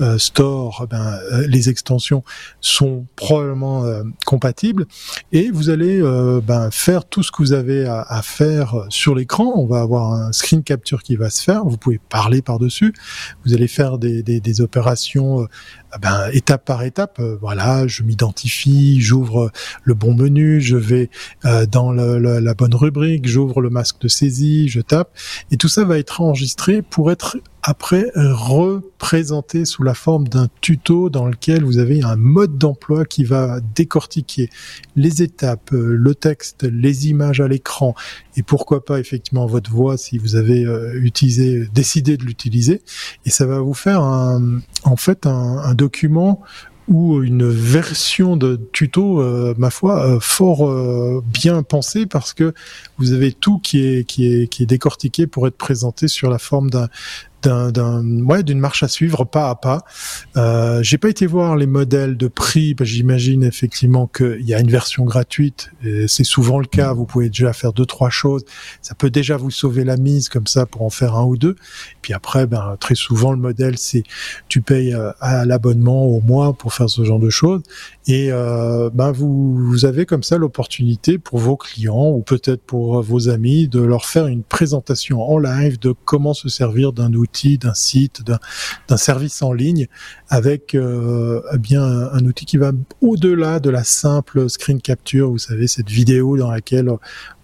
euh, 0.00 0.18
Store, 0.18 0.82
eh 0.84 0.86
ben, 0.88 1.18
euh, 1.32 1.46
les 1.46 1.68
extensions 1.68 2.24
sont 2.60 3.06
probablement 3.16 3.84
euh, 3.84 4.02
compatibles 4.26 4.86
et 5.32 5.50
vous 5.50 5.70
allez 5.70 6.02
ben, 6.42 6.70
faire 6.70 7.04
tout 7.04 7.22
ce 7.22 7.30
que 7.30 7.38
vous 7.38 7.52
avez 7.52 7.86
à, 7.86 8.00
à 8.00 8.22
faire 8.22 8.86
sur 8.88 9.14
l'écran. 9.14 9.52
On 9.56 9.66
va 9.66 9.80
avoir 9.80 10.12
un 10.12 10.32
screen 10.32 10.62
capture 10.62 11.02
qui 11.02 11.16
va 11.16 11.30
se 11.30 11.42
faire. 11.42 11.64
Vous 11.64 11.76
pouvez 11.76 12.00
parler 12.08 12.42
par 12.42 12.58
dessus. 12.58 12.92
Vous 13.44 13.54
allez 13.54 13.68
faire 13.68 13.98
des, 13.98 14.22
des, 14.22 14.40
des 14.40 14.60
opérations 14.60 15.46
ben, 16.00 16.28
étape 16.32 16.64
par 16.64 16.82
étape. 16.82 17.20
voilà, 17.40 17.86
je 17.86 18.02
m'identifie 18.02 19.00
j'ouvre 19.00 19.50
le 19.82 19.94
bon 19.94 20.14
menu, 20.14 20.60
je 20.60 20.76
vais 20.76 21.10
euh, 21.44 21.66
dans 21.66 21.92
la 21.92 22.54
bonne 22.54 22.74
rubrique, 22.74 23.26
j'ouvre 23.26 23.60
le 23.60 23.70
masque 23.70 24.00
de 24.00 24.08
saisie, 24.08 24.68
je 24.68 24.80
tape, 24.80 25.10
et 25.50 25.56
tout 25.56 25.68
ça 25.68 25.84
va 25.84 25.98
être 25.98 26.20
enregistré 26.20 26.82
pour 26.82 27.10
être 27.10 27.36
après 27.66 28.12
représenté 28.14 29.64
sous 29.64 29.82
la 29.82 29.94
forme 29.94 30.28
d'un 30.28 30.48
tuto 30.60 31.08
dans 31.08 31.26
lequel 31.26 31.64
vous 31.64 31.78
avez 31.78 32.02
un 32.02 32.14
mode 32.14 32.58
d'emploi 32.58 33.06
qui 33.06 33.24
va 33.24 33.60
décortiquer 33.74 34.50
les 34.96 35.22
étapes, 35.22 35.72
euh, 35.72 35.96
le 35.96 36.14
texte, 36.14 36.64
les 36.64 37.08
images 37.08 37.40
à 37.40 37.48
l'écran 37.48 37.94
et 38.36 38.42
pourquoi 38.42 38.84
pas 38.84 39.00
effectivement 39.00 39.46
votre 39.46 39.70
voix 39.70 39.96
si 39.96 40.18
vous 40.18 40.36
avez 40.36 40.66
euh, 40.66 40.92
utilisé, 41.02 41.66
décidé 41.72 42.18
de 42.18 42.24
l'utiliser. 42.24 42.82
Et 43.24 43.30
ça 43.30 43.46
va 43.46 43.60
vous 43.60 43.72
faire 43.72 44.02
un, 44.02 44.60
en 44.82 44.96
fait 44.96 45.26
un, 45.26 45.74
document 45.74 46.42
ou 46.86 47.22
une 47.22 47.48
version 47.48 48.36
de 48.36 48.60
tuto, 48.72 49.20
euh, 49.20 49.54
ma 49.56 49.70
foi, 49.70 50.06
euh, 50.06 50.20
fort 50.20 50.68
euh, 50.68 51.22
bien 51.26 51.62
pensé 51.62 52.04
parce 52.04 52.34
que 52.34 52.52
vous 52.98 53.12
avez 53.12 53.32
tout 53.32 53.58
qui 53.58 53.80
est 53.80 54.04
qui 54.04 54.26
est 54.26 54.48
qui 54.48 54.62
est 54.64 54.66
décortiqué 54.66 55.26
pour 55.26 55.46
être 55.46 55.56
présenté 55.56 56.08
sur 56.08 56.28
la 56.28 56.38
forme 56.38 56.68
d'un 56.68 56.88
d'un, 57.46 58.24
ouais, 58.24 58.42
d'une 58.42 58.58
marche 58.58 58.82
à 58.82 58.88
suivre 58.88 59.24
pas 59.24 59.50
à 59.50 59.54
pas. 59.54 59.84
Euh, 60.36 60.82
j'ai 60.82 60.98
pas 60.98 61.08
été 61.08 61.26
voir 61.26 61.56
les 61.56 61.66
modèles 61.66 62.16
de 62.16 62.28
prix, 62.28 62.74
parce 62.74 62.90
j'imagine 62.90 63.42
effectivement 63.42 64.06
qu'il 64.06 64.42
y 64.42 64.54
a 64.54 64.60
une 64.60 64.70
version 64.70 65.04
gratuite. 65.04 65.70
Et 65.84 66.08
c'est 66.08 66.24
souvent 66.24 66.58
le 66.58 66.66
cas. 66.66 66.92
Vous 66.92 67.04
pouvez 67.06 67.28
déjà 67.28 67.52
faire 67.52 67.72
deux 67.72 67.86
trois 67.86 68.10
choses. 68.10 68.44
Ça 68.82 68.94
peut 68.94 69.10
déjà 69.10 69.36
vous 69.36 69.50
sauver 69.50 69.84
la 69.84 69.96
mise 69.96 70.28
comme 70.28 70.46
ça 70.46 70.66
pour 70.66 70.82
en 70.82 70.90
faire 70.90 71.16
un 71.16 71.24
ou 71.24 71.36
deux. 71.36 71.56
Puis 72.02 72.12
après, 72.12 72.46
ben 72.46 72.76
très 72.80 72.94
souvent 72.94 73.32
le 73.32 73.38
modèle 73.38 73.78
c'est 73.78 74.02
tu 74.48 74.60
payes 74.60 74.94
euh, 74.94 75.10
à 75.20 75.44
l'abonnement 75.44 76.04
au 76.04 76.20
mois 76.20 76.52
pour 76.52 76.72
faire 76.74 76.88
ce 76.88 77.04
genre 77.04 77.20
de 77.20 77.30
choses. 77.30 77.62
Et 78.06 78.28
euh, 78.30 78.90
ben 78.92 79.12
vous, 79.12 79.54
vous 79.54 79.84
avez 79.84 80.06
comme 80.06 80.22
ça 80.22 80.38
l'opportunité 80.38 81.18
pour 81.18 81.38
vos 81.38 81.56
clients 81.56 82.10
ou 82.10 82.22
peut-être 82.22 82.62
pour 82.62 83.02
vos 83.02 83.28
amis 83.28 83.68
de 83.68 83.80
leur 83.80 84.04
faire 84.04 84.26
une 84.26 84.42
présentation 84.42 85.22
en 85.22 85.38
live 85.38 85.78
de 85.78 85.94
comment 86.04 86.34
se 86.34 86.48
servir 86.48 86.92
d'un 86.92 87.12
outil, 87.12 87.33
d'un 87.42 87.74
site, 87.74 88.22
d'un 88.88 88.96
service 88.96 89.42
en 89.42 89.52
ligne 89.52 89.86
avec 90.28 90.74
euh, 90.74 91.42
bien 91.58 91.82
un, 91.82 92.24
outil 92.24 92.44
qui 92.44 92.56
va 92.56 92.72
au-delà 93.00 93.60
de 93.60 93.70
la 93.70 93.84
simple 93.84 94.48
screen 94.48 94.80
capture. 94.80 95.30
Vous 95.30 95.38
savez 95.38 95.66
cette 95.66 95.90
vidéo 95.90 96.36
dans 96.36 96.50
laquelle 96.50 96.90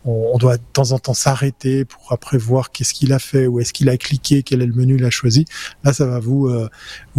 on, 0.05 0.39
doit 0.39 0.57
de 0.57 0.63
temps 0.73 0.93
en 0.93 0.99
temps 0.99 1.15
s'arrêter 1.15 1.85
pour 1.85 2.13
après 2.13 2.39
voir 2.39 2.71
qu'est-ce 2.71 2.95
qu'il 2.95 3.13
a 3.13 3.19
fait, 3.19 3.47
où 3.47 3.61
est-ce 3.61 3.73
qu'il 3.73 3.89
a 3.89 3.97
cliqué, 3.97 4.43
quel 4.43 4.63
est 4.63 4.67
le 4.67 4.75
menu 4.75 4.97
il 4.97 5.05
a 5.05 5.11
choisi. 5.11 5.45
Là, 5.85 5.93
ça 5.93 6.07
va 6.07 6.21
vous 6.21 6.47
euh, 6.47 6.69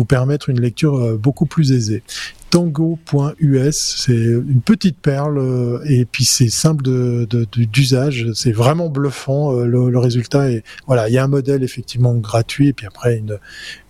permettre 0.08 0.50
une 0.50 0.60
lecture 0.60 0.96
euh, 0.96 1.18
beaucoup 1.18 1.46
plus 1.46 1.72
aisée 1.72 2.04
tango.us. 2.52 3.95
C'est 4.06 4.14
une 4.14 4.62
petite 4.62 4.99
perle 4.99 5.39
euh, 5.39 5.80
et 5.86 6.06
puis 6.06 6.26
c'est 6.26 6.49
simple 6.49 6.84
de, 6.84 7.28
d'usage. 7.56 8.28
C'est 8.36 8.52
vraiment 8.52 8.89
bluffant. 8.89 9.58
Euh, 9.58 9.66
le, 9.66 9.97
résultat 9.97 10.52
est 10.52 10.64
voilà, 10.86 11.10
il 11.10 11.14
y 11.14 11.18
a 11.18 11.24
un 11.24 11.28
modèle 11.28 11.64
effectivement 11.64 12.14
gratuit 12.16 12.68
et 12.68 12.74
puis 12.74 12.86
après 12.86 13.18
une, 13.18 13.39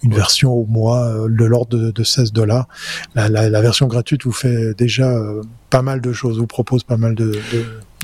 version 0.03 0.53
au 0.53 0.65
mois 0.65 1.07
euh, 1.07 1.27
de 1.27 1.45
l'ordre 1.45 1.91
de, 1.91 2.03
16 2.03 2.31
dollars. 2.31 2.67
La, 3.15 3.27
la, 3.27 3.61
version 3.61 3.87
gratuite 3.87 4.23
vous 4.23 4.31
fait 4.31 4.73
déjà 4.75 5.19
pas 5.69 5.81
mal 5.81 6.01
de 6.01 6.13
choses, 6.13 6.39
vous 6.39 6.47
propose 6.47 6.83
pas 6.83 6.97
mal 6.97 7.15
de, 7.15 7.33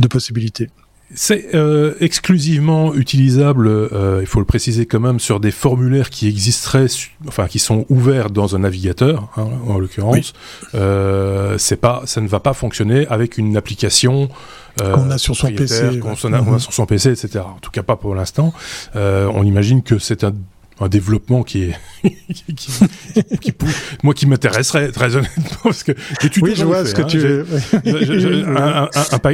de 0.01 0.08
possibilités. 0.08 0.70
C'est 1.14 1.55
euh, 1.55 1.93
exclusivement 2.01 2.93
utilisable, 2.93 3.68
euh, 3.68 4.20
il 4.20 4.28
faut 4.28 4.39
le 4.39 4.45
préciser 4.45 4.86
quand 4.86 4.99
même, 4.99 5.22
sur 5.22 5.39
des 5.39 5.51
formulaires 5.51 6.10
qui 6.10 6.28
existeraient, 6.28 6.88
enfin 7.28 7.47
qui 7.47 7.60
sont 7.60 7.86
ouverts 7.88 8.30
dans 8.30 8.58
un 8.58 8.60
navigateur, 8.60 9.30
hein, 9.38 9.47
en 9.68 9.78
l'occurrence. 9.80 10.34
Euh, 10.76 11.58
c'est 11.58 11.78
pas, 11.78 12.01
ça 12.05 12.20
ne 12.20 12.28
va 12.28 12.41
pas 12.41 12.53
fonctionner 12.53 13.08
avec 13.08 13.38
une 13.38 13.55
application 13.55 14.28
qu'on 14.78 15.10
a 15.10 15.18
sur 15.18 15.36
son 15.36 15.51
PC, 15.51 15.99
qu'on 15.99 16.34
a, 16.34 16.55
a, 16.55 16.60
sur 16.60 16.74
son 16.74 16.86
PC, 16.86 17.10
etc. 17.10 17.39
En 17.39 17.60
tout 17.60 17.72
cas 17.72 17.84
pas 17.84 17.95
pour 17.95 18.14
l'instant. 18.14 18.53
on 18.93 19.43
imagine 19.43 19.84
que 19.84 19.99
c'est 19.99 20.26
un 20.26 20.34
un 20.80 20.90
développement 20.90 21.44
qui 21.44 21.64
est 21.64 21.74
qui, 22.34 22.56
qui, 23.42 23.54
moi 24.04 24.14
qui 24.14 24.28
m'intéresserait 24.28 24.92
très 24.92 25.16
honnêtement 25.16 25.60
parce 25.64 25.84
que 25.84 25.94
oui 26.42 26.54
je 26.56 26.66
vois 26.66 26.86
ce 26.86 26.94
que 26.94 27.02
tu 27.02 27.18
veux 27.18 27.46
un, 28.58 28.90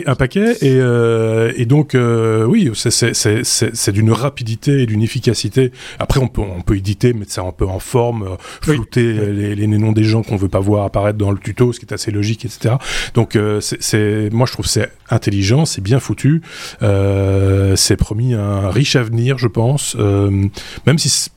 un, 0.06 0.16
paquet 0.16 0.58
et, 0.62 0.76
euh, 0.80 1.52
et 1.56 1.66
donc 1.66 1.96
euh, 1.96 2.46
oui 2.46 2.72
c'est 2.74 3.92
d'une 3.92 4.12
rapidité 4.12 4.82
et 4.82 4.86
d'une 4.86 5.02
efficacité. 5.02 5.72
Après 6.00 6.20
on 6.20 6.28
peut 6.28 6.42
on 6.42 6.62
peut 6.62 6.78
éditer 6.78 7.14
mettre 7.14 7.32
ça 7.32 7.42
un 7.42 7.52
peu 7.52 7.66
en 7.66 7.80
forme 7.80 8.24
euh, 8.24 8.36
flouter 8.62 9.14
les, 9.14 9.56
les, 9.56 9.68
noms 9.68 9.92
des 9.92 10.04
gens 10.04 10.24
qu'on 10.24 10.38
veut 10.38 10.50
pas 10.50 10.60
voir 10.60 10.86
apparaître 10.86 11.18
dans 11.18 11.32
le 11.32 11.38
tuto 11.38 11.74
ce 11.74 11.80
qui 11.80 11.86
est 11.86 11.94
assez 11.94 12.12
logique 12.12 12.46
etc 12.46 12.76
donc 13.14 13.36
euh, 13.36 13.60
c'est 13.62 14.30
moi 14.32 14.46
je 14.48 14.54
trouve 14.54 14.66
c'est 14.66 14.90
intelligent 15.10 15.66
c'est 15.66 15.82
bien 15.82 16.00
foutu. 16.00 16.42
Euh, 16.82 17.76
c'est 17.76 17.98
promis 17.98 18.34
un 18.34 18.70
riche 18.70 18.96
avenir 18.96 19.38
je 19.38 19.48
pense. 19.48 19.96
Même 19.96 20.98
si 20.98 21.30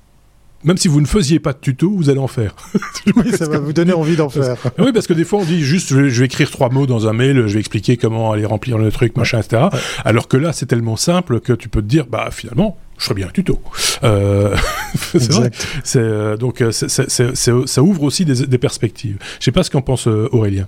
même 0.67 0.77
si 0.77 0.89
vous 0.89 1.01
ne 1.01 1.07
faisiez 1.07 1.39
pas 1.39 1.53
de 1.53 1.59
tuto, 1.59 1.91
vous 1.91 2.11
allez 2.11 2.19
en 2.19 2.27
faire. 2.27 2.55
oui, 3.17 3.33
ça 3.33 3.49
va 3.49 3.59
vous 3.59 3.73
donner 3.73 3.93
envie 3.93 4.17
d'en 4.17 4.29
faire. 4.29 4.57
oui, 4.79 4.93
parce 4.93 5.07
que 5.07 5.12
des 5.12 5.25
fois 5.25 5.39
on 5.39 5.45
dit 5.45 5.62
juste, 5.62 5.89
je 5.89 6.21
vais, 6.21 6.27
écrire 6.27 6.51
trois 6.51 6.69
mots 6.69 6.87
dans 6.87 7.07
un 7.07 7.12
mail, 7.12 7.47
je 7.47 7.55
vais 7.55 7.61
expliquer 7.61 7.97
comment 7.97 8.33
aller 8.33 8.45
remplir 8.45 8.77
le 8.77 8.91
truc, 8.91 9.17
machin, 9.17 9.39
etc. 9.39 9.69
Alors 10.05 10.29
que 10.29 10.37
là, 10.37 10.53
c'est 10.53 10.67
tellement 10.67 10.97
simple 10.97 11.41
que 11.41 11.53
tu 11.53 11.69
peux 11.69 11.81
te 11.81 11.87
dire, 11.87 12.07
bah 12.07 12.29
finalement, 12.33 12.77
je 12.99 13.05
ferais 13.05 13.14
bien 13.14 13.29
un 13.29 13.31
tuto. 13.31 13.61
Euh, 14.03 14.57
c'est 14.95 15.31
vrai. 15.31 15.51
Euh, 15.97 16.37
donc 16.37 16.61
euh, 16.61 16.73
ça 16.73 17.83
ouvre 17.83 18.03
aussi 18.03 18.25
des, 18.25 18.47
des 18.47 18.59
perspectives. 18.59 19.19
Je 19.39 19.45
sais 19.45 19.53
pas 19.53 19.62
ce 19.62 19.71
qu'en 19.71 19.83
pense 19.83 20.09
Aurélien. 20.09 20.67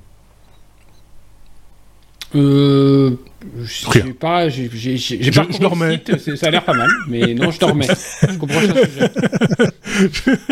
Euh, 2.34 3.16
j'ai 3.64 4.12
pas, 4.12 4.48
j'ai, 4.48 4.68
j'ai, 4.72 4.96
j'ai 4.96 5.30
pas 5.30 5.46
je, 5.50 5.58
dormais. 5.58 6.02
ça 6.36 6.48
a 6.48 6.50
l'air 6.50 6.64
pas 6.64 6.74
mal, 6.74 6.90
mais 7.08 7.34
non, 7.34 7.50
je 7.50 7.58
dormais. 7.58 7.86
je 8.22 8.36
comprends 8.36 8.60
pas 8.60 8.66
sujet. 8.66 9.10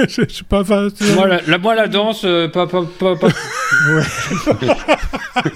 je, 0.08 0.22
je, 0.28 0.42
pas, 0.44 0.60
enfin, 0.60 0.88
moi, 1.14 1.26
la, 1.26 1.40
la, 1.46 1.58
moi, 1.58 1.74
la 1.74 1.88
danse, 1.88 2.22
euh, 2.24 2.48
pas, 2.48 2.66
pas, 2.66 2.84
pas, 2.98 3.16
pas... 3.16 3.28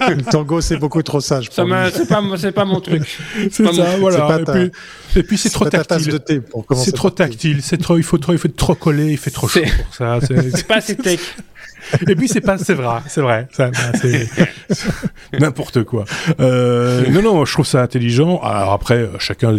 Le 0.09 0.23
tango, 0.29 0.61
c'est 0.61 0.77
beaucoup 0.77 1.01
trop 1.01 1.21
sage. 1.21 1.49
Ça 1.51 1.63
c'est 1.91 2.07
pas, 2.07 2.23
c'est 2.37 2.51
pas 2.51 2.65
mon 2.65 2.79
truc. 2.79 3.03
C'est 3.49 3.65
ça, 3.65 3.71
mon... 3.71 3.97
voilà. 3.97 4.39
Et, 4.39 4.43
puis, 4.43 4.71
et 5.15 5.23
puis, 5.23 5.37
c'est 5.37 5.49
trop 5.49 5.65
tactile. 5.65 6.19
C'est 6.75 6.91
trop 6.91 7.09
tactile. 7.09 7.61
C'est 7.63 7.77
trop, 7.77 7.97
il 7.97 8.03
faut 8.03 8.19
trop, 8.19 8.33
il 8.33 8.37
faut 8.39 8.47
trop 8.47 8.75
coller, 8.75 9.11
il 9.11 9.17
fait 9.17 9.31
trop 9.31 9.47
chaud 9.47 9.61
pour 9.61 9.95
ça. 9.95 10.19
C'est 10.27 10.67
pas 10.67 10.75
assez 10.75 10.95
tech. 10.95 11.19
Et 12.07 12.15
puis 12.15 12.27
c'est 12.27 12.41
pas, 12.41 12.57
c'est 12.57 12.73
vrai, 12.73 13.01
c'est 13.07 13.21
vrai, 13.21 13.47
c'est 14.01 14.27
n'importe 15.39 15.83
quoi. 15.83 16.05
Euh, 16.39 17.07
non, 17.09 17.21
non, 17.21 17.45
je 17.45 17.53
trouve 17.53 17.65
ça 17.65 17.81
intelligent. 17.81 18.39
Alors 18.43 18.73
après, 18.73 19.09
chacun 19.19 19.57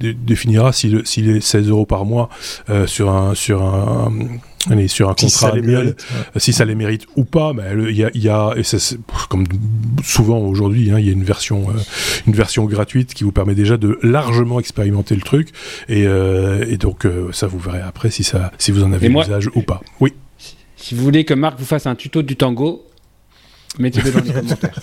définira 0.00 0.72
s'il 0.72 1.02
si 1.04 1.28
est 1.28 1.40
16 1.40 1.68
euros 1.68 1.86
par 1.86 2.04
mois 2.04 2.28
euh, 2.68 2.86
sur 2.86 3.10
un 3.10 3.34
sur 3.34 3.62
un 3.62 4.12
Allez, 4.68 4.88
sur 4.88 5.08
un 5.08 5.14
contrat 5.14 5.52
annuel, 5.52 5.94
si 6.36 6.52
ça 6.52 6.66
les 6.66 6.74
mérite 6.74 7.06
ou 7.16 7.24
pas, 7.24 7.54
mais 7.54 7.62
il 7.88 7.96
y 7.96 8.04
a, 8.04 8.10
y 8.14 8.28
a 8.28 8.52
et 8.56 8.62
c'est 8.62 8.98
comme 9.30 9.46
souvent 10.04 10.38
aujourd'hui, 10.38 10.90
hein, 10.90 10.98
il 10.98 11.06
y 11.06 11.08
a 11.08 11.12
une 11.12 11.24
version, 11.24 11.70
euh, 11.70 11.80
une 12.26 12.34
version 12.34 12.66
gratuite 12.66 13.14
qui 13.14 13.24
vous 13.24 13.32
permet 13.32 13.54
déjà 13.54 13.78
de 13.78 13.98
largement 14.02 14.60
expérimenter 14.60 15.14
le 15.14 15.22
truc, 15.22 15.48
et, 15.88 16.06
euh, 16.06 16.66
et 16.68 16.76
donc 16.76 17.06
euh, 17.06 17.32
ça 17.32 17.46
vous 17.46 17.58
verrez 17.58 17.80
après 17.80 18.10
si 18.10 18.22
ça, 18.22 18.52
si 18.58 18.70
vous 18.70 18.84
en 18.84 18.92
avez 18.92 19.08
l'usage 19.08 19.48
ou 19.54 19.62
pas. 19.62 19.80
Oui. 19.98 20.12
Si 20.90 20.96
vous 20.96 21.04
voulez 21.04 21.24
que 21.24 21.34
Marc 21.34 21.56
vous 21.56 21.64
fasse 21.64 21.86
un 21.86 21.94
tuto 21.94 22.20
du 22.20 22.34
tango, 22.34 22.84
mettez-le 23.78 24.10
dans 24.10 24.24
les 24.24 24.32
commentaires. 24.32 24.80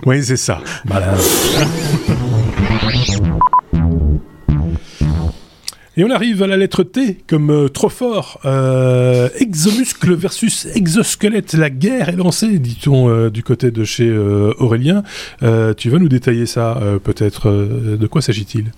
oui, 0.06 0.24
c'est 0.24 0.38
ça. 0.38 0.62
Et 5.98 6.04
on 6.04 6.10
arrive 6.10 6.42
à 6.42 6.46
la 6.46 6.56
lettre 6.56 6.82
T 6.82 7.18
comme 7.26 7.50
euh, 7.50 7.68
trop 7.68 7.90
fort. 7.90 8.40
Euh, 8.46 9.28
exomuscle 9.38 10.14
versus 10.14 10.64
exosquelette. 10.74 11.52
La 11.52 11.68
guerre 11.68 12.08
est 12.08 12.16
lancée, 12.16 12.58
dit-on 12.58 13.10
euh, 13.10 13.28
du 13.28 13.42
côté 13.42 13.70
de 13.70 13.84
chez 13.84 14.10
Aurélien. 14.10 15.02
tu 15.76 15.90
vas 15.90 15.98
nous 15.98 16.08
détailler 16.08 16.46
ça 16.46 16.80
peut-être. 17.04 17.50
de 17.50 18.06
quoi 18.06 18.22
s'agit-il? 18.22 18.72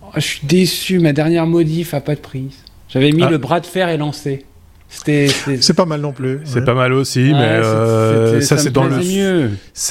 Oh, 0.00 0.10
Je 0.14 0.20
suis 0.20 0.46
déçu. 0.46 1.00
Ma 1.00 1.12
dernière 1.12 1.48
modif 1.48 1.92
a 1.92 2.00
pas 2.00 2.14
de 2.14 2.20
prise. 2.20 2.64
J'avais 2.88 3.12
mis 3.12 3.22
ah. 3.22 3.30
le 3.30 3.38
bras 3.38 3.60
de 3.60 3.66
fer 3.66 3.88
et 3.88 3.96
lancé. 3.96 4.44
C'est 4.88 5.76
pas 5.76 5.86
mal 5.86 6.00
non 6.00 6.12
plus. 6.12 6.40
C'est 6.44 6.64
pas 6.64 6.74
mal 6.74 6.92
aussi, 6.92 7.32
mais 7.32 7.40
euh, 7.40 8.40
ça, 8.40 8.56
c'est 8.58 8.70
dans 8.70 8.84
le. 8.84 8.98
Mieux. 8.98 9.50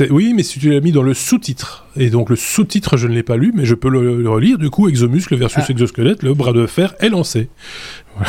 Oui, 0.09 0.33
mais 0.35 0.43
si 0.43 0.59
tu 0.59 0.71
l'as 0.71 0.79
mis 0.79 0.91
dans 0.91 1.03
le 1.03 1.13
sous-titre, 1.13 1.82
et 1.95 2.09
donc 2.09 2.29
le 2.29 2.35
sous-titre 2.35 2.97
je 2.97 3.07
ne 3.07 3.13
l'ai 3.13 3.23
pas 3.23 3.37
lu, 3.37 3.51
mais 3.55 3.65
je 3.65 3.75
peux 3.75 3.89
le, 3.89 4.27
relire. 4.29 4.57
Du 4.57 4.69
coup, 4.69 4.87
exomuscle 4.87 5.35
versus 5.35 5.63
ah. 5.67 5.71
exosquelette, 5.71 6.23
le 6.23 6.33
bras 6.33 6.53
de 6.53 6.65
fer 6.65 6.95
est 6.99 7.09
lancé. 7.09 7.49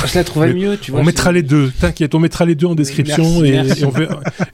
Je 0.07 0.15
la 0.15 0.25
trouvais 0.25 0.55
mieux, 0.55 0.79
tu 0.79 0.91
vois. 0.91 1.01
On 1.01 1.05
mettra 1.05 1.31
les 1.31 1.43
deux, 1.43 1.71
t'inquiète, 1.79 2.15
on 2.15 2.19
mettra 2.19 2.47
les 2.47 2.55
deux 2.55 2.67
en 2.67 2.75
description 2.75 3.45
et, 3.45 3.59
on, 3.85 3.93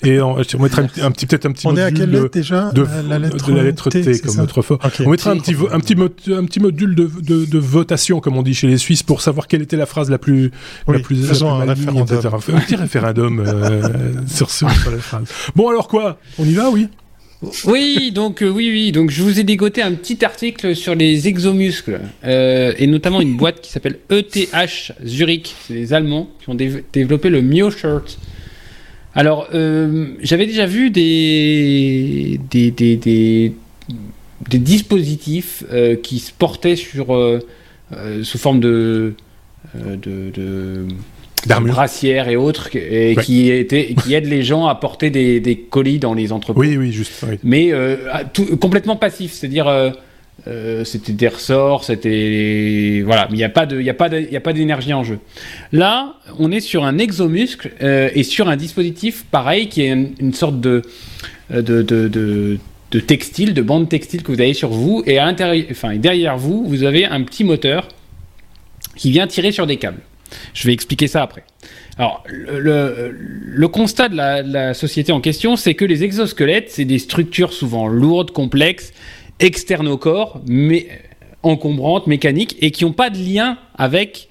et 0.05 0.21
on, 0.21 0.37
mettra 0.61 0.83
un, 0.83 1.11
petit, 1.13 1.27
peut-être 1.27 1.47
un 1.47 1.53
petit 1.53 1.67
on 1.67 1.71
module. 1.71 1.85
est 1.85 1.87
à 1.87 1.93
quelle 1.93 2.11
lettre 2.11 2.31
déjà 2.31 2.73
de, 2.73 2.85
la 3.09 3.19
lettre 3.19 3.47
de 3.47 3.55
la 3.55 3.63
lettre 3.63 3.91
T, 3.91 4.21
comme 4.21 4.41
autrefois. 4.41 4.79
On 5.05 5.11
mettra 5.11 5.31
un 5.31 5.39
petit, 5.39 5.55
un 5.71 5.79
petit, 5.79 5.95
un 6.33 6.45
petit 6.45 6.61
module 6.61 6.95
de, 6.97 7.09
de, 7.21 7.45
de, 7.45 7.59
votation, 7.59 8.21
comme 8.21 8.37
on 8.37 8.43
dit 8.43 8.55
chez 8.55 8.67
les 8.67 8.79
Suisses, 8.79 9.05
pour 9.05 9.23
savoir 9.23 9.47
quelle 9.47 9.63
était 9.63 9.77
la 9.77 9.87
phrase 9.87 10.11
la 10.11 10.19
plus, 10.19 10.51
la 10.89 10.99
plus, 10.99 11.23
la 11.23 11.29
plus 11.29 11.43
un, 11.45 11.59
référendum. 11.65 12.19
un 12.35 12.61
petit 12.61 12.77
référendum 12.77 13.41
euh, 13.47 14.13
sur, 14.27 14.51
sur, 14.51 14.71
sur 14.71 14.91
la 14.91 14.99
phrase. 14.99 15.29
Bon 15.55 15.69
alors 15.69 15.87
quoi? 15.87 16.19
On 16.39 16.45
y 16.45 16.55
va, 16.55 16.71
oui? 16.71 16.89
Oui, 17.64 18.12
donc 18.12 18.43
euh, 18.43 18.51
oui, 18.51 18.68
oui. 18.70 18.93
Donc 18.93 19.11
je 19.11 19.22
vous 19.22 19.41
ai 19.41 19.45
dégoté 19.45 19.80
un 19.80 19.93
petit 19.93 20.24
article 20.24 20.76
sur 20.76 20.95
les 20.95 21.26
exomuscles 21.26 22.01
euh, 22.24 22.74
et 22.76 22.86
notamment 22.86 23.20
une 23.20 23.36
boîte 23.36 23.62
qui 23.62 23.70
s'appelle 23.70 23.99
ETH 24.11 24.93
Zurich. 25.05 25.55
C'est 25.66 25.74
les 25.74 25.93
Allemands 25.95 26.28
qui 26.41 26.51
ont 26.51 26.55
développé 26.55 27.30
le 27.30 27.41
Mio 27.41 27.70
Shirt. 27.70 28.18
Alors 29.14 29.49
euh, 29.55 30.09
j'avais 30.20 30.47
déjà 30.47 30.66
vu 30.66 30.91
des 30.91 32.38
des, 32.51 32.70
des, 32.70 32.97
des, 32.97 33.55
dispositifs 34.59 35.64
qui 36.03 36.18
se 36.18 36.32
portaient 36.32 36.76
sur 36.76 37.41
sous 38.22 38.38
forme 38.38 38.61
de, 38.61 39.14
de 39.74 40.86
brassières 41.47 42.28
et 42.28 42.36
autres 42.36 42.68
et 42.74 43.16
qui 43.22 43.51
était 43.51 43.95
qui 43.95 44.14
aident 44.14 44.26
les 44.26 44.43
gens 44.43 44.66
à 44.66 44.74
porter 44.74 45.11
des, 45.11 45.41
des, 45.41 45.57
colis 45.57 45.99
dans 45.99 46.14
les 46.14 46.32
entreprises. 46.32 46.70
Oui, 46.70 46.76
oui, 46.76 46.93
juste. 46.93 47.24
Mais 47.43 47.72
euh, 47.72 47.97
complètement 48.61 48.97
passif, 48.97 49.32
c'est-à-dire 49.32 49.68
euh, 49.68 49.91
euh, 50.49 50.84
c'était 50.84 51.12
des 51.12 51.28
ressorts, 51.28 51.84
c'était 51.84 53.03
voilà, 53.05 53.26
mais 53.30 53.34
il 53.34 53.38
n'y 53.38 53.45
a 53.45 53.51
pas 53.51 53.66
de, 53.66 53.78
il 53.78 53.84
y 53.84 53.91
a 53.91 53.95
pas 53.95 54.09
il 54.09 54.34
a 54.34 54.41
pas 54.41 54.53
d'énergie 54.53 54.95
en 54.95 55.05
jeu. 55.05 55.18
Là, 55.72 56.14
on 56.38 56.51
est 56.51 56.61
sur 56.61 56.84
un 56.84 56.99
exomuscle 56.99 57.72
euh, 57.82 58.09
et 58.14 58.22
sur 58.22 58.49
un 58.49 58.57
dispositif 58.57 59.24
pareil 59.30 59.68
qui 59.68 59.82
est 59.82 59.88
une, 59.88 60.32
sorte 60.32 60.61
de 60.61 60.82
de, 61.51 61.61
de, 61.61 62.09
de 62.09 62.59
de 62.91 63.01
textile, 63.01 63.55
de 63.55 63.62
bande 63.62 63.88
textile 63.88 64.22
que 64.22 64.32
vous 64.32 64.41
avez 64.41 64.55
sur 64.55 64.70
vous, 64.70 65.03
et 65.07 65.18
à 65.18 65.26
l'intérieur, 65.26 65.66
enfin 65.70 65.97
derrière 65.97 66.36
vous, 66.38 66.64
vous 66.66 66.84
avez 66.84 67.05
un 67.05 67.22
petit 67.22 67.45
moteur 67.45 67.86
qui 68.97 69.11
vient 69.11 69.26
tirer 69.26 69.53
sur 69.53 69.66
des 69.66 69.76
câbles. 69.76 70.01
Je 70.55 70.66
vais 70.66 70.72
expliquer 70.72 71.07
ça 71.07 71.22
après. 71.22 71.45
Alors, 71.99 72.24
le, 72.28 73.66
constat 73.66 74.09
de 74.09 74.16
la, 74.16 74.74
société 74.74 75.12
en 75.12 75.20
question, 75.20 75.57
c'est 75.57 75.74
que 75.74 75.85
les 75.85 76.03
exosquelettes, 76.05 76.70
c'est 76.70 76.85
des 76.85 76.99
structures 76.99 77.53
souvent 77.53 77.89
lourdes, 77.89 78.31
complexes, 78.31 78.93
externes 79.39 79.89
au 79.89 79.99
corps, 79.99 80.41
mais 80.47 80.89
encombrantes, 81.43 82.07
mécaniques, 82.07 82.57
et 82.61 82.70
qui 82.70 82.85
n'ont 82.85 82.93
pas 82.93 83.11
de 83.11 83.18
lien 83.18 83.59
avec 83.76 84.28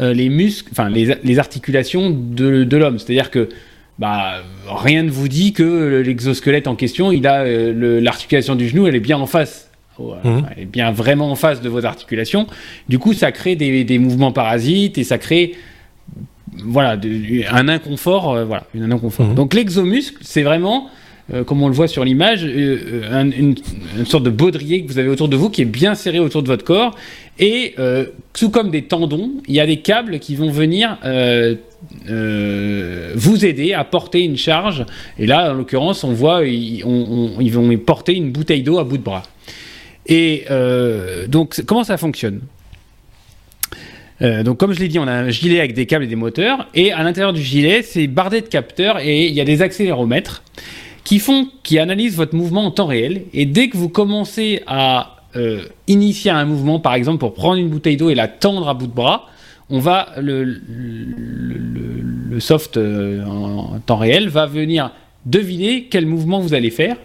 euh, 0.00 0.12
les 0.12 0.28
muscles, 0.28 0.68
enfin 0.72 0.88
les, 0.88 1.38
articulations 1.38 2.10
de, 2.10 2.76
l'homme. 2.76 2.98
C'est-à-dire 2.98 3.30
que 3.30 3.48
bah, 3.98 4.42
rien 4.66 5.02
ne 5.02 5.10
vous 5.10 5.28
dit 5.28 5.52
que 5.52 6.02
l'exosquelette 6.04 6.68
en 6.68 6.76
question, 6.76 7.12
il 7.12 7.26
a 7.26 7.42
euh, 7.42 8.00
l'articulation 8.00 8.54
du 8.54 8.68
genou, 8.68 8.86
elle 8.86 8.94
est 8.94 9.00
bien 9.00 9.18
en 9.18 9.26
face. 9.26 9.69
Mmh. 10.22 10.42
Elle 10.56 10.62
est 10.62 10.66
bien 10.66 10.90
vraiment 10.92 11.30
en 11.30 11.36
face 11.36 11.60
de 11.60 11.68
vos 11.68 11.84
articulations. 11.84 12.46
Du 12.88 12.98
coup, 12.98 13.12
ça 13.12 13.32
crée 13.32 13.56
des, 13.56 13.84
des 13.84 13.98
mouvements 13.98 14.32
parasites 14.32 14.98
et 14.98 15.04
ça 15.04 15.18
crée 15.18 15.54
voilà, 16.64 16.98
un 17.50 17.68
inconfort, 17.68 18.32
euh, 18.32 18.44
voilà, 18.44 18.64
un 18.78 18.90
inconfort. 18.90 19.26
Mmh. 19.26 19.34
Donc 19.34 19.54
l'exomuscle, 19.54 20.18
c'est 20.22 20.42
vraiment 20.42 20.90
euh, 21.32 21.44
comme 21.44 21.62
on 21.62 21.68
le 21.68 21.74
voit 21.74 21.86
sur 21.86 22.04
l'image, 22.04 22.44
euh, 22.44 23.02
euh, 23.04 23.30
une, 23.38 23.54
sorte 24.04 24.24
de 24.24 24.30
baudrier 24.30 24.82
que 24.82 24.90
vous 24.90 24.98
avez 24.98 25.08
autour 25.08 25.28
de 25.28 25.36
vous 25.36 25.48
qui 25.48 25.62
est 25.62 25.66
bien 25.66 25.94
serré 25.94 26.18
autour 26.18 26.42
de 26.42 26.48
votre 26.48 26.64
corps. 26.64 26.96
Et 27.38 27.74
tout 28.34 28.50
comme 28.50 28.70
des 28.70 28.82
tendons, 28.82 29.30
il 29.48 29.54
y 29.54 29.60
a 29.60 29.66
des 29.66 29.78
câbles 29.78 30.18
qui 30.18 30.34
vont 30.36 30.50
venir 30.50 30.98
vous 33.14 33.44
aider 33.46 33.72
à 33.72 33.82
porter 33.84 34.20
une 34.20 34.36
charge. 34.36 34.84
Et 35.18 35.24
là, 35.24 35.52
en 35.52 35.54
l'occurrence, 35.54 36.04
on 36.04 36.12
voit, 36.12 36.44
ils, 36.44 36.82
vont 36.82 37.78
porter 37.78 38.14
une 38.14 38.30
bouteille 38.30 38.62
d'eau 38.62 38.78
à 38.78 38.84
bout 38.84 38.98
de 38.98 39.02
bras. 39.02 39.22
Et 40.06 40.44
donc, 41.28 41.60
comment 41.66 41.84
ça 41.84 41.96
fonctionne 41.96 42.40
donc, 44.44 44.58
comme 44.58 44.74
je 44.74 44.80
l'ai 44.80 44.88
dit, 44.88 44.98
on 44.98 45.08
a 45.08 45.12
un 45.12 45.30
gilet 45.30 45.60
avec 45.60 45.72
des 45.72 45.86
câbles 45.86 46.04
et 46.04 46.06
des 46.06 46.14
moteurs, 46.14 46.68
et 46.74 46.92
à 46.92 47.02
l'intérieur 47.02 47.32
du 47.32 47.42
gilet, 47.42 47.80
c'est 47.80 48.06
bardé 48.06 48.42
de 48.42 48.46
capteurs 48.48 48.98
et 48.98 49.26
il 49.26 49.32
y 49.32 49.40
a 49.40 49.46
des 49.46 49.62
accéléromètres 49.62 50.42
qui 51.04 51.18
font, 51.18 51.48
qui 51.62 51.78
analysent 51.78 52.16
votre 52.16 52.34
mouvement 52.34 52.66
en 52.66 52.70
temps 52.70 52.86
réel. 52.86 53.22
Et 53.32 53.46
dès 53.46 53.68
que 53.68 53.76
vous 53.76 53.88
commencez 53.88 54.62
à 54.66 55.16
euh, 55.36 55.62
initier 55.86 56.30
un 56.30 56.44
mouvement, 56.44 56.80
par 56.80 56.94
exemple 56.94 57.18
pour 57.18 57.34
prendre 57.34 57.56
une 57.56 57.68
bouteille 57.68 57.96
d'eau 57.96 58.10
et 58.10 58.14
la 58.14 58.28
tendre 58.28 58.68
à 58.68 58.74
bout 58.74 58.86
de 58.86 58.92
bras, 58.92 59.26
le, 59.70 60.60
soft 62.40 62.76
euh, 62.76 63.24
en, 63.24 63.78
temps 63.78 63.96
réel 63.96 64.28
va 64.28 64.46
venir 64.46 64.90
deviner 65.26 65.88
quel 65.90 66.06
mouvement 66.06 66.40
vous 66.40 66.54
allez 66.54 66.70
faire 66.70 66.96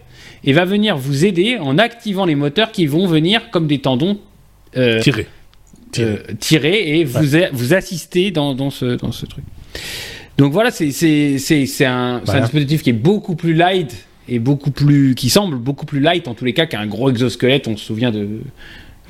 et 0.45 0.53
va 0.53 0.65
venir 0.65 0.97
vous 0.97 1.25
aider 1.25 1.57
en 1.59 1.77
activant 1.77 2.25
les 2.25 2.35
moteurs 2.35 2.71
qui 2.71 2.85
vont 2.85 3.07
venir 3.07 3.49
comme 3.51 3.67
des 3.67 3.79
tendons 3.79 4.19
euh, 4.77 4.99
tirer. 4.99 5.27
tirer 6.39 6.99
et 6.99 7.03
vous, 7.03 7.37
vous 7.51 7.73
assister 7.73 8.31
dans, 8.31 8.53
dans, 8.53 8.69
ce, 8.69 8.85
dans 8.95 9.11
ce 9.11 9.25
truc. 9.25 9.43
Donc 10.37 10.51
voilà, 10.51 10.71
c'est 10.71 11.85
un, 11.85 12.21
un 12.27 12.41
dispositif 12.41 12.83
qui 12.83 12.89
est 12.89 12.93
beaucoup 12.93 13.35
plus 13.35 13.53
light 13.53 14.05
et 14.27 14.39
beaucoup 14.39 14.71
plus, 14.71 15.15
qui 15.15 15.29
semble 15.29 15.57
beaucoup 15.57 15.85
plus 15.85 15.99
light 15.99 16.27
en 16.27 16.33
tous 16.33 16.45
les 16.45 16.53
cas 16.53 16.65
qu'un 16.65 16.87
gros 16.87 17.09
exosquelette. 17.09 17.67
On 17.67 17.77
se 17.77 17.85
souvient 17.85 18.11
de, 18.11 18.41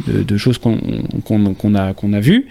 de, 0.07 0.37
choses 0.37 0.57
qu'on 0.57 0.77
qu'on 1.23 1.75
a, 1.75 1.93
qu'on 1.93 2.13
a 2.13 2.19
vues. 2.19 2.47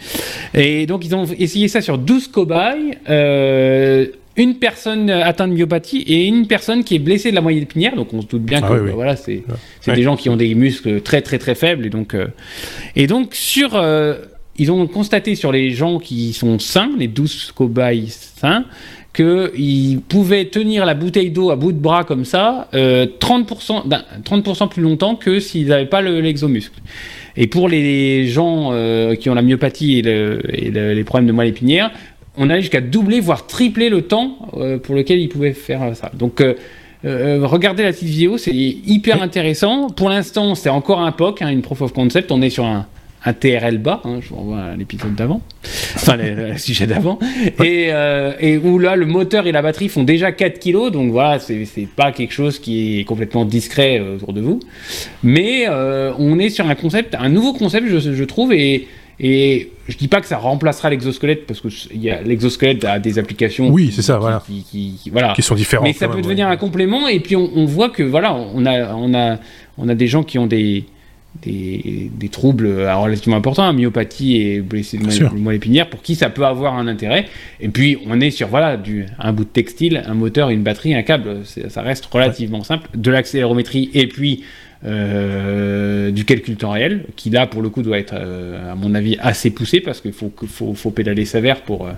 Et 0.55 0.87
donc, 0.87 1.05
ils 1.05 1.14
ont 1.14 1.24
essayé 1.39 1.68
ça 1.68 1.80
sur 1.80 1.99
12 1.99 2.28
cobayes. 2.28 2.99
Euh, 3.09 4.07
une 4.37 4.57
personne 4.57 5.11
atteinte 5.11 5.51
de 5.51 5.57
myopathie 5.57 6.03
et 6.03 6.26
une 6.26 6.47
personne 6.47 6.85
qui 6.85 6.97
est 6.97 6.99
blessée 6.99 7.30
de 7.30 7.35
la 7.35 7.41
moelle 7.41 7.59
épinière. 7.59 7.95
Donc 7.95 8.12
on 8.12 8.22
se 8.22 8.26
doute 8.26 8.43
bien 8.43 8.61
ah 8.62 8.68
que 8.68 8.91
voilà, 8.91 9.16
c'est 9.16 9.45
des 9.87 10.03
gens 10.03 10.16
qui 10.16 10.28
ont 10.28 10.37
des 10.37 10.55
muscles 10.55 11.01
très 11.01 11.22
très 11.22 11.39
très 11.39 11.55
faibles 11.55 11.87
et 11.87 11.91
donc 11.91 12.14
euh, 12.14 12.26
et 12.97 13.07
donc 13.07 13.35
sur 13.35 13.76
euh, 13.76 14.16
ils 14.57 14.70
ont 14.70 14.87
constaté 14.87 15.35
sur 15.35 15.53
les 15.53 15.70
gens 15.70 15.99
qui 15.99 16.32
sont 16.32 16.59
sains, 16.59 16.91
les 16.97 17.09
12 17.09 17.53
cobayes 17.57 18.09
sains, 18.09 18.64
qu'ils 19.12 20.01
pouvaient 20.01 20.45
tenir 20.47 20.85
la 20.85 20.95
bouteille 20.95 21.30
d'eau 21.30 21.51
à 21.51 21.57
bout 21.57 21.72
de 21.72 21.78
bras 21.78 22.05
comme 22.05 22.24
ça 22.24 22.68
euh, 22.74 23.07
30%, 23.20 23.85
30 24.24 24.70
plus 24.70 24.82
longtemps 24.82 25.16
que 25.16 25.39
s'ils 25.41 25.68
n'avaient 25.68 25.87
pas 25.87 26.03
l'exomuscle. 26.03 26.80
et 27.37 27.47
pour 27.47 27.68
les 27.68 28.26
gens 28.28 28.70
qui 29.18 29.30
ont 29.30 29.35
la 29.35 29.43
myopathie 29.43 29.99
et, 29.99 30.03
les 30.03 31.05
problèmes 31.05 31.26
de 31.26 31.32
moelle 31.32 31.49
épinière, 31.49 31.93
on 32.37 32.51
allait 32.51 32.61
jusqu'à 32.61 32.80
doubler, 32.80 33.20
voire 33.20 33.47
tripler 33.47 33.89
le 33.89 34.03
temps 34.03 34.39
euh, 34.57 34.78
pour 34.78 34.95
lequel 34.95 35.20
ils 35.20 35.28
pouvaient 35.28 35.53
faire 35.53 35.95
ça. 35.95 36.11
Donc, 36.14 36.41
euh, 36.41 37.41
regardez 37.43 37.82
la 37.82 37.93
petite 37.93 38.09
vidéo, 38.09 38.39
c'est 38.39 38.55
hyper 38.55 39.22
intéressant. 39.22 39.89
Pour 39.89 40.09
l'instant, 40.09 40.55
c'est 40.55 40.70
encore 40.70 41.01
un 41.01 41.12
POC, 41.12 41.43
hein, 41.43 41.49
une 41.49 41.62
proof 41.62 41.82
of 41.82 41.93
concept. 41.93 42.32
On 42.32 42.43
est 42.43 42.51
sur 42.51 42.64
un, 42.64 42.87
un 43.24 43.32
TRL 43.32 43.78
bas, 43.78 44.01
hein, 44.05 44.18
je 44.20 44.28
vous 44.28 44.37
renvoie 44.37 44.61
à 44.61 44.76
l'épisode 44.76 45.14
d'avant, 45.14 45.41
enfin 45.95 46.16
le, 46.16 46.57
sujet 46.59 46.87
d'avant, 46.87 47.18
et, 47.62 47.87
euh, 47.91 48.32
et, 48.39 48.59
où 48.59 48.78
là 48.78 48.97
le 48.97 49.07
moteur 49.07 49.47
et 49.47 49.53
la 49.53 49.62
batterie 49.62 49.89
font 49.89 50.03
déjà 50.03 50.30
4 50.32 50.59
kg, 50.59 50.91
donc 50.91 51.11
voilà, 51.11 51.39
c'est 51.39 51.66
pas 51.97 52.12
quelque 52.12 52.32
chose 52.32 52.59
qui 52.59 53.01
est 53.01 53.05
complètement 53.05 53.47
discret 53.47 53.99
euh, 53.99 54.16
autour 54.16 54.35
de 54.35 54.43
vous, 54.43 54.61
mais 55.22 55.64
euh, 55.68 56.12
on 56.18 56.39
est 56.39 56.51
sur 56.51 56.68
un 56.68 56.74
concept, 56.74 57.14
un 57.18 57.30
nouveau 57.30 57.55
concept 57.55 57.87
je, 57.89 57.99
je 57.99 58.24
trouve, 58.24 58.53
et, 58.53 58.89
et 59.21 59.71
je 59.89 59.97
dis 59.97 60.09
pas 60.09 60.21
que 60.21 60.27
ça 60.27 60.39
remplacera 60.39 60.91
l'exosquelette 60.91 61.47
parce 61.47 61.61
que 61.61 61.69
l'exosquelette 62.25 62.85
a 62.85 62.99
des 62.99 63.19
applications. 63.19 63.69
Oui, 63.69 63.93
c'est 63.95 64.03
ça, 64.03 64.19
voilà. 64.19 64.43
Qui, 64.47 64.65
qui, 64.65 65.11
voilà. 65.11 65.33
qui, 65.35 65.43
sont 65.43 65.55
différentes. 65.55 65.87
Mais 65.87 65.93
ça 65.93 66.09
peut 66.09 66.21
devenir 66.21 66.49
un 66.49 66.57
complément 66.57 67.07
et 67.07 67.21
puis 67.21 67.37
on, 67.37 67.51
on, 67.55 67.65
voit 67.65 67.91
que 67.91 68.03
voilà, 68.03 68.35
on 68.35 68.67
a, 68.67 68.95
on 68.95 69.15
a, 69.15 69.39
on 69.79 69.89
a 69.89 69.95
des 69.95 70.07
gens 70.07 70.23
qui 70.23 70.39
ont 70.39 70.47
des, 70.47 70.85
des, 71.43 72.11
des, 72.14 72.28
troubles 72.28 72.66
relativement 72.66 73.37
importants, 73.37 73.72
myopathie 73.72 74.37
et 74.37 74.61
blessé 74.61 74.99
de 74.99 75.37
moelle 75.37 75.57
épinière, 75.57 75.91
pour 75.91 76.03
qui 76.03 76.14
ça 76.14 76.30
peut 76.30 76.47
avoir 76.47 76.74
un 76.74 76.87
intérêt. 76.87 77.26
Et 77.61 77.68
puis, 77.68 77.99
on 78.07 78.20
est 78.20 78.30
sur 78.30 78.49
voilà, 78.49 78.76
du, 78.76 79.07
un 79.18 79.32
bout 79.32 79.45
de 79.45 79.49
textile, 79.49 80.03
un 80.07 80.14
moteur, 80.14 80.51
une 80.51 80.62
batterie, 80.62 80.95
un 80.95 81.03
câble. 81.03 81.41
Ça 81.45 81.82
reste 81.82 82.07
relativement 82.07 82.62
simple. 82.62 82.89
De 82.95 83.11
l'accélérométrie 83.11 83.91
et 83.95 84.07
puis 84.07 84.45
euh, 84.87 86.11
du 86.11 86.26
calcul 86.26 86.57
temps 86.57 86.72
réel, 86.72 87.07
qui 87.16 87.30
là, 87.30 87.47
pour 87.47 87.62
le 87.62 87.70
coup, 87.70 87.82
doit 87.82 87.99
être, 87.99 88.14
euh, 88.14 88.72
à 88.72 88.74
mon 88.74 88.95
avis, 88.95 89.16
assez 89.18 89.51
poussé 89.51 89.80
parce 89.80 90.03
qu'il 90.03 90.12
faut, 90.12 90.30
faut, 90.47 90.74
faut, 90.74 90.91
pédaler 90.91 91.24
sévère 91.24 91.62
pour. 91.62 91.87
Euh, 91.87 91.93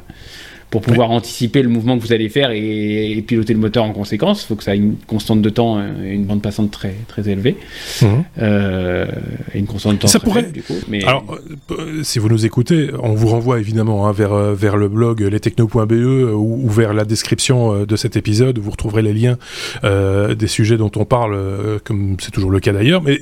pour 0.71 0.81
pouvoir 0.81 1.11
anticiper 1.11 1.63
le 1.63 1.69
mouvement 1.69 1.97
que 1.97 2.03
vous 2.03 2.13
allez 2.13 2.29
faire 2.29 2.51
et, 2.51 3.23
piloter 3.27 3.55
le 3.55 3.61
moteur 3.61 3.85
en 3.85 3.93
conséquence. 3.93 4.43
Il 4.43 4.47
faut 4.47 4.57
que 4.57 4.65
ça 4.65 4.75
ait 4.75 4.79
une 4.79 4.97
constante 5.07 5.43
de 5.43 5.49
temps 5.49 5.81
et 5.81 6.13
une 6.13 6.25
bande 6.25 6.43
passante 6.43 6.71
très, 6.71 6.95
très 7.09 7.29
élevée. 7.29 7.57
Mhm. 8.03 8.25
Euh, 8.39 9.07
et 9.55 9.59
une 9.59 9.67
constante 9.67 9.95
de 9.95 9.99
temps 9.99 10.09
ça 10.09 10.21
pourrait... 10.21 10.51
du 10.51 10.63
coup. 10.63 10.75
Mais... 10.89 11.05
Alors, 11.05 11.39
euh, 11.71 12.03
si 12.03 12.19
vous 12.19 12.29
nous 12.29 12.47
écoutez, 12.47 12.91
on 13.01 13.15
vous 13.15 13.29
renvoie 13.29 13.61
évidemment 13.61 14.07
hein, 14.07 14.13
vers, 14.13 14.33
euh, 14.33 14.55
vers 14.55 14.77
le 14.77 14.89
blog 14.89 15.21
lestechno.be 15.21 15.93
ou, 15.93 16.61
ou, 16.65 16.69
vers 16.69 16.95
la 16.95 17.05
description 17.05 17.85
de 17.85 17.97
cet 17.97 18.17
épisode. 18.17 18.59
Vous 18.59 18.71
retrouverez 18.71 19.03
les 19.03 19.13
liens 19.13 19.39
des 19.83 20.47
sujets 20.47 20.77
dont 20.77 20.91
on 20.97 21.05
parle, 21.05 21.39
comme 21.85 22.17
c'est 22.21 22.33
toujours 22.33 22.51
le 22.51 22.61
cas 22.61 22.73
d'ailleurs. 22.73 23.03
Mais 23.03 23.21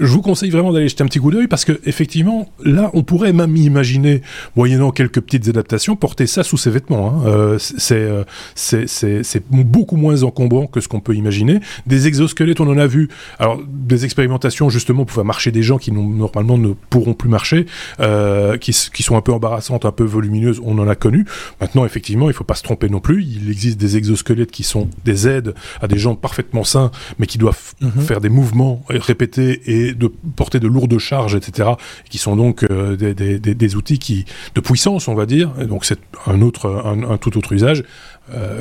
je 0.00 0.06
vous 0.06 0.22
conseille 0.22 0.50
vraiment 0.50 0.72
d'aller 0.72 0.88
jeter 0.88 1.04
un 1.04 1.06
petit 1.06 1.18
coup 1.18 1.30
d'œil 1.30 1.48
parce 1.48 1.64
que 1.64 1.80
effectivement, 1.84 2.48
là, 2.64 2.90
on 2.94 3.02
pourrait 3.02 3.32
même 3.32 3.56
imaginer, 3.56 4.22
moyennant 4.56 4.90
quelques 4.90 5.20
petites 5.20 5.48
adaptations, 5.48 5.96
porter 5.96 6.26
ça 6.26 6.42
sous 6.42 6.56
ses 6.56 6.78
Hein. 6.78 6.87
Euh, 6.90 7.58
euh, 7.92 8.24
c'est 8.54 9.42
beaucoup 9.50 9.96
moins 9.96 10.22
encombrant 10.22 10.66
que 10.66 10.80
ce 10.80 10.88
qu'on 10.88 11.00
peut 11.00 11.14
imaginer. 11.14 11.60
Des 11.86 12.06
exosquelettes, 12.06 12.60
on 12.60 12.68
en 12.68 12.78
a 12.78 12.86
vu. 12.86 13.08
Alors, 13.38 13.60
des 13.68 14.04
expérimentations 14.04 14.68
justement 14.70 15.04
pour 15.04 15.14
faire 15.14 15.24
marcher 15.24 15.50
des 15.50 15.62
gens 15.62 15.78
qui 15.78 15.92
normalement 15.92 16.58
ne 16.58 16.72
pourront 16.90 17.14
plus 17.14 17.28
marcher, 17.28 17.66
euh, 18.00 18.56
qui, 18.56 18.72
qui, 18.92 19.02
sont 19.02 19.16
un 19.16 19.20
peu 19.20 19.32
embarrassantes, 19.32 19.84
un 19.84 19.92
peu 19.92 20.04
volumineuses, 20.04 20.60
on 20.64 20.78
en 20.78 20.88
a 20.88 20.94
connu. 20.94 21.24
Maintenant, 21.60 21.84
effectivement, 21.84 22.28
il 22.30 22.34
faut 22.34 22.44
pas 22.44 22.54
se 22.54 22.62
tromper 22.62 22.88
non 22.88 23.00
plus. 23.00 23.24
Il 23.24 23.50
existe 23.50 23.78
des 23.78 23.96
exosquelettes 23.96 24.50
qui 24.50 24.62
sont 24.62 24.88
des 25.04 25.28
aides 25.28 25.54
à 25.80 25.88
des 25.88 25.98
gens 25.98 26.14
parfaitement 26.14 26.64
sains, 26.64 26.90
mais 27.18 27.26
qui 27.26 27.38
doivent 27.38 27.74
mhm. 27.80 28.02
faire 28.02 28.20
des 28.20 28.28
mouvements 28.28 28.82
répétés 28.88 29.62
et 29.66 29.94
de 29.94 30.10
porter 30.36 30.60
de 30.60 30.68
lourdes 30.68 30.98
charges, 30.98 31.34
etc. 31.34 31.70
Qui 32.08 32.18
sont 32.18 32.36
donc 32.36 32.66
des, 32.68 33.14
des, 33.14 33.38
des, 33.38 33.76
outils 33.76 33.98
qui 33.98 34.24
de 34.54 34.60
puissance, 34.60 35.08
on 35.08 35.14
va 35.14 35.26
dire. 35.26 35.52
Et 35.60 35.66
donc 35.66 35.84
c'est 35.84 35.98
un 36.26 36.40
autre 36.42 36.67
un, 36.68 37.16
tout 37.18 37.36
autre 37.36 37.52
usage, 37.52 37.84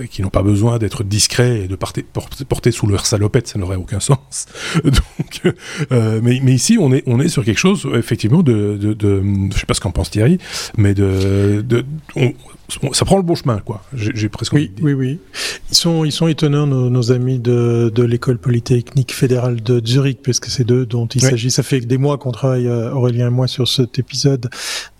qui 0.09 0.21
n'ont 0.21 0.29
pas 0.29 0.43
besoin 0.43 0.77
d'être 0.77 1.03
discrets 1.03 1.61
et 1.61 1.67
de 1.67 1.75
porter, 1.75 2.05
porter 2.47 2.71
sous 2.71 2.87
leur 2.87 3.05
salopette, 3.05 3.47
ça 3.47 3.59
n'aurait 3.59 3.75
aucun 3.75 3.99
sens. 3.99 4.47
Donc, 4.83 5.55
mais, 5.91 6.39
mais, 6.43 6.53
ici, 6.53 6.77
on 6.79 6.93
est, 6.93 7.03
on 7.05 7.19
est 7.19 7.29
sur 7.29 7.43
quelque 7.43 7.59
chose, 7.59 7.87
effectivement, 7.95 8.43
de, 8.43 8.77
de, 8.79 8.93
de 8.93 9.21
je 9.53 9.59
sais 9.59 9.65
pas 9.65 9.73
ce 9.73 9.81
qu'en 9.81 9.91
pense 9.91 10.09
Thierry, 10.09 10.37
mais 10.77 10.93
de, 10.93 11.61
de 11.61 11.85
ça 12.91 13.05
prend 13.05 13.17
le 13.17 13.23
bon 13.23 13.35
chemin, 13.35 13.59
quoi. 13.59 13.81
J'ai 13.93 14.27
presque 14.27 14.53
oui, 14.53 14.71
oui, 14.81 14.93
oui. 14.93 15.19
Ils 15.71 15.77
sont, 15.77 16.03
ils 16.03 16.11
sont 16.11 16.27
étonnants, 16.27 16.67
nos, 16.67 16.89
nos 16.89 17.11
amis 17.11 17.39
de, 17.39 17.91
de 17.93 18.03
l'école 18.03 18.37
polytechnique 18.37 19.13
fédérale 19.13 19.61
de 19.61 19.81
Zurich, 19.85 20.19
puisque 20.21 20.47
c'est 20.47 20.65
d'eux 20.65 20.85
dont 20.85 21.07
il 21.07 21.21
s'agit. 21.21 21.49
Ça 21.49 21.63
fait 21.63 21.79
des 21.79 21.97
mois 21.97 22.17
qu'on 22.17 22.31
travaille, 22.31 22.67
euh, 22.67 22.91
Aurélien 22.91 23.27
et 23.27 23.31
moi, 23.31 23.47
sur 23.47 23.67
cet 23.67 23.99
épisode. 23.99 24.49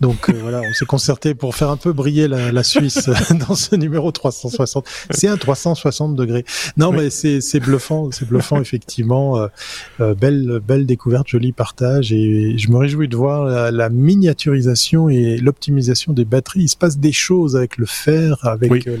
Donc 0.00 0.30
euh, 0.30 0.34
voilà, 0.40 0.62
on 0.62 0.72
s'est 0.72 0.86
concerté 0.86 1.34
pour 1.34 1.54
faire 1.54 1.70
un 1.70 1.76
peu 1.76 1.92
briller 1.92 2.26
la, 2.26 2.52
la 2.52 2.62
Suisse 2.62 3.10
dans 3.48 3.54
ce 3.54 3.76
numéro 3.76 4.12
360. 4.12 4.57
C'est 5.10 5.28
un 5.28 5.36
360 5.36 6.14
degrés. 6.14 6.44
Non, 6.76 6.92
mais 6.92 7.10
c'est 7.10 7.60
bluffant, 7.60 8.10
c'est 8.10 8.26
bluffant 8.26 8.60
effectivement. 8.60 9.48
Euh, 10.00 10.14
belle, 10.14 10.60
belle 10.66 10.86
découverte, 10.86 11.28
joli 11.28 11.52
partage, 11.52 12.12
et 12.12 12.56
je 12.56 12.70
me 12.70 12.76
réjouis 12.76 13.08
de 13.08 13.16
voir 13.16 13.44
la, 13.44 13.70
la 13.70 13.88
miniaturisation 13.90 15.08
et 15.08 15.38
l'optimisation 15.38 16.12
des 16.12 16.24
batteries. 16.24 16.62
Il 16.62 16.68
se 16.68 16.76
passe 16.76 16.98
des 16.98 17.12
choses 17.12 17.56
avec 17.56 17.76
le 17.76 17.86
fer, 17.86 18.38
avec 18.42 18.86
euh, 18.86 18.96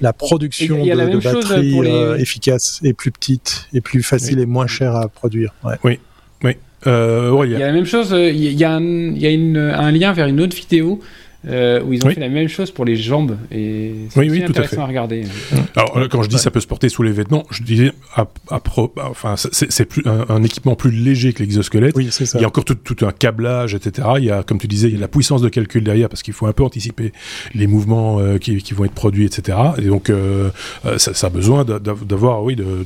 la, 0.00 0.12
production 0.12 0.84
de, 0.84 1.22
batteries 1.22 1.80
euh, 1.80 2.16
efficaces 2.16 2.80
et 2.82 2.92
plus 2.92 3.10
petites 3.10 3.68
et 3.72 3.80
plus 3.80 4.02
faciles 4.02 4.38
et 4.38 4.46
moins 4.46 4.66
chères 4.66 4.96
à 4.96 5.08
produire. 5.08 5.54
Oui, 5.84 5.98
oui. 6.44 6.52
Euh, 6.86 7.42
il 7.44 7.50
y 7.50 7.56
a 7.56 7.58
la 7.58 7.72
même 7.72 7.86
chose, 7.86 8.12
il 8.12 8.36
y 8.36 8.64
a, 8.64 8.74
un, 8.74 8.82
il 8.82 9.18
y 9.18 9.26
a 9.26 9.80
un 9.80 9.90
lien 9.90 10.12
vers 10.12 10.26
une 10.28 10.40
autre 10.40 10.56
vidéo 10.56 11.00
euh, 11.46 11.80
où 11.84 11.92
ils 11.92 12.04
ont 12.04 12.10
fait 12.10 12.18
la 12.18 12.28
même 12.28 12.48
chose 12.48 12.72
pour 12.72 12.84
les 12.84 12.96
jambes 12.96 13.36
et 13.52 13.94
c'est 14.10 14.18
oui, 14.18 14.28
oui, 14.28 14.42
intéressant 14.42 14.82
à, 14.82 14.86
regarder. 14.86 15.22
Alors 15.76 15.96
euh, 15.96 16.08
quand 16.10 16.24
je 16.24 16.28
dis 16.28 16.36
ça 16.36 16.50
peut 16.50 16.58
se 16.58 16.66
porter 16.66 16.88
sous 16.88 17.04
les 17.04 17.12
vêtements, 17.12 17.46
je 17.50 17.62
disais 17.62 17.92
à, 18.16 18.26
enfin 18.96 19.36
c'est 19.36 19.84
plus 19.84 20.02
un, 20.04 20.42
équipement 20.42 20.74
plus 20.74 20.90
léger 20.90 21.32
que 21.32 21.38
l'exosquelette. 21.38 21.94
Oui, 21.94 22.10
ça. 22.10 22.24
Il 22.38 22.42
y 22.42 22.44
a 22.44 22.48
encore 22.48 22.64
tout, 22.64 22.74
tout, 22.74 23.06
un 23.06 23.12
câblage, 23.12 23.76
etc. 23.76 24.08
Il 24.16 24.24
y 24.24 24.32
a, 24.32 24.42
comme 24.42 24.58
tu 24.58 24.66
disais, 24.66 24.88
il 24.88 24.94
y 24.94 24.96
a 24.96 25.00
la 25.00 25.06
puissance 25.06 25.40
de 25.40 25.48
calcul 25.48 25.84
derrière 25.84 26.08
parce 26.08 26.24
qu'il 26.24 26.34
faut 26.34 26.46
un 26.46 26.52
peu 26.52 26.64
anticiper 26.64 27.12
les 27.54 27.68
mouvements 27.68 28.18
euh, 28.18 28.38
qui, 28.38 28.60
qui, 28.60 28.74
vont 28.74 28.84
être 28.84 28.92
produits, 28.92 29.24
etc. 29.24 29.58
Et 29.78 29.82
donc 29.82 30.10
ça, 30.96 31.14
ça, 31.14 31.26
a 31.28 31.30
besoin 31.30 31.64
d'avoir, 31.64 32.42
oui, 32.42 32.56
de, 32.56 32.84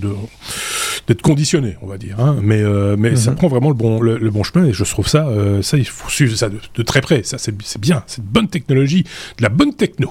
d'être 1.08 1.22
conditionné, 1.22 1.76
on 1.80 1.86
va 1.86 1.96
dire. 1.96 2.20
Hein. 2.20 2.36
Mais 2.42 2.62
mais 2.98 3.16
ça 3.16 3.30
mhm. 3.30 3.36
prend 3.38 3.48
vraiment 3.48 3.68
le 3.68 3.74
bon 3.74 3.98
le, 4.00 4.30
bon 4.30 4.42
chemin 4.42 4.66
et 4.66 4.74
je 4.74 4.84
trouve 4.84 5.08
ça 5.08 5.26
ça 5.62 5.78
il 5.78 5.86
faut 5.86 6.10
suivre 6.10 6.36
ça 6.36 6.50
de, 6.50 6.58
de 6.74 6.82
très 6.82 7.00
près. 7.00 7.22
Ça 7.22 7.38
c'est 7.38 7.80
bien, 7.80 8.04
c'est 8.06 8.22
bonne 8.22 8.41
technologie, 8.48 9.04
de 9.38 9.42
la 9.42 9.48
bonne 9.48 9.74
techno. 9.74 10.10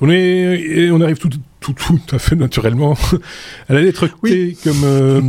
On, 0.00 0.08
est, 0.08 0.90
on 0.90 1.00
arrive 1.00 1.18
tout, 1.18 1.30
tout, 1.60 1.74
tout 1.74 2.00
à 2.12 2.18
fait 2.18 2.36
naturellement 2.36 2.96
à 3.68 3.74
la 3.74 3.82
lettre 3.82 4.08
T 4.24 4.56
comme 4.64 4.82
euh, 4.84 5.20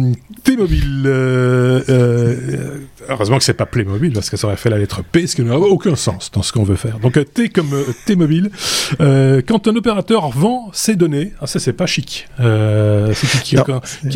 T-Mobile. 0.43 1.03
Euh, 1.05 1.81
euh, 1.89 2.77
heureusement 3.09 3.37
que 3.37 3.43
c'est 3.43 3.53
pas 3.53 3.65
Playmobil 3.65 4.13
parce 4.13 4.29
que 4.29 4.37
ça 4.37 4.47
aurait 4.47 4.55
fait 4.55 4.69
la 4.69 4.77
lettre 4.77 5.03
P, 5.03 5.27
ce 5.27 5.35
qui 5.35 5.43
n'a 5.43 5.57
aucun 5.57 5.95
sens 5.95 6.31
dans 6.31 6.41
ce 6.41 6.53
qu'on 6.53 6.63
veut 6.63 6.75
faire. 6.75 6.99
Donc 6.99 7.19
T 7.33 7.49
comme 7.49 7.71
T-Mobile. 8.05 8.49
quand 8.97 9.67
un 9.67 9.75
opérateur 9.75 10.29
vend 10.29 10.69
ses 10.73 10.95
données, 10.95 11.33
ah, 11.41 11.47
ça 11.47 11.59
c'est 11.59 11.73
pas 11.73 11.85
chic. 11.85 12.27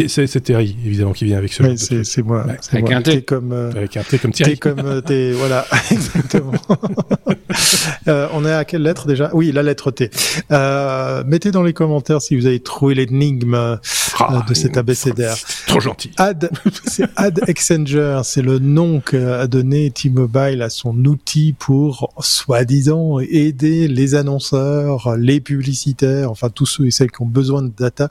c'est 0.07 0.43
Terry 0.43 0.77
évidemment 0.85 1.13
qui 1.13 1.25
vient 1.25 1.37
avec 1.37 1.51
ce. 1.51 1.63
Oui, 1.63 1.77
c'est 1.77 2.23
moi. 2.23 2.45
Avec, 2.71 2.91
Un 2.91 3.01
T. 3.01 3.21
comme 3.23 3.51
avec 3.51 3.97
un 3.97 4.03
T 4.03 4.19
comme 4.19 4.31
Thierry. 4.31 4.53
T 4.53 4.57
comme 4.57 5.01
T, 5.01 5.33
voilà 5.33 5.65
exactement. 5.91 6.53
on 8.07 8.45
est 8.45 8.53
à 8.53 8.63
quelle 8.63 8.83
lettre 8.83 9.05
déjà? 9.05 9.29
Oui, 9.33 9.51
la 9.51 9.63
lettre 9.63 9.91
T. 9.91 10.09
mettez 11.25 11.51
dans 11.51 11.63
les 11.63 11.73
commentaires 11.73 12.04
si 12.19 12.35
vous 12.35 12.45
avez 12.45 12.59
trouvé 12.59 12.95
l'énigme 12.95 13.53
euh, 13.53 13.77
ah, 14.19 14.45
de 14.47 14.53
cet 14.53 14.77
abécédaire. 14.77 15.35
Trop 15.67 15.79
gentil. 15.79 16.11
Ad, 16.17 16.49
c'est 16.85 17.05
Ad 17.15 17.41
Exchanger, 17.47 18.21
c'est 18.23 18.41
le 18.41 18.59
nom 18.59 18.99
qu'a 18.99 19.47
donné 19.47 19.91
T-Mobile 19.91 20.61
à 20.61 20.69
son 20.69 21.05
outil 21.05 21.53
pour, 21.57 22.13
soi-disant, 22.19 23.19
aider 23.19 23.87
les 23.87 24.15
annonceurs, 24.15 25.15
les 25.17 25.39
publicitaires, 25.41 26.31
enfin 26.31 26.49
tous 26.49 26.65
ceux 26.65 26.87
et 26.87 26.91
celles 26.91 27.11
qui 27.11 27.21
ont 27.21 27.27
besoin 27.27 27.61
de 27.61 27.71
data 27.75 28.09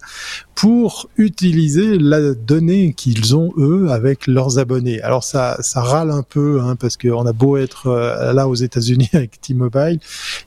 pour 0.55 1.09
utiliser 1.16 1.99
la 1.99 2.34
donnée 2.34 2.95
qu'ils 2.95 3.36
ont 3.36 3.53
eux 3.59 3.88
avec 3.90 4.26
leurs 4.26 4.59
abonnés. 4.59 5.01
Alors 5.03 5.24
ça, 5.24 5.57
ça 5.61 5.82
râle 5.82 6.11
un 6.11 6.22
peu 6.22 6.61
hein, 6.61 6.76
parce 6.76 6.97
qu'on 6.97 7.26
a 7.26 7.32
beau 7.32 7.57
être 7.57 7.88
euh, 7.88 8.32
là 8.32 8.49
aux 8.49 8.55
États-Unis 8.55 9.11
avec 9.14 9.40
T-Mobile, 9.40 9.99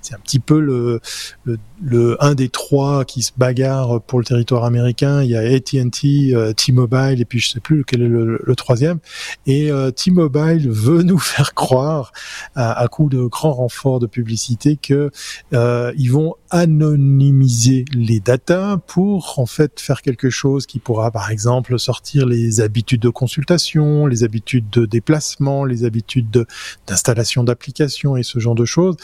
c'est 0.01 0.15
un 0.15 0.19
petit 0.19 0.39
peu 0.39 0.59
le, 0.59 1.01
le, 1.43 1.57
le, 1.81 2.17
un 2.23 2.35
des 2.35 2.49
trois 2.49 3.05
qui 3.05 3.21
se 3.21 3.31
bagarre 3.38 4.01
pour 4.01 4.19
le 4.19 4.25
territoire 4.25 4.63
américain. 4.63 5.21
Il 5.23 5.29
y 5.29 5.35
a 5.35 5.39
AT&T, 5.39 6.33
euh, 6.33 6.53
T-Mobile 6.53 7.21
et 7.21 7.25
puis 7.25 7.39
je 7.39 7.49
sais 7.49 7.59
plus 7.59 7.83
quel 7.85 8.01
est 8.01 8.07
le, 8.07 8.55
troisième. 8.55 8.99
Et 9.45 9.71
euh, 9.71 9.91
T-Mobile 9.91 10.69
veut 10.69 11.03
nous 11.03 11.19
faire 11.33 11.53
croire 11.53 12.11
à, 12.55 12.73
à 12.79 12.88
coup 12.88 13.09
de 13.09 13.25
grands 13.25 13.53
renforts 13.53 13.99
de 13.99 14.07
publicité 14.07 14.77
que 14.77 15.11
euh, 15.53 15.93
ils 15.97 16.11
vont 16.11 16.35
anonymiser 16.49 17.85
les 17.93 18.19
datas 18.19 18.77
pour 18.77 19.39
en 19.39 19.45
fait 19.45 19.79
faire 19.79 20.01
quelque 20.01 20.29
chose 20.29 20.65
qui 20.65 20.79
pourra 20.79 21.11
par 21.11 21.29
exemple 21.29 21.77
sortir 21.77 22.25
les 22.25 22.61
habitudes 22.61 23.01
de 23.01 23.09
consultation, 23.09 24.05
les 24.05 24.23
habitudes 24.23 24.69
de 24.69 24.85
déplacement, 24.85 25.65
les 25.65 25.83
habitudes 25.83 26.45
d'installation 26.88 27.43
d'applications 27.43 28.17
et 28.17 28.23
ce 28.23 28.39
genre 28.39 28.55
de 28.55 28.65
choses 28.65 28.95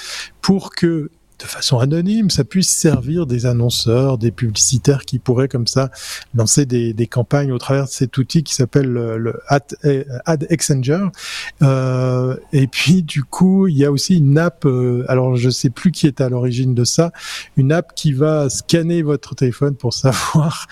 pour 0.42 0.72
que 0.72 1.10
de 1.44 1.48
façon 1.48 1.80
anonyme, 1.80 2.30
ça 2.30 2.44
puisse 2.46 2.70
servir 2.70 3.26
des 3.26 3.46
annonceurs, 3.46 4.18
des 4.18 4.32
publicitaires 4.32 5.04
qui 5.04 5.20
pourraient 5.20 5.50
comme 5.50 5.68
ça 5.68 5.90
lancer 6.34 6.66
des, 6.66 7.08
campagnes 7.08 7.52
au 7.52 7.58
travers 7.58 7.84
de 7.86 7.90
cet 7.90 8.18
outil 8.18 8.44
qui 8.44 8.56
s'appelle 8.56 8.88
le, 8.88 9.42
Ad, 9.48 9.76
Ad 10.26 10.48
Exchanger. 10.50 11.06
Euh, 11.62 12.38
et 12.54 12.68
puis 12.68 13.04
du 13.04 13.24
coup, 13.24 13.68
il 13.68 13.78
y 13.78 13.86
a 13.86 13.92
aussi 13.92 14.18
une 14.18 14.38
app. 14.38 14.66
Euh, 14.66 15.06
alors 15.10 15.36
je 15.36 15.50
sais 15.50 15.70
plus 15.70 15.92
qui 15.92 16.08
est 16.08 16.22
à 16.22 16.30
l'origine 16.30 16.74
de 16.74 16.86
ça, 16.86 17.12
une 17.58 17.74
app 17.74 17.94
qui 17.94 18.14
va 18.14 18.50
scanner 18.50 19.02
votre 19.02 19.36
téléphone 19.36 19.76
pour 19.76 19.94
savoir 19.94 20.68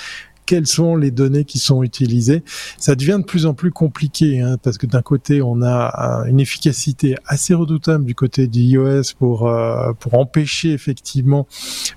quelles 0.51 0.67
sont 0.67 0.97
les 0.97 1.11
données 1.11 1.45
qui 1.45 1.59
sont 1.59 1.81
utilisées. 1.81 2.43
Ça 2.77 2.95
devient 2.95 3.19
de 3.19 3.23
plus 3.23 3.45
en 3.45 3.53
plus 3.53 3.71
compliqué 3.71 4.41
hein, 4.41 4.57
parce 4.61 4.77
que 4.77 4.85
d'un 4.85 5.01
côté 5.01 5.41
on 5.41 5.61
a 5.61 6.25
une 6.27 6.41
efficacité 6.41 7.15
assez 7.25 7.53
redoutable 7.53 8.03
du 8.03 8.15
côté 8.15 8.47
du 8.47 8.59
iOS 8.59 9.13
pour 9.17 9.47
euh, 9.47 9.93
pour 9.97 10.15
empêcher 10.15 10.73
effectivement, 10.73 11.47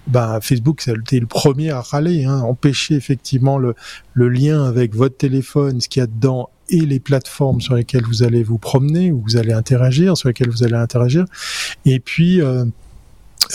bah, 0.07 0.39
Facebook 0.41 0.83
c'était 0.83 1.19
le 1.19 1.27
premier 1.27 1.71
à 1.71 1.81
râler, 1.81 2.27
hein, 2.27 2.43
empêcher 2.43 2.95
effectivement 2.95 3.59
le 3.59 4.29
lien 4.29 4.63
avec 4.63 4.95
votre 4.95 5.17
téléphone, 5.17 5.81
ce 5.81 5.89
qu'il 5.89 5.99
y 5.99 6.05
a 6.05 6.07
dedans 6.07 6.49
et 6.69 6.81
les 6.81 7.01
plateformes 7.01 7.61
sur 7.61 7.75
lesquelles 7.75 8.05
vous 8.05 8.23
allez 8.23 8.45
vous 8.45 8.59
promener 8.59 9.11
ou 9.11 9.21
vous 9.21 9.37
allez 9.37 9.53
interagir, 9.53 10.17
sur 10.17 10.29
lesquelles 10.29 10.51
vous 10.51 10.63
allez 10.63 10.77
interagir. 10.77 11.25
Et 11.87 11.99
puis 11.99 12.41
euh, 12.41 12.65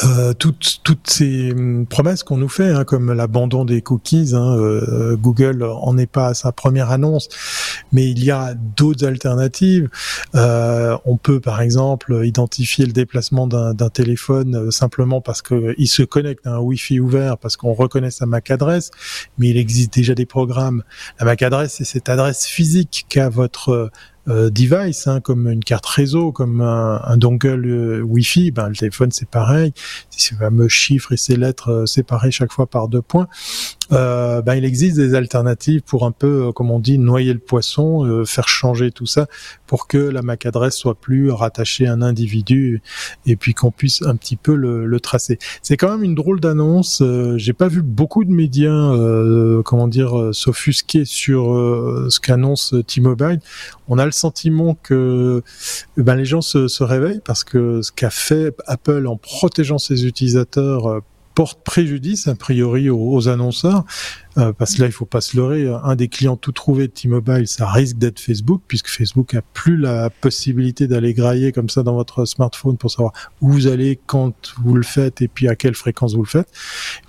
euh, 0.04 0.34
toutes, 0.34 0.82
ces 1.06 1.52
hum, 1.52 1.86
promesses 1.86 2.24
qu'on 2.24 2.38
nous 2.38 2.50
fait, 2.50 2.70
hein, 2.70 2.84
comme 2.84 3.12
l'abandon 3.14 3.66
des 3.66 3.82
cookies, 3.82 4.32
hein, 4.34 4.56
euh, 4.58 5.16
Google 5.16 5.64
en 5.64 5.98
est 5.98 6.08
pas 6.08 6.28
à 6.28 6.34
sa 6.34 6.52
première 6.52 6.92
annonce, 6.92 7.30
mais 7.92 8.10
il 8.10 8.24
y 8.24 8.32
a 8.32 8.54
d'autres 8.54 9.06
alternatives. 9.06 9.90
Euh, 10.36 10.98
on 11.06 11.18
peut 11.18 11.40
par 11.40 11.62
exemple 11.62 12.22
identifier 12.24 12.86
le 12.86 12.92
déplacement 12.92 13.48
d'un 13.48 13.90
téléphone 13.90 14.56
euh, 14.56 14.72
simplement 14.72 15.22
parce 15.22 15.42
qu'il 15.42 15.88
se 15.88 16.04
connecte 16.04 16.46
à 16.46 16.56
un 16.56 16.60
Wi-Fi 16.60 17.00
ouvert, 17.00 17.38
parce 17.38 17.58
qu'on 17.58 17.74
reconnaît 17.74 18.12
sa 18.12 18.26
MAC 18.26 18.52
adresse, 18.52 18.92
mais 19.38 19.50
il 19.50 19.58
existe 19.58 19.94
déjà 19.94 20.16
des 20.16 20.26
programmes. 20.26 20.84
La 21.20 21.26
MAC 21.26 21.42
adresse, 21.42 21.76
c'est 21.78 21.86
cette 21.86 22.10
adresse 22.10 22.46
physique 22.46 23.06
qu'a 23.10 23.30
votre 23.30 23.70
euh, 23.70 23.92
device, 24.28 25.08
hein, 25.08 25.22
comme 25.22 25.48
une 25.50 25.64
carte 25.64 25.86
réseau, 25.86 26.32
comme 26.32 26.62
un, 26.62 27.18
dongle 27.18 27.66
euh, 27.66 28.02
Wi-Fi, 28.02 28.52
ben, 28.52 28.70
le 28.70 28.76
téléphone 28.76 29.12
c'est 29.12 29.30
pareil, 29.30 29.74
ces 30.10 30.36
fameux 30.36 30.68
chiffres 30.68 31.12
et 31.14 31.18
ces 31.18 31.36
lettres 31.36 31.72
euh, 31.72 31.86
séparées 31.86 32.32
chaque 32.32 32.52
fois 32.52 32.68
par 32.68 32.88
deux 32.88 33.02
points. 33.02 33.28
Euh, 33.92 34.42
ben, 34.42 34.56
il 34.56 34.66
existe 34.66 34.98
des 34.98 35.16
alternatives 35.16 35.82
pour 35.82 36.06
un 36.06 36.12
peu, 36.12 36.52
comme 36.52 36.70
on 36.70 36.80
dit, 36.80 37.00
noyer 37.00 37.34
le 37.34 37.40
poisson, 37.40 38.24
faire 38.26 38.48
changer 38.48 38.92
tout 38.92 39.08
ça 39.08 39.28
pour 39.66 39.88
que 39.88 39.98
la 39.98 40.22
MAC 40.22 40.46
adresse 40.46 40.76
soit 40.76 40.94
plus 40.94 41.32
rattachée 41.32 41.88
à 41.88 41.94
un 41.94 42.04
individu 42.04 42.84
et 43.26 43.36
puis 43.36 43.56
qu'on 43.56 43.72
puisse 43.72 44.04
un 44.04 44.16
petit 44.16 44.36
peu 44.36 44.56
le, 44.56 45.00
tracer. 45.00 45.40
C'est 45.64 45.78
quand 45.78 45.90
même 45.90 46.04
une 46.04 46.14
drôle 46.14 46.40
d'annonce. 46.40 47.02
J'ai 47.38 47.54
pas 47.54 47.68
vu 47.68 47.82
beaucoup 47.82 48.26
de 48.26 48.32
médias, 48.32 48.94
comment 49.64 49.88
dire, 49.88 50.30
s'offusquer 50.34 51.06
sur 51.06 51.46
ce 52.10 52.20
qu'annonce 52.20 52.76
T-Mobile. 52.86 53.40
On 53.88 53.98
a 53.98 54.06
le 54.10 54.14
sentiment 54.14 54.76
que 54.84 55.42
ben, 55.98 56.16
les 56.16 56.26
gens 56.26 56.42
se, 56.42 56.68
se 56.68 56.84
réveillent 56.84 57.22
parce 57.24 57.44
que 57.44 57.82
ce 57.82 57.92
qu'a 57.92 58.10
fait 58.10 58.56
Apple 58.68 59.08
en 59.08 59.18
protégeant 59.18 59.78
ses 59.78 60.06
utilisateurs 60.06 60.88
euh, 60.88 61.00
porte 61.36 61.64
préjudice 61.64 62.28
a 62.28 62.36
priori 62.36 62.90
aux 62.90 63.30
annonceurs 63.30 63.86
euh, 64.38 64.54
parce 64.54 64.76
que 64.76 64.82
là, 64.82 64.88
il 64.88 64.92
faut 64.92 65.06
pas 65.06 65.22
se 65.22 65.36
leurrer. 65.36 65.68
Un 65.84 65.96
des 65.96 66.08
clients 66.08 66.38
tout 66.38 66.52
trouvé 66.52 66.88
de 66.88 66.92
T-Mobile, 66.94 67.48
ça 67.48 67.68
risque 67.68 67.98
d'être 67.98 68.20
Facebook, 68.20 68.62
puisque 68.68 68.88
Facebook 68.88 69.34
a 69.34 69.42
plus 69.54 69.78
la 69.78 70.10
possibilité 70.10 70.88
d'aller 70.88 71.14
grailler 71.14 71.52
comme 71.52 71.70
ça 71.70 71.84
dans 71.84 71.96
votre 71.96 72.26
smartphone 72.26 72.78
pour 72.78 72.92
savoir 72.92 73.14
où 73.42 73.52
vous 73.52 73.68
allez, 73.68 74.00
quand 74.06 74.34
vous 74.62 74.76
le 74.76 74.84
faites, 74.84 75.22
et 75.22 75.28
puis 75.28 75.48
à 75.48 75.56
quelle 75.56 75.76
fréquence 75.76 76.14
vous 76.14 76.24
le 76.24 76.28
faites. 76.28 76.50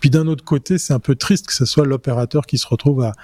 Puis 0.01 0.11
d'un 0.11 0.27
autre 0.27 0.45
côté, 0.45 0.79
c'est 0.79 0.93
un 0.93 0.99
peu 0.99 1.15
triste 1.15 1.47
que 1.47 1.55
ce 1.55 1.65
soit 1.65 1.85
l'opérateur 1.85 2.47
qui 2.47 2.59
se 2.59 2.67
retrouve 2.67 3.03
à, 3.03 3.15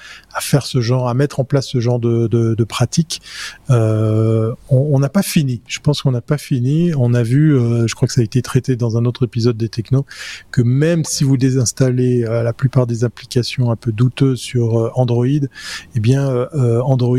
faire 0.41 0.67
ce 0.67 0.81
genre, 0.81 1.09
à 1.09 1.15
mettre 1.15 1.41
en 1.41 1.45
place 1.45 1.67
ce 1.67 1.81
genre 1.81 1.99
de, 1.99 2.65
pratique. 2.65 3.23
Euh, 3.71 4.53
on 4.69 4.99
n'a 4.99 5.09
pas 5.09 5.23
fini. 5.23 5.63
Je 5.67 5.79
pense 5.79 6.03
qu'on 6.03 6.11
n'a 6.11 6.21
pas 6.21 6.39
fini. 6.39 6.93
On 6.97 7.15
a 7.15 7.23
vu, 7.23 7.55
euh, 7.55 7.87
je 7.87 7.95
crois 7.95 8.09
que 8.09 8.15
ça 8.15 8.21
a 8.21 8.25
été 8.25 8.43
traité 8.43 8.77
dans 8.77 8.97
un 8.97 9.05
autre 9.05 9.25
épisode 9.25 9.57
des 9.57 9.69
Technos, 9.69 10.05
que 10.51 10.63
même 10.63 11.05
si 11.05 11.25
vous 11.25 11.37
désinstallez 11.37 12.25
euh, 12.25 12.43
la 12.43 12.53
plupart 12.53 12.87
des 12.87 13.05
applications 13.05 13.71
douteux 13.93 14.37
sur 14.37 14.79
euh, 14.79 14.91
Android, 14.95 15.27
eh 15.27 16.01
bien 16.01 16.29
euh, 16.29 16.47
euh, 16.55 16.81
Android 16.83 17.17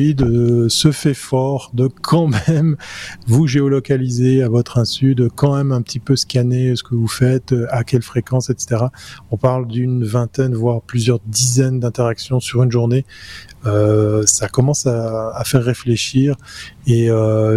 se 0.67 0.91
fait 0.91 1.13
fort 1.13 1.71
de 1.73 1.87
quand 1.87 2.27
même 2.47 2.77
vous 3.27 3.47
géolocaliser 3.47 4.43
à 4.43 4.49
votre 4.49 4.77
insu, 4.77 5.15
de 5.15 5.27
quand 5.27 5.55
même 5.55 5.71
un 5.71 5.81
petit 5.81 5.99
peu 5.99 6.15
scanner 6.15 6.75
ce 6.75 6.83
que 6.83 6.95
vous 6.95 7.07
faites, 7.07 7.53
à 7.69 7.83
quelle 7.83 8.01
fréquence, 8.01 8.49
etc. 8.49 8.85
On 9.31 9.37
parle 9.37 9.67
d'une 9.67 10.03
vingtaine, 10.03 10.53
voire 10.53 10.81
plusieurs 10.81 11.19
dizaines 11.25 11.79
d'interactions 11.79 12.39
sur 12.39 12.63
une 12.63 12.71
journée. 12.71 13.05
Ça 14.25 14.47
commence 14.47 14.87
à, 14.87 15.41
faire 15.45 15.61
réfléchir 15.63 16.37
et 16.85 17.09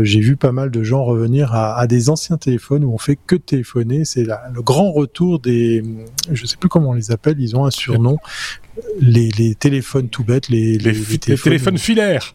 j'ai 0.02 0.20
vu 0.20 0.36
pas 0.36 0.50
mal 0.50 0.70
de 0.70 0.82
gens 0.82 1.04
revenir 1.04 1.54
à, 1.54 1.86
des 1.86 2.10
anciens 2.10 2.36
téléphones 2.36 2.84
où 2.84 2.92
on 2.92 2.98
fait 2.98 3.16
que 3.16 3.36
téléphoner. 3.36 4.04
C'est 4.04 4.24
le 4.24 4.62
grand 4.62 4.90
retour 4.90 5.38
des, 5.38 5.84
je 6.32 6.46
sais 6.46 6.56
plus 6.56 6.68
comment 6.68 6.90
on 6.90 6.94
les 6.94 7.10
appelle, 7.10 7.40
ils 7.40 7.56
ont 7.56 7.64
un 7.64 7.70
surnom, 7.70 8.18
les, 9.00 9.30
les 9.38 9.54
téléphones 9.54 10.08
tout 10.08 10.24
bêtes, 10.24 10.48
les, 10.48 10.78
les, 10.78 10.92
les 10.92 11.18
téléphones, 11.18 11.78
filaires. 11.78 12.34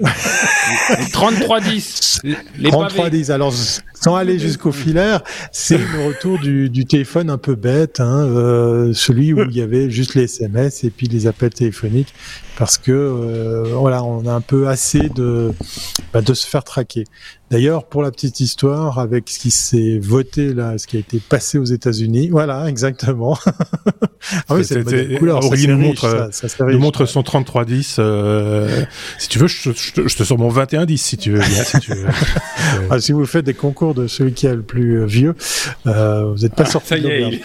les 0.00 1.10
3310. 1.12 2.20
Les 2.58 2.70
3310. 2.70 3.30
Alors, 3.30 3.54
sans 4.02 4.16
aller 4.16 4.38
jusqu'au 4.38 4.72
filaire, 4.72 5.22
c'est 5.52 5.78
le 5.78 6.06
retour 6.08 6.38
du, 6.38 6.68
du, 6.68 6.84
téléphone 6.84 7.30
un 7.30 7.38
peu 7.38 7.54
bête, 7.54 8.00
hein, 8.00 8.26
euh, 8.26 8.92
celui 8.92 9.32
où 9.32 9.42
il 9.42 9.56
y 9.56 9.62
avait 9.62 9.90
juste 9.90 10.14
les 10.14 10.24
SMS 10.24 10.84
et 10.84 10.90
puis 10.90 11.06
les 11.06 11.26
appels 11.26 11.54
téléphoniques, 11.54 12.12
parce 12.58 12.78
que 12.78 12.90
euh, 12.90 13.64
voilà, 13.74 14.02
on 14.02 14.26
a 14.26 14.32
un 14.32 14.40
peu 14.40 14.68
assez 14.68 15.08
de 15.08 15.52
bah, 16.12 16.20
de 16.20 16.34
se 16.34 16.46
faire 16.46 16.64
traquer. 16.64 17.04
D'ailleurs, 17.52 17.84
pour 17.84 18.02
la 18.02 18.10
petite 18.10 18.40
histoire, 18.40 18.98
avec 18.98 19.28
ce 19.28 19.38
qui 19.38 19.50
s'est 19.50 19.98
voté 20.00 20.54
là, 20.54 20.78
ce 20.78 20.86
qui 20.86 20.96
a 20.96 21.00
été 21.00 21.18
passé 21.18 21.58
aux 21.58 21.66
États-Unis, 21.66 22.30
voilà, 22.30 22.66
exactement. 22.68 23.36
ah 24.48 24.54
oui, 24.54 24.64
c'est 24.64 24.76
le 24.76 25.18
couleur. 25.18 25.44
Aurélie 25.44 25.68
nous 25.68 25.76
montre, 25.76 26.30
ça, 26.32 26.48
ça 26.48 26.64
nous 26.64 26.78
montre 26.78 27.04
son 27.04 27.22
3310. 27.22 27.96
Euh, 27.98 28.84
si 29.18 29.28
tu 29.28 29.38
veux, 29.38 29.48
je, 29.48 29.70
je, 29.70 30.08
je, 30.08 30.16
te 30.16 30.24
sors 30.24 30.38
mon 30.38 30.48
2110 30.50 30.96
si 30.96 31.18
tu 31.18 31.32
veux. 31.32 31.40
Bien, 31.40 31.62
si, 31.62 31.78
tu 31.80 31.92
veux. 31.92 32.06
ah, 32.90 32.98
si 32.98 33.12
vous 33.12 33.26
faites 33.26 33.44
des 33.44 33.52
concours 33.52 33.92
de 33.92 34.06
celui 34.06 34.32
qui 34.32 34.46
est 34.46 34.54
le 34.54 34.62
plus 34.62 35.04
vieux, 35.04 35.34
euh, 35.86 36.32
vous 36.32 36.44
n'êtes 36.44 36.54
pas 36.54 36.64
ah, 36.66 36.70
sorti 36.70 37.02
de 37.02 37.38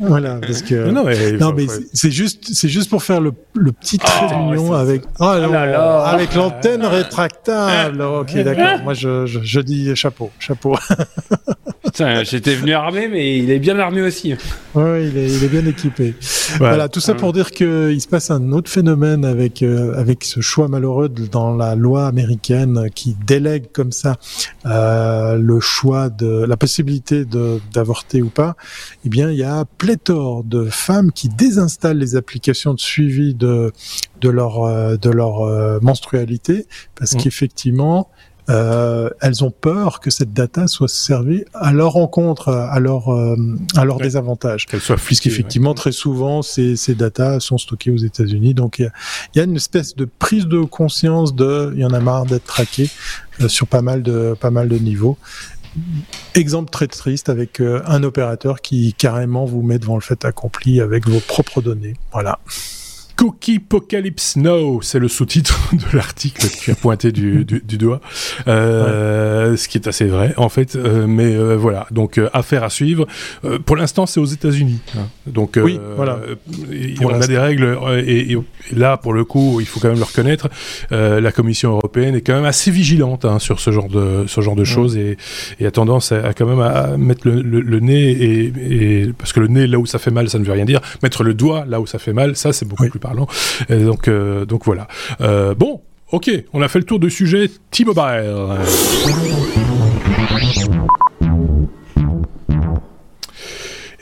voilà, 0.00 0.38
parce 0.40 0.62
que 0.62 0.90
non, 0.90 1.04
mais, 1.04 1.32
non, 1.32 1.52
mais 1.52 1.66
c'est 1.92 2.10
juste, 2.10 2.52
c'est 2.52 2.68
juste 2.68 2.90
pour 2.90 3.02
faire 3.02 3.20
le, 3.20 3.32
le 3.54 3.70
petit 3.70 3.98
trait 3.98 4.26
oh, 4.26 4.50
d'union 4.50 4.72
avec, 4.72 5.02
oh, 5.20 5.24
là 5.24 5.66
là. 5.66 6.02
avec 6.06 6.34
l'antenne 6.34 6.84
rétractable. 6.84 8.02
ok, 8.02 8.36
d'accord. 8.38 8.82
Moi, 8.82 8.94
je, 8.94 9.26
je, 9.26 9.40
je, 9.42 9.60
dis 9.60 9.94
chapeau, 9.94 10.30
chapeau. 10.40 10.76
Putain, 11.84 12.24
j'étais 12.24 12.54
venu 12.56 12.72
armé, 12.72 13.08
mais 13.08 13.38
il 13.38 13.50
est 13.50 13.60
bien 13.60 13.78
armé 13.78 14.02
aussi. 14.02 14.34
Oui, 14.74 15.06
il 15.06 15.16
est, 15.16 15.26
il 15.26 15.44
est 15.44 15.48
bien 15.48 15.64
équipé. 15.64 16.14
Voilà, 16.58 16.88
tout 16.88 17.00
ça 17.00 17.14
pour 17.14 17.32
dire 17.32 17.52
que 17.52 17.92
il 17.92 18.00
se 18.00 18.08
passe 18.08 18.30
un 18.30 18.52
autre 18.52 18.70
phénomène 18.70 19.24
avec 19.24 19.62
euh, 19.62 19.94
avec 19.96 20.24
ce 20.24 20.40
choix 20.40 20.66
malheureux 20.66 21.08
dans 21.08 21.54
la 21.54 21.74
loi 21.74 22.06
américaine 22.06 22.88
qui 22.94 23.16
délègue 23.26 23.66
comme 23.72 23.92
ça 23.92 24.16
euh, 24.66 25.36
le 25.36 25.60
choix 25.60 26.08
de 26.08 26.44
la 26.44 26.56
possibilité 26.56 27.24
de 27.24 27.60
d'avorter 27.72 28.22
ou 28.22 28.28
pas. 28.28 28.56
Eh 29.04 29.08
bien, 29.08 29.30
il 29.30 29.36
y 29.36 29.44
a 29.44 29.64
pléthore 29.94 30.42
de 30.44 30.64
femmes 30.64 31.12
qui 31.12 31.28
désinstallent 31.28 31.98
les 31.98 32.16
applications 32.16 32.74
de 32.74 32.80
suivi 32.80 33.34
de 33.34 33.72
de 34.20 34.28
leur 34.28 34.64
euh, 34.64 34.96
de 34.96 35.10
leur 35.10 35.42
euh, 35.42 35.78
menstrualité 35.80 36.66
parce 36.96 37.14
mmh. 37.14 37.18
qu'effectivement 37.18 38.08
euh, 38.50 39.08
elles 39.22 39.42
ont 39.42 39.50
peur 39.50 40.00
que 40.00 40.10
cette 40.10 40.34
data 40.34 40.66
soit 40.66 40.88
servie 40.88 41.44
à 41.54 41.72
leur 41.72 41.92
rencontre, 41.92 42.50
à 42.52 42.78
leur 42.78 43.08
euh, 43.08 43.36
à 43.74 43.86
leur 43.86 43.96
ouais. 43.96 44.02
désavantage. 44.02 44.66
Qu'elle 44.66 44.82
soit 44.82 44.96
puisqu'effectivement 44.96 45.70
ouais. 45.70 45.76
très 45.76 45.92
souvent 45.92 46.42
ces 46.42 46.76
ces 46.76 46.94
data 46.94 47.40
sont 47.40 47.56
stockées 47.56 47.90
aux 47.90 47.96
États-Unis, 47.96 48.52
donc 48.52 48.80
il 48.80 48.90
y, 49.34 49.38
y 49.38 49.40
a, 49.40 49.44
une 49.44 49.56
espèce 49.56 49.96
de 49.96 50.04
prise 50.04 50.46
de 50.46 50.62
conscience 50.62 51.34
de 51.34 51.72
il 51.74 51.80
y 51.80 51.86
en 51.86 51.92
a 51.94 52.00
marre 52.00 52.26
d'être 52.26 52.44
traqué 52.44 52.90
euh, 53.40 53.48
sur 53.48 53.66
pas 53.66 53.80
mal 53.80 54.02
de 54.02 54.36
pas 54.38 54.50
mal 54.50 54.68
de 54.68 54.76
niveaux 54.76 55.16
exemple 56.34 56.70
très 56.70 56.86
triste 56.86 57.28
avec 57.28 57.60
euh, 57.60 57.82
un 57.86 58.02
opérateur 58.02 58.60
qui 58.60 58.94
carrément 58.94 59.44
vous 59.44 59.62
met 59.62 59.78
devant 59.78 59.94
le 59.94 60.00
fait 60.00 60.24
accompli 60.24 60.80
avec 60.80 61.08
vos 61.08 61.20
propres 61.20 61.62
données. 61.62 61.94
Voilà. 62.12 62.38
Cookie 63.16 63.56
Apocalypse 63.56 64.36
Now, 64.36 64.82
c'est 64.82 64.98
le 64.98 65.08
sous-titre 65.08 65.70
de 65.72 65.96
l'article 65.96 66.48
que 66.48 66.58
tu 66.58 66.70
as 66.70 66.74
pointé 66.74 67.12
du, 67.12 67.44
du, 67.44 67.62
du 67.64 67.78
doigt, 67.78 68.00
euh, 68.48 69.50
ouais. 69.50 69.56
ce 69.56 69.68
qui 69.68 69.78
est 69.78 69.86
assez 69.86 70.06
vrai 70.06 70.34
en 70.36 70.48
fait. 70.48 70.74
Euh, 70.76 71.06
mais 71.06 71.34
euh, 71.34 71.56
voilà, 71.56 71.86
donc 71.90 72.20
affaire 72.32 72.64
à 72.64 72.70
suivre. 72.70 73.06
Pour 73.66 73.76
l'instant, 73.76 74.06
c'est 74.06 74.20
aux 74.20 74.24
États-Unis, 74.24 74.80
hein. 74.96 75.06
donc 75.26 75.58
oui, 75.62 75.78
voilà. 75.96 76.18
on 77.02 77.08
a 77.08 77.26
des 77.26 77.38
règles 77.38 77.78
et, 78.04 78.32
et, 78.32 78.38
là, 78.72 78.96
pour 78.96 79.12
le 79.12 79.24
coup, 79.24 79.60
il 79.60 79.66
faut 79.66 79.80
quand 79.80 79.88
même 79.88 79.98
le 79.98 80.04
reconnaître. 80.04 80.48
la 80.90 81.32
Commission 81.32 81.72
européenne 81.72 82.14
est 82.14 82.20
quand 82.20 82.34
même 82.34 82.44
assez 82.44 82.70
vigilante 82.70 83.24
hein, 83.24 83.38
sur 83.38 83.60
ce 83.60 83.70
genre 83.70 83.88
de 83.88 84.24
ce 84.26 84.40
genre 84.40 84.56
de 84.56 84.64
choses 84.64 84.96
et, 84.96 85.16
et, 85.60 85.66
a 85.66 85.70
tendance 85.70 86.12
à, 86.12 86.26
à, 86.26 86.34
quand 86.34 86.46
même 86.46 86.60
à 86.60 86.96
mettre 86.96 87.28
le, 87.28 87.42
le, 87.42 87.60
le 87.60 87.80
nez 87.80 88.10
et, 88.10 88.52
et, 89.02 89.12
parce 89.16 89.32
que 89.32 89.40
le 89.40 89.48
nez 89.48 89.66
là 89.66 89.78
où 89.78 89.86
ça 89.86 89.98
fait 89.98 90.10
mal, 90.10 90.28
ça 90.28 90.38
ne 90.38 90.44
veut 90.44 90.52
rien 90.52 90.64
dire. 90.64 90.80
Mettre 91.02 91.22
le 91.22 91.34
doigt 91.34 91.64
là 91.66 91.80
où 91.80 91.86
ça 91.86 91.98
fait 91.98 92.12
mal, 92.12 92.36
ça 92.36 92.52
c'est 92.52 92.66
beaucoup 92.66 92.82
oui. 92.82 92.90
plus 92.90 93.00
parlant. 93.04 93.26
Donc, 93.68 94.08
euh, 94.08 94.46
donc 94.46 94.64
voilà. 94.64 94.88
Euh, 95.20 95.54
bon, 95.54 95.82
ok, 96.10 96.30
on 96.52 96.62
a 96.62 96.68
fait 96.68 96.78
le 96.78 96.84
tour 96.84 96.98
du 96.98 97.10
sujet 97.10 97.50
T-Mobile. 97.70 98.32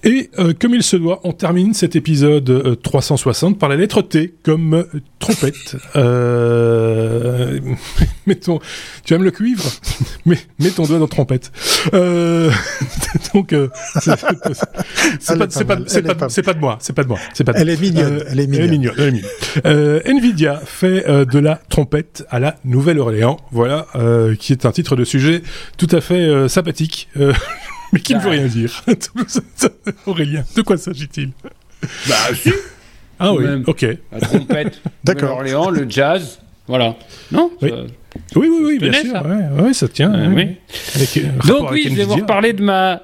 Et 0.04 0.30
euh, 0.38 0.52
comme 0.58 0.74
il 0.74 0.82
se 0.82 0.96
doit, 0.96 1.20
on 1.22 1.32
termine 1.32 1.74
cet 1.74 1.94
épisode 1.94 2.50
euh, 2.50 2.74
360 2.74 3.56
par 3.58 3.68
la 3.68 3.76
lettre 3.76 4.02
T 4.02 4.34
comme 4.42 4.74
euh, 4.74 5.00
trompette. 5.20 5.76
Euh, 5.94 7.60
mettons, 8.26 8.58
tu 9.04 9.14
aimes 9.14 9.22
le 9.22 9.30
cuivre? 9.30 9.62
Mets, 10.26 10.38
mets 10.58 10.70
ton 10.70 10.86
doigt 10.86 10.98
dans 10.98 11.06
trompette. 11.06 11.52
Euh, 11.94 12.50
donc 13.34 13.54
c'est 14.00 14.20
pas, 14.20 14.32
c'est 15.18 15.36
pas, 15.36 16.14
pas, 16.14 16.28
c'est 16.28 16.42
pas 16.42 16.54
de 16.54 16.60
moi, 16.60 16.78
c'est 16.80 16.92
pas 16.92 17.02
de 17.02 17.08
moi, 17.08 17.18
c'est 17.32 17.44
pas. 17.44 17.52
De 17.52 17.58
elle, 17.58 17.68
est 17.68 17.80
mignonne, 17.80 18.24
elle 18.28 18.40
est 18.40 18.46
mignonne. 18.46 18.60
Elle 18.62 18.68
est 18.68 18.70
mignonne. 18.70 18.94
Elle 18.98 19.04
est 19.04 19.12
mignonne. 19.12 20.16
Nvidia 20.16 20.60
fait 20.64 21.04
de 21.26 21.38
la 21.38 21.60
trompette 21.68 22.24
à 22.30 22.40
la 22.40 22.56
Nouvelle-Orléans. 22.64 23.38
Voilà, 23.50 23.86
qui 24.38 24.52
est 24.52 24.66
un 24.66 24.72
titre 24.72 24.96
de 24.96 25.04
sujet 25.04 25.42
tout 25.76 25.88
à 25.90 26.00
fait 26.00 26.48
sympathique 26.48 27.08
mais 27.92 28.00
qui 28.00 28.14
bah. 28.14 28.18
ne 28.20 28.24
veut 28.24 28.30
rien 28.30 28.46
dire. 28.46 28.84
Aurélien, 30.06 30.44
de 30.56 30.62
quoi 30.62 30.76
s'agit-il 30.76 31.30
Bah 32.08 32.14
si. 32.34 32.52
Ah 33.18 33.32
oui, 33.34 33.44
Même 33.44 33.64
ok. 33.66 33.86
La 34.10 34.20
trompette, 34.20 34.80
D'accord. 35.04 35.36
Orléans, 35.36 35.70
le 35.70 35.88
jazz, 35.88 36.40
voilà. 36.66 36.96
Non 37.30 37.50
oui. 37.60 37.68
Ça... 37.68 37.76
oui, 38.36 38.48
oui, 38.48 38.58
oui, 38.64 38.78
bien 38.78 38.92
sûr. 38.92 39.12
Ça. 39.12 39.22
Ouais, 39.26 39.62
ouais, 39.62 39.74
ça 39.74 39.88
tient. 39.88 40.12
Euh, 40.12 40.28
oui. 40.34 40.56
Avec, 40.94 41.16
euh, 41.16 41.46
Donc 41.46 41.70
oui, 41.70 41.86
je 41.88 41.94
vais 41.94 42.04
vous 42.04 42.16
reparler 42.16 42.52
de 42.52 42.62
ma 42.62 43.00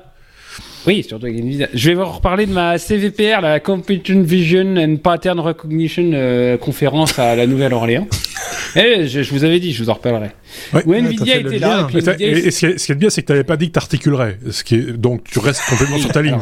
oui, 0.88 1.04
surtout 1.06 1.26
avec 1.26 1.38
Nvidia. 1.38 1.68
Je 1.74 1.90
vais 1.90 1.96
vous 1.96 2.06
reparler 2.06 2.46
de 2.46 2.52
ma 2.52 2.78
CVPR, 2.78 3.42
la 3.42 3.60
Computer 3.60 4.14
Vision 4.22 4.74
and 4.78 4.96
Pattern 4.96 5.38
Recognition 5.38 6.12
euh, 6.14 6.56
conférence 6.56 7.18
à 7.18 7.36
la 7.36 7.46
Nouvelle-Orléans. 7.46 8.08
et 8.74 9.06
je, 9.06 9.22
je, 9.22 9.30
vous 9.32 9.44
avais 9.44 9.60
dit, 9.60 9.74
je 9.74 9.84
vous 9.84 9.90
en 9.90 9.92
reparlerai. 9.92 10.30
Ouais, 10.72 10.82
Où 10.86 10.94
Nvidia 10.94 11.36
était 11.36 11.58
là. 11.58 11.86
Et, 11.90 11.92
Nvidia, 11.92 12.14
et, 12.18 12.30
et, 12.30 12.50
ce, 12.50 12.58
qui 12.58 12.66
est, 12.66 12.78
ce 12.78 12.86
qui 12.86 12.92
est 12.92 12.94
bien, 12.94 13.10
c'est 13.10 13.20
que 13.20 13.26
tu 13.26 13.32
n'avais 13.32 13.44
pas 13.44 13.58
dit 13.58 13.66
que 13.66 13.72
tu 13.72 13.78
articulerais. 13.78 14.38
Ce 14.50 14.64
qui 14.64 14.76
est, 14.76 14.92
donc 14.96 15.24
tu 15.24 15.38
restes 15.40 15.60
complètement 15.68 15.98
sur 15.98 16.10
ta 16.10 16.22
ligne. 16.22 16.38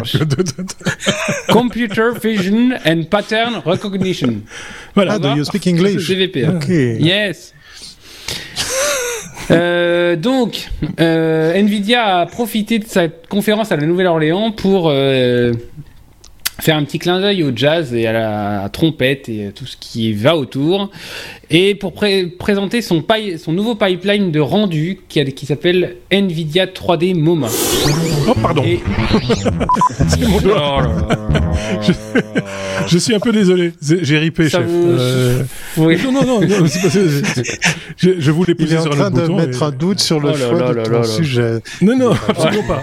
Computer 1.49 2.11
Vision 2.23 2.71
and 2.87 3.03
Pattern 3.11 3.63
Recognition. 3.65 4.43
Voilà. 4.95 5.15
Ah, 5.15 5.19
do 5.19 5.35
you 5.35 5.43
speak 5.43 5.67
English? 5.67 6.07
CVPR. 6.07 6.55
Okay. 6.59 6.99
Yes. 7.01 7.53
Euh, 9.51 10.17
donc, 10.17 10.71
euh, 11.01 11.55
Nvidia 11.55 12.19
a 12.19 12.27
profité 12.27 12.79
de 12.79 12.85
cette 12.85 13.27
conférence 13.29 13.73
à 13.73 13.77
la 13.77 13.87
Nouvelle-Orléans 13.87 14.51
pour 14.51 14.89
euh, 14.89 15.53
faire 16.61 16.77
un 16.77 16.85
petit 16.85 16.99
clin 16.99 17.21
d'œil 17.21 17.43
au 17.43 17.53
jazz 17.55 17.95
et 17.95 18.07
à 18.07 18.13
la 18.13 18.69
trompette 18.71 19.29
et 19.29 19.49
à 19.49 19.53
tout 19.53 19.67
ce 19.67 19.77
qui 19.79 20.13
va 20.13 20.37
autour, 20.37 20.91
et 21.51 21.75
pour 21.75 21.93
pré 21.93 22.27
présenter 22.27 22.83
son, 22.83 23.05
son, 23.39 23.53
nouveau 23.53 23.75
pipeline 23.75 24.33
de 24.33 24.41
rendu 24.41 25.01
qui, 25.09 25.25
qui 25.33 25.47
s'appelle 25.47 25.97
Nvidia 26.11 26.67
3D 26.67 27.15
MoMA. 27.15 27.49
Oh, 28.29 28.33
pardon. 28.43 28.65
c'est 30.09 30.27
mon 30.27 30.41
doigt. 30.41 30.83
je, 32.89 32.99
suis 32.99 33.15
un 33.15 33.21
peu 33.21 33.31
désolé. 33.31 33.73
J'ai 33.81 34.19
ripé, 34.19 34.49
chef. 34.49 34.65
Euh, 34.67 35.45
oui. 35.77 35.99
Non, 36.03 36.11
non, 36.11 36.25
non, 36.25 36.41
non 36.41 36.67
c'est 36.67 36.83
pas... 36.83 36.89
je, 37.97 38.11
je 38.19 38.31
voulais 38.33 38.55
pousser 38.55 38.79
sur 38.81 38.91
le 38.91 38.97
bouton. 38.97 39.07
Il 39.07 39.21
est 39.21 39.23
en 39.23 39.27
train 39.27 39.29
de 39.29 39.33
mettre 39.33 39.63
un 39.63 39.71
doute 39.71 40.01
sur 40.01 40.19
le 40.19 40.31
oh 40.31 40.37
choix 40.37 40.75
de 40.75 40.83
ton 40.83 41.05
sujet. 41.05 41.61
Non, 41.81 41.97
non, 41.97 42.11
absolument 42.29 42.67
pas. 42.67 42.83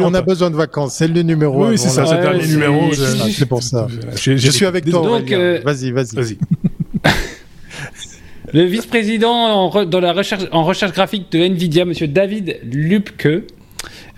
on 0.00 0.14
a 0.14 0.22
besoin 0.22 0.50
de 0.50 0.56
vacances. 0.56 0.94
C'est 0.94 1.08
le 1.08 1.22
numéro. 1.22 1.66
Oui, 1.66 1.76
c'est 1.76 1.88
ça, 1.88 2.06
c'est 2.06 2.16
le 2.16 2.22
dernier 2.22 2.46
numéro. 2.46 2.83
C'est 2.92 3.46
pour 3.46 3.62
ça. 3.62 3.88
Je 4.16 4.50
suis 4.50 4.66
avec 4.66 4.84
toi. 4.84 5.02
Donc, 5.02 5.32
euh, 5.32 5.60
vas-y, 5.64 5.90
vas-y. 5.90 6.14
Vas-y. 6.14 6.38
Le 8.52 8.64
vice-président 8.64 9.32
en, 9.32 9.98
la 9.98 10.12
recherche, 10.12 10.44
en 10.52 10.64
recherche 10.64 10.92
graphique 10.92 11.32
de 11.32 11.40
Nvidia, 11.40 11.84
Monsieur 11.84 12.06
David 12.06 12.60
Lupke, 12.62 13.26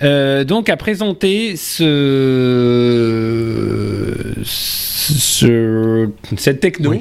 euh, 0.02 0.44
donc 0.44 0.68
a 0.68 0.76
présenté 0.76 1.56
ce, 1.56 1.86
ce 4.44 6.10
cette 6.36 6.60
techno. 6.60 6.94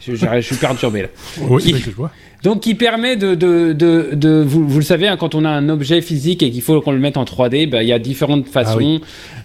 Je, 0.00 0.40
suis 0.40 0.56
perturbé 0.56 1.02
là. 1.02 1.08
Oui, 1.38 1.62
qui, 1.62 1.78
je 1.78 1.90
vois. 1.90 2.10
Donc, 2.42 2.60
qui 2.60 2.74
permet 2.74 3.16
de, 3.16 3.34
de, 3.34 3.72
de, 3.72 4.10
de 4.12 4.42
vous, 4.46 4.66
vous, 4.66 4.78
le 4.78 4.84
savez, 4.84 5.08
hein, 5.08 5.16
quand 5.16 5.34
on 5.34 5.44
a 5.44 5.50
un 5.50 5.68
objet 5.68 6.00
physique 6.00 6.42
et 6.42 6.50
qu'il 6.50 6.62
faut 6.62 6.80
qu'on 6.80 6.92
le 6.92 6.98
mette 6.98 7.16
en 7.16 7.24
3D, 7.24 7.68
bah, 7.68 7.82
il 7.82 7.88
y 7.88 7.92
a 7.92 7.98
différentes 7.98 8.46
ah 8.48 8.52
façons. 8.52 9.00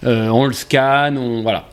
euh, 0.05 0.29
on 0.29 0.45
le 0.45 0.53
scanne, 0.53 1.17
on 1.17 1.41
voilà. 1.41 1.69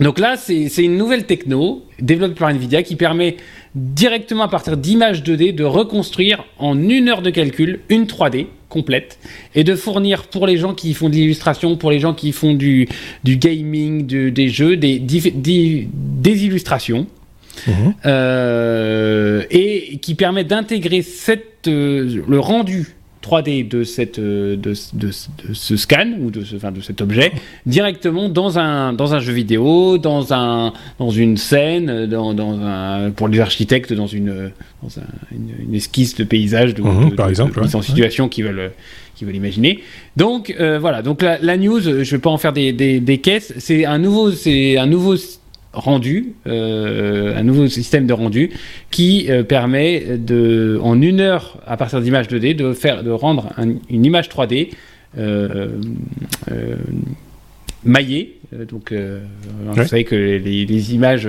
Donc 0.00 0.18
là, 0.18 0.36
c'est 0.36 0.66
une 0.78 0.96
nouvelle 0.96 1.26
techno 1.26 1.84
développée 2.00 2.34
par 2.34 2.48
Nvidia 2.48 2.82
qui 2.82 2.96
permet 2.96 3.36
directement 3.74 4.44
à 4.44 4.48
partir 4.48 4.76
d'images 4.76 5.22
2D 5.22 5.54
de 5.54 5.64
reconstruire 5.64 6.44
en 6.58 6.76
une 6.88 7.08
heure 7.08 7.22
de 7.22 7.30
calcul 7.30 7.80
une 7.88 8.04
3D 8.04 8.46
complète 8.68 9.18
et 9.54 9.64
de 9.64 9.76
fournir 9.76 10.24
pour 10.24 10.46
les 10.46 10.56
gens 10.56 10.74
qui 10.74 10.94
font 10.94 11.08
de 11.08 11.14
l'illustration, 11.14 11.76
pour 11.76 11.90
les 11.90 12.00
gens 12.00 12.14
qui 12.14 12.32
font 12.32 12.54
du, 12.54 12.88
du 13.22 13.36
gaming, 13.36 14.06
des 14.06 14.48
jeux, 14.48 14.76
des, 14.76 14.98
des, 14.98 16.46
illustrations. 16.46 17.06
Mhm. 17.66 17.94
Euh, 18.06 19.42
et 19.50 19.98
qui 19.98 20.14
permet 20.14 20.44
d'intégrer 20.44 21.04
euh, 21.68 22.22
le 22.28 22.38
rendu 22.40 22.94
3D 23.22 23.68
de, 23.68 23.84
cette, 23.84 24.18
euh, 24.18 24.56
de, 24.56 24.74
de, 24.94 25.10
ce 25.10 25.76
scan 25.76 26.08
ou 26.20 26.30
de, 26.30 26.44
ce, 26.44 26.56
enfin, 26.56 26.72
de 26.72 26.80
cet 26.80 27.00
objet 27.00 27.32
directement 27.66 28.28
dans 28.28 28.58
un, 28.58 28.92
dans 28.92 29.14
un 29.14 29.20
jeu 29.20 29.32
vidéo, 29.32 29.96
dans, 29.96 30.32
un, 30.32 30.72
dans 30.98 31.10
une 31.10 31.36
scène, 31.36 32.06
dans, 32.06 32.34
dans 32.34 32.58
un, 32.60 33.10
pour 33.12 33.28
les 33.28 33.40
architectes, 33.40 33.92
dans 33.92 34.08
une, 34.08 34.50
dans 34.82 34.88
une, 35.30 35.74
esquisse 35.74 36.16
de 36.16 36.24
paysage 36.24 36.74
de, 36.74 36.82
mhm, 36.82 37.14
par 37.14 37.28
exemple, 37.28 37.60
en 37.60 37.82
situation 37.82 38.28
qu'ils 38.28 38.44
veulent, 38.44 38.72
qui 39.14 39.24
veulent 39.24 39.36
imaginer. 39.36 39.80
Donc 40.16 40.54
euh, 40.58 40.78
voilà, 40.78 41.02
donc 41.02 41.22
la, 41.22 41.38
la, 41.38 41.56
news, 41.56 41.80
je 41.80 41.90
ne 41.90 42.02
vais 42.02 42.18
pas 42.18 42.30
en 42.30 42.38
faire 42.38 42.52
des, 42.52 42.72
des, 42.72 42.98
des 42.98 43.18
caisses, 43.18 43.54
c'est 43.58 43.84
un 43.84 43.98
nouveau, 43.98 44.32
c'est 44.32 44.78
un 44.78 44.86
nouveau 44.86 45.14
rendu, 45.72 46.34
euh, 46.46 47.36
un 47.36 47.42
nouveau 47.42 47.66
système 47.66 48.06
de 48.06 48.12
rendu 48.12 48.50
qui 48.90 49.26
euh, 49.30 49.42
permet 49.42 50.18
de, 50.18 50.78
en 50.82 51.00
une 51.00 51.20
heure 51.20 51.58
à 51.66 51.76
partir 51.76 52.00
d'images 52.00 52.28
2D, 52.28 52.54
de 52.54 52.72
faire, 52.72 53.02
de 53.02 53.10
rendre 53.10 53.52
une 53.88 54.04
image 54.04 54.28
3D 54.28 54.70
euh, 55.18 55.68
maillée. 57.84 58.38
Donc, 58.68 58.92
vous 58.92 59.84
savez 59.84 60.04
que 60.04 60.14
les, 60.14 60.94
images, 60.94 61.28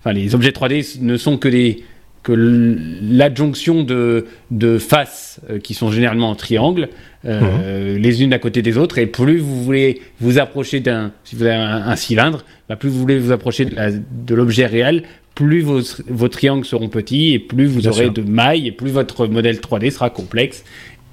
enfin 0.00 0.12
les 0.12 0.34
objets 0.34 0.50
3D 0.50 1.02
ne 1.02 1.16
sont 1.16 1.36
que 1.36 1.48
des 1.48 1.84
que 2.22 2.32
l'adjonction 2.32 3.82
de, 3.82 4.26
de 4.50 4.78
faces 4.78 5.40
qui 5.62 5.74
sont 5.74 5.90
généralement 5.90 6.30
en 6.30 6.34
triangle 6.36 6.88
euh, 7.24 7.98
les 7.98 8.24
unes 8.24 8.32
à 8.32 8.40
côté 8.40 8.62
des 8.62 8.76
autres. 8.76 8.98
Et 8.98 9.06
plus 9.06 9.38
vous 9.38 9.62
voulez 9.62 10.02
vous 10.20 10.38
approcher 10.38 10.80
d'un, 10.80 11.12
si 11.22 11.36
vous 11.36 11.44
avez 11.44 11.54
un, 11.54 11.94
cylindre, 11.94 12.44
bah, 12.68 12.74
plus 12.74 12.88
vous 12.88 12.98
voulez 12.98 13.18
vous 13.18 13.30
approcher 13.30 13.64
de 13.64 14.34
l'objet 14.34 14.66
réel, 14.66 15.04
plus 15.36 15.62
vos, 15.62 15.80
vos, 16.08 16.28
triangles 16.28 16.64
seront 16.64 16.88
petits 16.88 17.32
et 17.32 17.38
plus 17.38 17.66
vous 17.66 17.86
aurez 17.86 18.10
de 18.10 18.22
mailles 18.22 18.66
et 18.66 18.72
plus 18.72 18.90
votre 18.90 19.26
modèle 19.26 19.56
3D 19.56 19.90
sera 19.90 20.10
complexe 20.10 20.64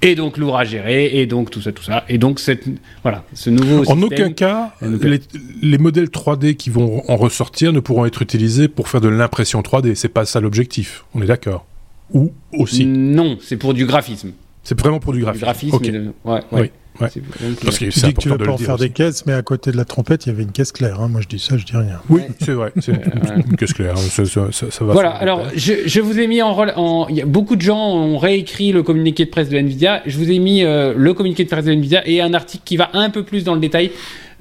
et 0.02 0.14
donc 0.14 0.36
lourd 0.36 0.56
à 0.56 0.64
gérer, 0.64 1.20
et 1.20 1.26
donc 1.26 1.50
tout 1.50 1.60
ça, 1.60 1.72
tout 1.72 1.82
ça. 1.82 2.04
Et 2.08 2.18
donc, 2.18 2.40
cette, 2.40 2.64
voilà, 3.02 3.24
ce 3.34 3.50
nouveau 3.50 3.88
En 3.90 4.00
aucun 4.02 4.32
cas, 4.32 4.74
les, 4.82 5.20
les, 5.62 5.78
modèles 5.78 6.08
3D 6.08 6.54
qui 6.54 6.70
vont 6.70 7.02
en 7.08 7.16
ressortir 7.16 7.72
ne 7.72 7.80
pourront 7.80 8.06
être 8.06 8.22
utilisés 8.22 8.68
pour 8.68 8.88
faire 8.88 9.00
de 9.00 9.08
l'impression 9.08 9.60
3D. 9.60 9.94
C'est 9.94 10.08
pas 10.08 10.24
ça 10.24 10.40
l'objectif. 10.40 11.04
On 11.14 11.22
est 11.22 11.26
d'accord 11.26 11.66
Ou 12.12 12.32
aussi 12.52 12.86
Non, 12.86 13.38
c'est 13.40 13.56
pour 13.56 13.74
du 13.74 13.84
graphisme. 13.86 14.32
C'est 14.62 14.78
vraiment 14.78 15.00
pour 15.00 15.12
du 15.12 15.20
graphisme. 15.20 15.44
graphisme 15.44 15.78
ouais, 15.78 16.12
ouais. 16.24 16.42
Oui. 16.52 16.70
Parce 17.00 17.78
que 17.78 17.84
tu 17.86 18.00
dis 18.00 18.14
que 18.14 18.20
tu 18.20 18.28
veux 18.28 18.38
pas 18.38 18.52
en 18.52 18.58
faire 18.58 18.76
des 18.76 18.90
caisses, 18.90 19.24
mais 19.26 19.32
à 19.32 19.42
côté 19.42 19.72
de 19.72 19.76
la 19.76 19.84
trompette, 19.84 20.26
il 20.26 20.30
y 20.30 20.32
avait 20.32 20.42
une 20.42 20.52
caisse 20.52 20.72
claire. 20.72 21.00
Hein. 21.00 21.08
Moi, 21.08 21.20
je 21.20 21.28
dis 21.28 21.38
ça, 21.38 21.56
je 21.56 21.64
dis 21.64 21.76
rien. 21.76 22.00
Oui, 22.08 22.22
c'est 22.40 22.52
vrai. 22.52 22.72
C'est 22.80 22.92
une 22.92 23.56
caisse 23.56 23.72
claire. 23.72 23.96
Ça, 23.98 24.24
ça, 24.24 24.48
ça, 24.52 24.84
va 24.84 24.92
voilà. 24.92 25.10
Alors, 25.10 25.46
je, 25.54 25.72
je, 25.86 26.00
vous 26.00 26.18
ai 26.18 26.26
mis 26.26 26.42
en 26.42 26.54
rôle. 26.54 26.72
En... 26.76 27.06
Il 27.08 27.16
y 27.16 27.22
a 27.22 27.26
beaucoup 27.26 27.56
de 27.56 27.62
gens 27.62 27.94
ont 27.94 28.18
réécrit 28.18 28.72
le 28.72 28.82
communiqué 28.82 29.24
de 29.24 29.30
presse 29.30 29.48
de 29.48 29.56
Nvidia. 29.56 30.02
Je 30.06 30.16
vous 30.18 30.30
ai 30.30 30.38
mis 30.38 30.64
euh, 30.64 30.94
le 30.96 31.14
communiqué 31.14 31.44
de 31.44 31.48
presse 31.48 31.64
de 31.64 31.72
Nvidia 31.72 32.06
et 32.06 32.20
un 32.20 32.34
article 32.34 32.62
qui 32.64 32.76
va 32.76 32.90
un 32.92 33.10
peu 33.10 33.22
plus 33.22 33.44
dans 33.44 33.54
le 33.54 33.60
détail 33.60 33.90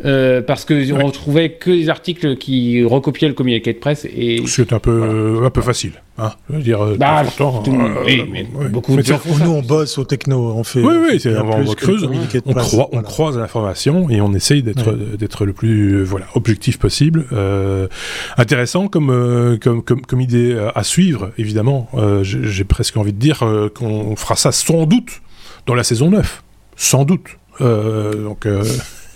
euh, 0.06 0.42
parce 0.42 0.64
que 0.64 0.74
ouais. 0.74 1.04
on 1.04 1.12
trouvait 1.12 1.52
que 1.52 1.70
des 1.70 1.90
articles 1.90 2.38
qui 2.38 2.84
recopiaient 2.86 3.28
le 3.28 3.34
communiqué 3.34 3.74
de 3.74 3.80
presse 3.80 4.06
et 4.06 4.42
c'est 4.46 4.72
un 4.72 4.80
peu 4.80 4.92
euh, 4.92 5.46
un 5.46 5.50
peu 5.50 5.62
facile 5.62 5.94
hein. 6.18 6.32
Je 6.50 6.56
veux 6.56 6.62
dire 6.62 6.82
euh, 6.82 6.96
bah, 6.98 7.22
pourtant, 7.26 7.64
oui, 8.06 8.24
mais 8.32 8.46
beaucoup 8.70 8.96
de 8.96 9.02
gens 9.02 9.20
nous 9.44 9.52
on 9.52 9.62
bosse 9.62 9.98
au 9.98 10.06
techno 10.06 10.54
on 10.54 10.64
fait 10.64 10.82
oui 10.82 10.96
oui 11.02 11.20
c'est 11.20 11.38
on, 11.38 11.50
on 11.50 11.74
creuse. 11.74 12.08
on, 12.46 12.54
croit, 12.54 12.90
on 12.94 13.02
croise 13.02 13.38
l'information 13.38 14.10
et 14.10 14.22
on 14.22 14.34
essaye 14.34 14.64
d'être 14.64 14.90
ouais. 14.90 15.18
d'être 15.18 15.46
le 15.46 15.52
plus 15.52 16.04
voilà 16.04 16.28
objectif 16.34 16.80
possible 16.80 17.26
intéressant 18.38 18.88
comme, 18.88 19.58
comme 19.62 19.84
comme 19.84 20.02
comme 20.02 20.22
idée 20.22 20.58
à 20.76 20.84
suivre 20.84 21.32
évidemment. 21.38 21.90
J'ai 22.22 22.64
presque 22.64 22.96
envie 22.96 23.14
de 23.14 23.20
dire 23.20 23.44
qu'on 23.76 24.16
fera 24.16 24.36
ça 24.36 24.52
sans 24.54 24.86
doute 24.86 25.22
dans 25.66 25.76
la 25.76 25.84
saison 25.84 26.10
9 26.10 26.44
sans 26.78 27.04
doute. 27.04 27.38
Donc 27.60 28.48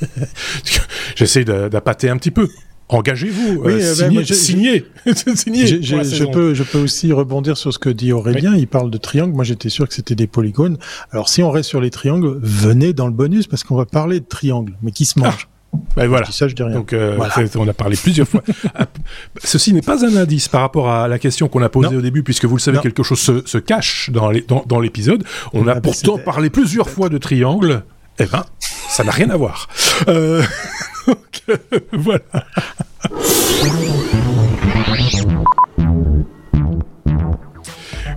J'essaie 1.16 1.44
d'appâter 1.46 2.10
un 2.10 2.18
petit 2.18 2.32
peu. 2.32 2.50
Engagez-vous, 2.90 3.62
oui, 3.64 3.74
euh, 3.74 3.94
signez, 3.96 4.24
signez, 4.26 4.86
signez 5.36 5.66
je, 5.66 6.26
peux, 6.26 6.54
je 6.54 6.64
peux 6.64 6.78
aussi 6.78 7.12
rebondir 7.12 7.58
sur 7.58 7.74
ce 7.74 7.80
que 7.80 7.90
dit 7.90 8.12
Aurélien. 8.12 8.54
Oui. 8.54 8.60
Il 8.60 8.68
parle 8.68 8.92
de 8.92 8.98
triangles. 8.98 9.34
Moi, 9.34 9.44
j'étais 9.44 9.70
sûr 9.70 9.88
que 9.88 9.94
c'était 9.94 10.16
des 10.16 10.28
polygones. 10.28 10.78
Alors, 11.12 11.30
si 11.30 11.42
on 11.42 11.50
reste 11.50 11.70
sur 11.70 11.82
les 11.82 11.90
triangles, 11.90 12.38
venez 12.42 12.94
dans 12.94 13.08
le 13.08 13.14
bonus 13.14 13.48
parce 13.48 13.64
qu'on 13.64 13.76
va 13.76 13.86
parler 13.86 14.20
de 14.20 14.26
triangles, 14.26 14.74
mais 14.84 14.92
qui 14.92 15.06
se 15.06 15.18
mangent. 15.18 15.48
Ah. 15.50 15.78
Ben 15.96 16.08
voilà. 16.08 16.30
Ça, 16.30 16.48
je 16.48 16.54
dis 16.54 16.62
rien. 16.62 16.76
Donc, 16.76 16.94
euh, 16.94 17.16
voilà. 17.16 17.34
on 17.56 17.68
a 17.68 17.74
parlé 17.74 17.96
plusieurs 17.96 18.28
fois. 18.28 18.44
Ceci 19.44 19.74
n'est 19.74 19.82
pas 19.82 20.06
un 20.06 20.16
indice 20.16 20.48
par 20.48 20.62
rapport 20.62 20.90
à 20.92 21.08
la 21.08 21.18
question 21.18 21.48
qu'on 21.48 21.64
a 21.64 21.70
posée 21.70 21.92
non. 21.92 21.98
au 21.98 22.02
début, 22.02 22.22
puisque 22.22 22.46
vous 22.46 22.58
le 22.58 22.62
savez, 22.62 22.78
non. 22.78 22.84
quelque 22.84 23.02
chose 23.02 23.20
se, 23.20 23.42
se 23.46 23.58
cache 23.58 24.12
dans 24.12 24.30
l'épisode. 24.30 25.24
Dans, 25.24 25.60
dans 25.60 25.66
on 25.66 25.68
a 25.68 25.74
ah, 25.78 25.82
pourtant 25.82 26.20
parlé 26.20 26.52
plusieurs 26.52 26.90
fois 26.90 27.10
de 27.10 27.18
triangles. 27.18 27.84
Eh 28.20 28.26
ben, 28.26 28.46
ça 28.90 29.04
n'a 29.04 29.12
rien 29.12 29.30
à 29.30 29.38
voir. 29.38 29.68
Euh, 30.08 30.44
donc, 31.08 31.42
euh, 31.50 31.58
voilà. 31.94 32.22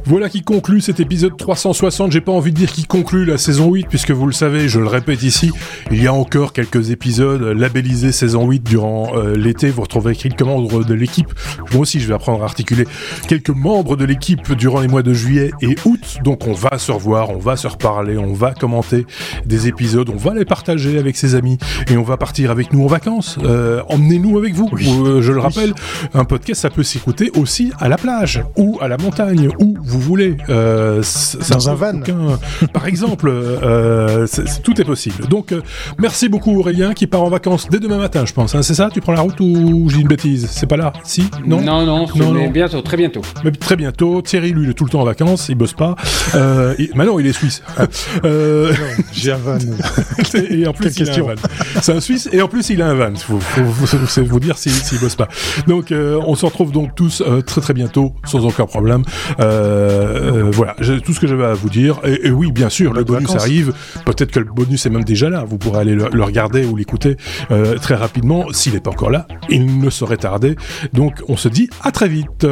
Voilà 0.08 0.28
qui 0.28 0.42
conclut 0.42 0.80
cet 0.80 1.00
épisode 1.00 1.36
360. 1.36 2.12
J'ai 2.12 2.20
pas 2.20 2.30
envie 2.30 2.52
de 2.52 2.56
dire 2.56 2.70
qui 2.70 2.84
conclut 2.84 3.24
la 3.24 3.38
saison 3.38 3.72
8, 3.72 3.88
puisque 3.88 4.12
vous 4.12 4.26
le 4.26 4.32
savez, 4.32 4.68
je 4.68 4.78
le 4.78 4.86
répète 4.86 5.24
ici, 5.24 5.50
il 5.90 6.00
y 6.00 6.06
a 6.06 6.12
encore 6.12 6.52
quelques 6.52 6.92
épisodes 6.92 7.42
labellisés 7.42 8.12
saison 8.12 8.46
8 8.46 8.62
durant 8.62 9.16
euh, 9.16 9.34
l'été. 9.34 9.68
Vous 9.68 9.82
retrouvez 9.82 10.12
écrit 10.12 10.28
le 10.38 10.44
membre 10.46 10.84
de 10.84 10.94
l'équipe. 10.94 11.32
Moi 11.72 11.80
aussi, 11.80 11.98
je 11.98 12.06
vais 12.06 12.14
apprendre 12.14 12.42
à 12.42 12.44
articuler 12.44 12.84
quelques 13.26 13.50
membres 13.50 13.96
de 13.96 14.04
l'équipe 14.04 14.52
durant 14.52 14.78
les 14.78 14.86
mois 14.86 15.02
de 15.02 15.12
juillet 15.12 15.50
et 15.60 15.74
août. 15.84 16.18
Donc, 16.22 16.46
on 16.46 16.52
va 16.52 16.78
se 16.78 16.92
revoir, 16.92 17.30
on 17.30 17.38
va 17.38 17.56
se 17.56 17.66
reparler, 17.66 18.16
on 18.16 18.32
va 18.32 18.54
commenter 18.54 19.06
des 19.44 19.66
épisodes, 19.66 20.08
on 20.08 20.16
va 20.16 20.34
les 20.34 20.44
partager 20.44 21.00
avec 21.00 21.16
ses 21.16 21.34
amis 21.34 21.58
et 21.90 21.96
on 21.96 22.04
va 22.04 22.16
partir 22.16 22.52
avec 22.52 22.72
nous 22.72 22.84
en 22.84 22.88
vacances. 22.88 23.38
Euh, 23.42 23.82
Emmenez-nous 23.88 24.38
avec 24.38 24.54
vous. 24.54 24.68
Oui. 24.70 24.88
Euh, 24.88 25.20
je 25.20 25.32
le 25.32 25.40
rappelle, 25.40 25.74
un 26.14 26.24
podcast, 26.24 26.60
ça 26.60 26.70
peut 26.70 26.84
s'écouter 26.84 27.32
aussi 27.36 27.72
à 27.80 27.88
la 27.88 27.96
plage 27.96 28.40
ou 28.56 28.78
à 28.80 28.86
la 28.86 28.98
montagne 28.98 29.48
ou 29.58 29.76
vous 29.82 29.95
voulez. 30.00 30.36
Euh, 30.48 31.02
dans 31.50 31.70
un 31.70 31.74
van. 31.74 31.98
Aucun... 31.98 32.38
Par 32.72 32.86
exemple, 32.86 33.28
euh, 33.28 34.26
c 34.26 34.42
est, 34.42 34.62
tout 34.62 34.80
est 34.80 34.84
possible. 34.84 35.26
Donc, 35.28 35.52
euh, 35.52 35.62
merci 35.98 36.28
beaucoup 36.28 36.58
Aurélien 36.58 36.94
qui 36.94 37.06
part 37.06 37.22
en 37.22 37.28
vacances 37.28 37.68
dès 37.70 37.78
demain 37.78 37.98
matin, 37.98 38.24
je 38.24 38.32
pense. 38.32 38.54
Hein, 38.54 38.62
c'est 38.62 38.74
ça 38.74 38.88
Tu 38.92 39.00
prends 39.00 39.12
la 39.12 39.20
route 39.20 39.38
ou 39.40 39.88
j'ai 39.90 40.00
une 40.00 40.08
bêtise? 40.08 40.48
C'est 40.50 40.66
pas 40.66 40.76
là? 40.76 40.92
Si? 41.04 41.28
Non? 41.44 41.60
Non, 41.60 41.84
non, 41.84 42.06
non, 42.16 42.32
non. 42.32 42.50
bientôt, 42.50 42.80
très 42.82 42.96
bientôt. 42.96 43.22
Mais 43.44 43.50
très 43.50 43.76
bientôt. 43.76 44.22
Thierry, 44.22 44.52
lui, 44.52 44.64
il 44.64 44.70
est 44.70 44.74
tout 44.74 44.84
le 44.84 44.90
temps 44.90 45.00
en 45.00 45.04
vacances, 45.04 45.48
il 45.48 45.54
bosse 45.54 45.74
pas. 45.74 45.96
Euh, 46.34 46.74
il... 46.78 46.90
Maintenant, 46.94 47.18
il 47.18 47.26
est 47.26 47.32
suisse. 47.32 47.62
euh... 48.24 48.72
J'ai 49.12 49.32
un 49.32 49.36
van. 49.36 49.58
et 50.50 50.66
en 50.66 50.72
plus, 50.72 50.84
Quelle 50.84 50.92
il 50.92 51.06
question. 51.06 51.28
a 51.28 51.32
un 51.32 51.34
van. 51.34 51.40
C'est 51.82 51.92
un 51.92 52.00
suisse 52.00 52.28
et 52.32 52.42
en 52.42 52.48
plus, 52.48 52.70
il 52.70 52.82
a 52.82 52.88
un 52.88 52.94
van. 52.94 53.14
Faut, 53.14 53.40
faut, 53.40 53.64
faut, 53.64 53.96
faut 53.96 54.24
vous 54.24 54.40
dire 54.40 54.58
s'il 54.58 54.72
si, 54.72 54.96
si 54.96 54.98
bosse 54.98 55.16
pas. 55.16 55.28
Donc, 55.66 55.92
euh, 55.92 56.20
on 56.26 56.34
se 56.34 56.44
retrouve 56.44 56.72
donc 56.72 56.94
tous 56.94 57.22
très 57.46 57.60
très 57.60 57.74
bientôt, 57.74 58.12
sans 58.24 58.44
aucun 58.44 58.66
problème. 58.66 59.02
Euh, 59.40 59.85
voilà, 60.52 60.74
tout 61.04 61.12
ce 61.12 61.20
que 61.20 61.26
j'avais 61.26 61.44
à 61.44 61.54
vous 61.54 61.70
dire. 61.70 62.00
Et, 62.04 62.30
oui, 62.30 62.52
bien 62.52 62.68
sûr, 62.68 62.92
le 62.92 63.04
bonus 63.04 63.34
arrive. 63.34 63.72
Peut-être 64.04 64.30
que 64.30 64.40
le 64.40 64.46
bonus 64.46 64.86
est 64.86 64.90
même 64.90 65.04
déjà 65.04 65.30
là. 65.30 65.44
Vous 65.46 65.58
pourrez 65.58 65.80
aller 65.80 65.94
le, 65.94 66.22
regarder 66.22 66.64
ou 66.64 66.76
l'écouter 66.76 67.16
très 67.80 67.94
rapidement. 67.94 68.46
S'il 68.52 68.74
n'est 68.74 68.80
pas 68.80 68.90
encore 68.90 69.10
là, 69.10 69.26
il 69.48 69.80
ne 69.80 69.90
saurait 69.90 70.16
tarder. 70.16 70.56
Donc, 70.92 71.22
on 71.28 71.36
se 71.36 71.48
dit 71.48 71.68
à 71.82 71.92
très 71.92 72.08
vite. 72.08 72.46